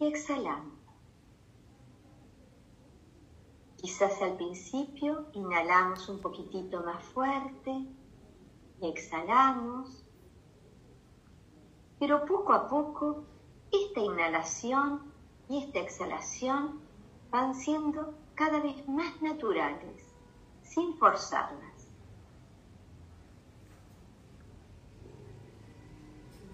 y 0.00 0.06
exhalando. 0.06 0.78
Quizás 3.76 4.20
al 4.22 4.36
principio 4.36 5.26
inhalamos 5.34 6.08
un 6.08 6.20
poquitito 6.20 6.82
más 6.82 7.02
fuerte 7.04 7.86
y 8.80 8.88
exhalamos, 8.88 10.04
pero 12.00 12.24
poco 12.24 12.52
a 12.52 12.68
poco 12.68 13.24
esta 13.70 14.00
inhalación 14.00 15.12
y 15.48 15.64
esta 15.64 15.80
exhalación 15.80 16.80
van 17.30 17.54
siendo 17.54 18.14
cada 18.34 18.60
vez 18.60 18.86
más 18.88 19.20
naturales, 19.20 20.14
sin 20.62 20.96
forzarlas. 20.98 21.88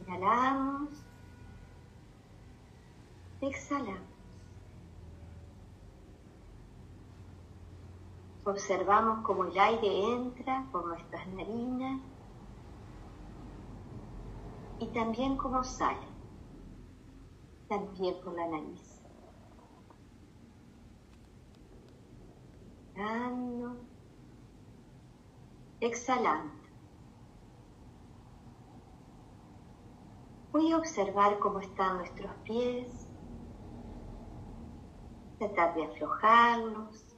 Inhalamos, 0.07 0.89
exhalamos. 3.41 4.15
Observamos 8.45 9.25
cómo 9.25 9.45
el 9.45 9.59
aire 9.59 10.13
entra 10.13 10.67
por 10.71 10.87
nuestras 10.87 11.27
narinas 11.29 12.01
y 14.81 14.87
también 14.89 15.37
cómo 15.37 15.65
sale 15.65 16.14
también 17.75 18.15
por 18.23 18.35
la 18.35 18.47
nariz. 18.47 19.03
Inhalando, 22.95 23.77
exhalando. 25.81 26.55
Voy 30.53 30.71
a 30.71 30.79
observar 30.79 31.41
cómo 31.41 31.59
están 31.59 31.97
nuestros 31.97 32.33
pies, 32.45 33.09
tratar 35.39 35.75
de 35.75 35.85
aflojarlos. 35.85 37.17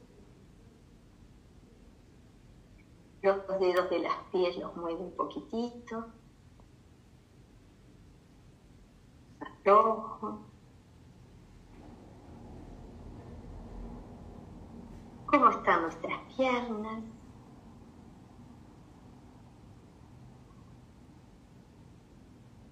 Los 3.21 3.47
dedos 3.61 3.91
de 3.91 3.99
las 3.99 4.17
pies 4.33 4.57
los 4.57 4.75
muevo 4.77 5.05
un 5.05 5.17
poquitito. 5.17 6.16
Aflojo. 9.67 10.47
cómo 15.27 15.51
están 15.51 15.83
nuestras 15.83 16.21
piernas. 16.37 17.03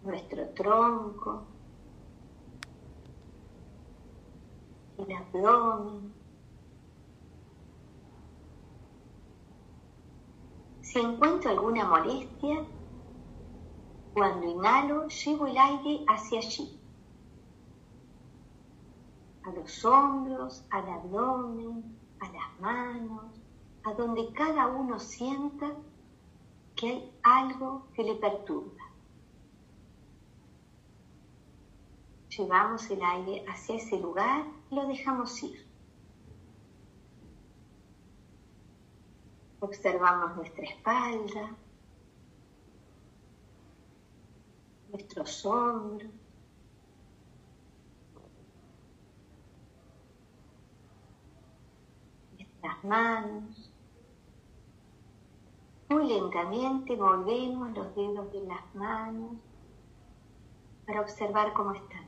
Nuestro 0.05 0.49
tronco, 0.51 1.47
el 4.99 5.12
abdomen. 5.16 6.14
Si 10.82 11.01
encuentro 11.01 11.51
alguna 11.51 11.88
molestia, 11.88 12.64
cuando 14.12 14.49
inhalo, 14.49 15.09
llevo 15.09 15.47
el 15.49 15.59
aire 15.59 16.05
hacia 16.07 16.38
allí, 16.38 16.84
a 19.45 19.51
los 19.51 19.84
hombros, 19.84 20.64
al 20.70 20.88
abdomen, 20.88 21.99
a 22.20 22.28
las 22.32 22.61
manos, 22.61 23.40
a 23.84 23.92
donde 23.92 24.32
cada 24.32 24.66
uno 24.68 24.99
sienta 24.99 25.70
que 26.74 26.86
hay 26.86 27.12
algo 27.22 27.86
que 27.95 28.03
le 28.03 28.14
perturba. 28.14 28.82
Llevamos 32.30 32.90
el 32.90 33.03
aire 33.03 33.45
hacia 33.47 33.76
ese 33.76 33.99
lugar 34.01 34.45
y 34.70 34.74
lo 34.74 34.86
dejamos 34.86 35.40
ir. 35.42 35.64
Observamos 39.61 40.36
nuestra 40.36 40.64
espalda, 40.64 41.57
nuestros 44.90 45.45
hombros, 45.47 46.11
las 52.64 52.82
manos. 52.82 53.70
Muy 55.90 56.08
lentamente 56.08 56.96
volvemos 56.96 57.70
los 57.72 57.94
dedos 57.94 58.32
de 58.32 58.46
las 58.46 58.74
manos 58.74 59.36
para 60.86 61.02
observar 61.02 61.52
cómo 61.52 61.72
están. 61.72 62.06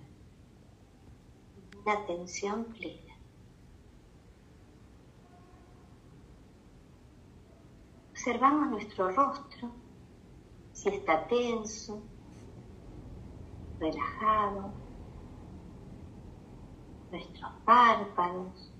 Una 1.82 1.92
atención 1.92 2.64
plena. 2.64 3.14
Observamos 8.12 8.70
nuestro 8.70 9.10
rostro, 9.12 9.70
si 10.72 10.88
está 10.88 11.28
tenso, 11.28 12.02
relajado, 13.78 14.72
nuestros 17.12 17.52
párpados, 17.64 18.72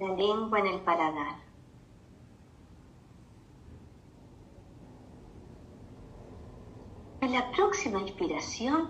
la 0.00 0.14
lengua 0.14 0.60
en 0.60 0.66
el 0.66 0.80
paladar. 0.80 1.36
En 7.20 7.32
la 7.34 7.50
próxima 7.52 8.00
inspiración 8.00 8.88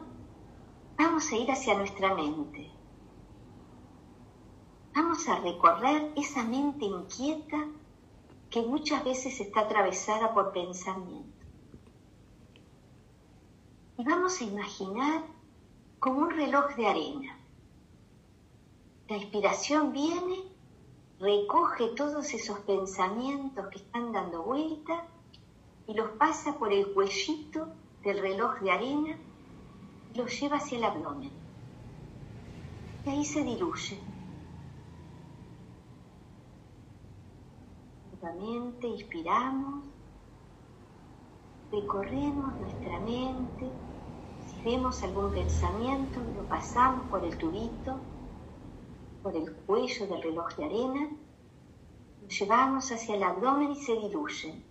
vamos 0.96 1.32
a 1.32 1.36
ir 1.36 1.50
hacia 1.50 1.76
nuestra 1.76 2.14
mente. 2.14 2.70
Vamos 4.94 5.28
a 5.28 5.40
recorrer 5.40 6.12
esa 6.16 6.44
mente 6.44 6.84
inquieta 6.84 7.66
que 8.48 8.62
muchas 8.62 9.02
veces 9.04 9.40
está 9.40 9.62
atravesada 9.62 10.32
por 10.32 10.52
pensamientos. 10.52 11.44
Y 13.98 14.04
vamos 14.04 14.40
a 14.40 14.44
imaginar 14.44 15.24
como 15.98 16.20
un 16.20 16.30
reloj 16.30 16.76
de 16.76 16.86
arena. 16.86 17.36
La 19.08 19.16
inspiración 19.16 19.92
viene 19.92 20.49
recoge 21.20 21.88
todos 21.88 22.32
esos 22.32 22.58
pensamientos 22.60 23.66
que 23.68 23.76
están 23.76 24.10
dando 24.10 24.42
vuelta 24.42 25.04
y 25.86 25.92
los 25.92 26.10
pasa 26.12 26.58
por 26.58 26.72
el 26.72 26.92
cuellito 26.94 27.68
del 28.02 28.20
reloj 28.20 28.58
de 28.60 28.70
arena 28.70 29.16
y 30.14 30.18
los 30.18 30.40
lleva 30.40 30.56
hacia 30.56 30.78
el 30.78 30.84
abdomen. 30.84 31.30
Y 33.04 33.10
ahí 33.10 33.24
se 33.24 33.44
diluye. 33.44 33.98
Nuevamente 38.22 38.86
inspiramos, 38.86 39.84
recorremos 41.70 42.54
nuestra 42.60 42.98
mente, 43.00 43.70
si 44.46 44.62
vemos 44.62 45.02
algún 45.02 45.32
pensamiento, 45.32 46.20
lo 46.36 46.44
pasamos 46.48 47.06
por 47.08 47.24
el 47.24 47.36
tubito 47.36 48.00
por 49.22 49.36
el 49.36 49.52
cuello 49.52 50.06
del 50.06 50.22
reloj 50.22 50.54
de 50.56 50.64
arena, 50.64 51.10
lo 52.22 52.28
llevamos 52.28 52.90
hacia 52.90 53.16
el 53.16 53.22
abdomen 53.22 53.72
y 53.72 53.76
se 53.76 53.94
diluyen. 53.94 54.70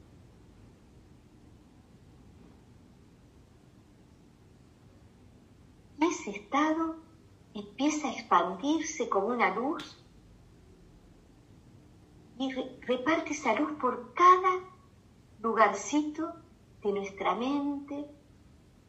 ese 6.02 6.32
estado 6.32 6.98
empieza 7.54 8.08
a 8.08 8.14
expandirse 8.14 9.10
como 9.10 9.28
una 9.28 9.54
luz 9.54 9.98
y 12.38 12.52
reparte 12.82 13.34
esa 13.34 13.54
luz 13.54 13.74
por 13.74 14.14
cada 14.14 14.60
lugarcito 15.42 16.34
de 16.82 16.94
nuestra 16.94 17.36
mente, 17.36 18.06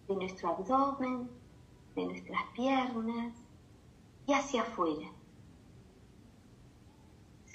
de 0.08 0.16
nuestro 0.16 0.50
abdomen, 0.50 1.28
de 1.94 2.06
nuestras 2.06 2.42
piernas 2.54 3.34
y 4.26 4.32
hacia 4.32 4.62
afuera 4.62 5.10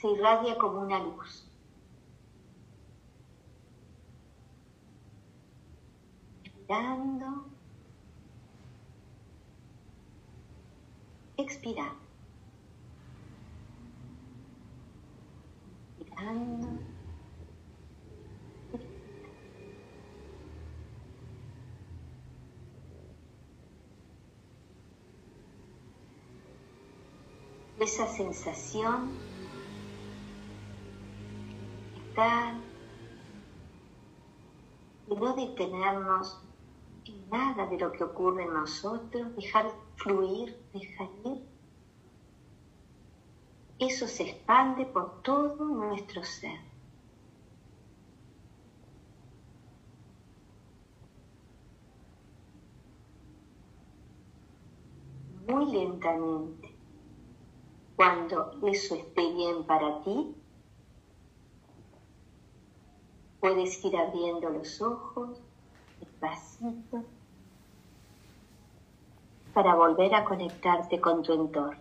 se 0.06 0.12
irradia 0.12 0.56
como 0.60 0.82
una 0.82 1.00
luz. 1.00 1.52
Inspirando, 6.44 7.46
expirando. 11.38 12.06
Inspirando. 15.98 16.86
Esa 27.80 28.08
sensación 28.08 29.35
y 35.08 35.16
no 35.16 35.34
detenernos 35.34 36.42
en 37.06 37.30
nada 37.30 37.66
de 37.68 37.78
lo 37.78 37.92
que 37.92 38.04
ocurre 38.06 38.44
en 38.44 38.54
nosotros, 38.54 39.36
dejar 39.36 39.70
fluir, 39.98 40.58
dejar 40.74 41.10
ir. 41.26 41.46
Eso 43.80 44.08
se 44.08 44.24
expande 44.24 44.86
por 44.86 45.22
todo 45.24 45.66
nuestro 45.66 46.24
ser. 46.24 46.58
Muy 55.48 55.72
lentamente, 55.72 56.74
cuando 57.96 58.58
eso 58.64 58.96
esté 58.96 59.34
bien 59.34 59.66
para 59.66 60.02
ti, 60.04 60.34
Puedes 63.46 63.86
ir 63.86 63.96
abriendo 63.96 64.50
los 64.50 64.82
ojos 64.82 65.40
despacito 66.00 67.04
para 69.54 69.76
volver 69.76 70.16
a 70.16 70.26
conectarte 70.26 71.00
con 71.00 71.22
tu 71.22 71.32
entorno. 71.32 71.80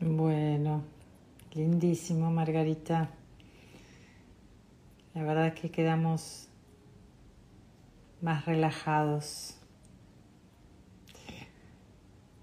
Bueno, 0.00 0.82
lindísimo 1.52 2.32
Margarita. 2.32 3.10
La 5.14 5.22
verdad 5.22 5.46
es 5.46 5.54
que 5.54 5.70
quedamos 5.70 6.48
más 8.22 8.46
relajados. 8.46 9.56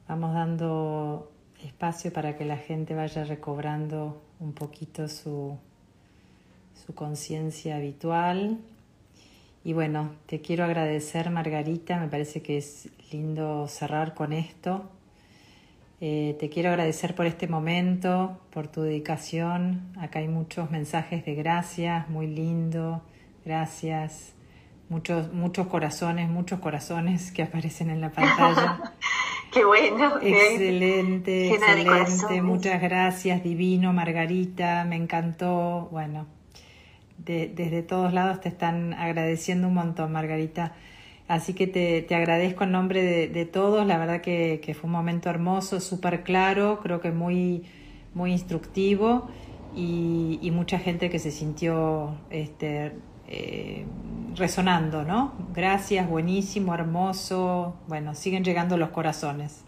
Vamos 0.07 0.33
dando 0.33 1.31
espacio 1.63 2.11
para 2.11 2.37
que 2.37 2.45
la 2.45 2.57
gente 2.57 2.93
vaya 2.93 3.23
recobrando 3.23 4.21
un 4.39 4.53
poquito 4.53 5.07
su, 5.07 5.57
su 6.85 6.93
conciencia 6.93 7.77
habitual. 7.77 8.59
Y 9.63 9.73
bueno, 9.73 10.11
te 10.25 10.41
quiero 10.41 10.65
agradecer 10.65 11.29
Margarita, 11.29 11.99
me 11.99 12.07
parece 12.07 12.41
que 12.41 12.57
es 12.57 12.89
lindo 13.11 13.67
cerrar 13.67 14.13
con 14.13 14.33
esto. 14.33 14.89
Eh, 16.01 16.37
te 16.39 16.49
quiero 16.49 16.69
agradecer 16.69 17.13
por 17.13 17.25
este 17.25 17.47
momento, 17.47 18.39
por 18.51 18.67
tu 18.67 18.81
dedicación. 18.81 19.93
Acá 19.97 20.19
hay 20.19 20.29
muchos 20.29 20.71
mensajes 20.71 21.25
de 21.25 21.35
gracias, 21.35 22.09
muy 22.09 22.27
lindo. 22.27 23.01
Gracias 23.45 24.33
muchos, 24.89 25.31
muchos 25.31 25.67
corazones, 25.67 26.29
muchos 26.29 26.59
corazones 26.59 27.31
que 27.31 27.43
aparecen 27.43 27.89
en 27.89 28.01
la 28.01 28.11
pantalla. 28.11 28.93
qué 29.51 29.63
bueno. 29.63 30.17
Excelente, 30.21 31.53
excelente. 31.53 32.41
Muchas 32.41 32.81
gracias, 32.81 33.43
divino, 33.43 33.93
Margarita, 33.93 34.83
me 34.85 34.95
encantó. 34.95 35.87
Bueno, 35.91 36.27
desde 37.17 37.83
todos 37.83 38.13
lados 38.13 38.41
te 38.41 38.49
están 38.49 38.93
agradeciendo 38.93 39.67
un 39.67 39.75
montón, 39.75 40.11
Margarita. 40.11 40.73
Así 41.27 41.53
que 41.53 41.67
te, 41.67 42.01
te 42.01 42.15
agradezco 42.15 42.63
en 42.63 42.71
nombre 42.71 43.03
de, 43.27 43.45
todos. 43.45 43.85
La 43.85 43.99
verdad 43.99 44.21
que, 44.21 44.59
que, 44.63 44.73
fue 44.73 44.87
un 44.87 44.93
momento 44.93 45.29
hermoso, 45.29 45.79
súper 45.79 46.23
claro, 46.23 46.79
creo 46.81 47.01
que 47.01 47.11
muy, 47.11 47.65
muy 48.15 48.31
instructivo 48.31 49.29
y, 49.75 50.39
y 50.41 50.49
mucha 50.49 50.79
gente 50.79 51.11
que 51.11 51.19
se 51.19 51.29
sintió 51.29 52.15
este, 52.31 52.93
eh, 53.31 53.85
resonando, 54.35 55.03
¿no? 55.03 55.33
Gracias, 55.53 56.09
buenísimo, 56.09 56.73
hermoso. 56.73 57.75
Bueno, 57.87 58.15
siguen 58.15 58.43
llegando 58.43 58.75
los 58.75 58.89
corazones. 58.89 59.63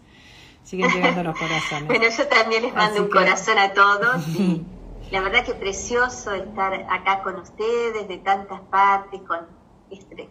Siguen 0.64 0.90
llegando 0.90 1.22
los 1.22 1.38
corazones. 1.38 1.86
bueno, 1.86 2.06
yo 2.08 2.26
también 2.26 2.64
les 2.64 2.74
mando 2.74 3.02
un 3.02 3.08
corazón 3.08 3.58
a 3.58 3.72
todos 3.72 4.26
y 4.28 4.66
la 5.12 5.20
verdad 5.20 5.44
que 5.44 5.54
precioso 5.54 6.34
estar 6.34 6.74
acá 6.90 7.22
con 7.22 7.36
ustedes 7.36 8.08
de 8.08 8.18
tantas 8.18 8.60
partes, 8.62 9.20
con 9.22 9.46
este, 9.92 10.28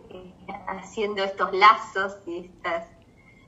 haciendo 0.67 1.23
estos 1.23 1.53
lazos 1.53 2.17
y 2.25 2.39
estas 2.39 2.87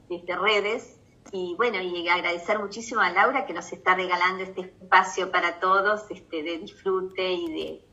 este, 0.09 0.35
redes. 0.37 0.97
y 1.33 1.55
bueno, 1.57 1.81
y 1.81 2.07
agradecer 2.07 2.57
muchísimo 2.57 3.01
a 3.01 3.09
Laura 3.09 3.45
que 3.45 3.53
nos 3.53 3.73
está 3.73 3.95
regalando 3.95 4.43
este 4.43 4.61
espacio 4.61 5.29
para 5.29 5.59
todos, 5.59 6.03
este, 6.09 6.41
de 6.41 6.59
disfrute 6.59 7.33
y 7.33 7.51
de, 7.51 7.85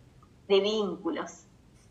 de 0.46 0.60
vínculos. 0.60 1.46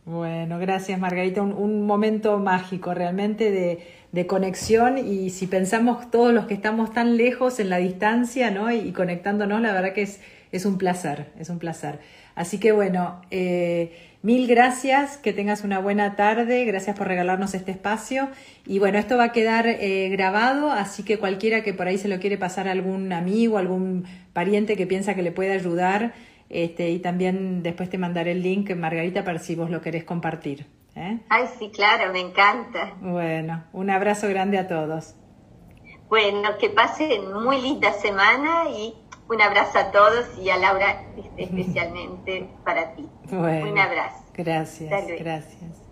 Bueno, 0.10 0.58
gracias 0.58 1.00
Margarita. 1.00 1.44
Un, 1.44 1.86
momento 1.86 2.40
mágico 2.40 2.96
realmente 2.96 3.52
de, 3.52 3.86
de, 4.12 4.26
conexión 4.26 4.98
y 4.98 5.30
si 5.30 5.46
pensamos 5.46 6.10
todos 6.10 6.34
los 6.34 6.48
que 6.48 6.56
estamos 6.56 6.92
tan 6.92 7.16
lejos 7.16 7.60
en 7.60 7.70
la 7.70 7.78
distancia 7.78 8.50
¿no? 8.50 8.72
y, 8.72 8.92
conectándonos, 8.92 9.62
la 9.62 9.72
verdad 9.72 9.94
que 9.94 10.02
es, 10.02 10.20
es 10.52 10.66
un 10.66 10.80
placer, 10.80 11.28
es 11.38 11.52
un 11.52 11.60
placer. 11.60 12.00
Así 12.34 12.58
que 12.58 12.72
bueno, 12.72 13.22
eh, 13.30 13.92
mil 14.24 14.48
gracias, 14.48 15.18
que 15.18 15.32
tengas 15.32 15.64
una 15.64 15.78
buena 15.78 16.16
tarde, 16.16 16.66
gracias 16.66 16.98
por 16.98 17.08
regalarnos 17.08 17.54
este 17.54 17.70
espacio 17.70 18.30
y 18.66 18.80
bueno, 18.80 18.98
esto 18.98 19.16
va 19.16 19.26
a 19.26 19.32
quedar 19.32 19.68
eh, 19.68 20.10
grabado, 20.10 20.72
así 20.72 21.04
que 21.04 21.20
cualquiera 21.20 21.62
que 21.62 21.76
por 21.76 21.86
ahí 21.86 22.00
se 22.00 22.08
lo 22.08 22.20
quiere 22.20 22.40
pasar 22.40 22.68
a 22.68 22.72
algún 22.72 23.14
amigo, 23.14 23.60
algún 23.60 24.06
pariente 24.34 24.76
que 24.76 24.88
piensa 24.88 25.14
que 25.14 25.22
le 25.22 25.32
puede 25.32 25.52
ayudar, 25.52 26.14
este, 26.50 26.90
y 26.90 27.00
también 27.00 27.62
después 27.64 27.90
te 27.90 27.98
mandaré 27.98 28.32
el 28.32 28.42
link, 28.42 28.76
Margarita, 28.76 29.24
para 29.24 29.40
si 29.40 29.56
vos 29.56 29.70
lo 29.70 29.82
querés 29.82 30.04
compartir. 30.04 30.68
¿eh? 30.96 31.20
Ay, 31.30 31.46
sí, 31.58 31.70
claro, 31.70 32.12
me 32.12 32.20
encanta. 32.20 32.96
Bueno, 33.00 33.64
un 33.72 33.90
abrazo 33.90 34.28
grande 34.28 34.58
a 34.58 34.68
todos. 34.68 35.16
Bueno, 36.10 36.58
que 36.60 36.70
pasen 36.70 37.32
muy 37.34 37.62
linda 37.62 37.94
semana 37.94 38.70
y 38.70 38.96
un 39.30 39.42
abrazo 39.42 39.78
a 39.78 39.92
todos 39.92 40.26
y 40.40 40.50
a 40.50 40.58
Laura 40.58 41.04
este, 41.16 41.44
especialmente 41.44 42.50
para 42.66 42.94
ti. 42.96 43.08
un 43.32 43.78
abrazo. 43.78 44.26
Gracias, 44.34 45.08
gracias. 45.20 45.89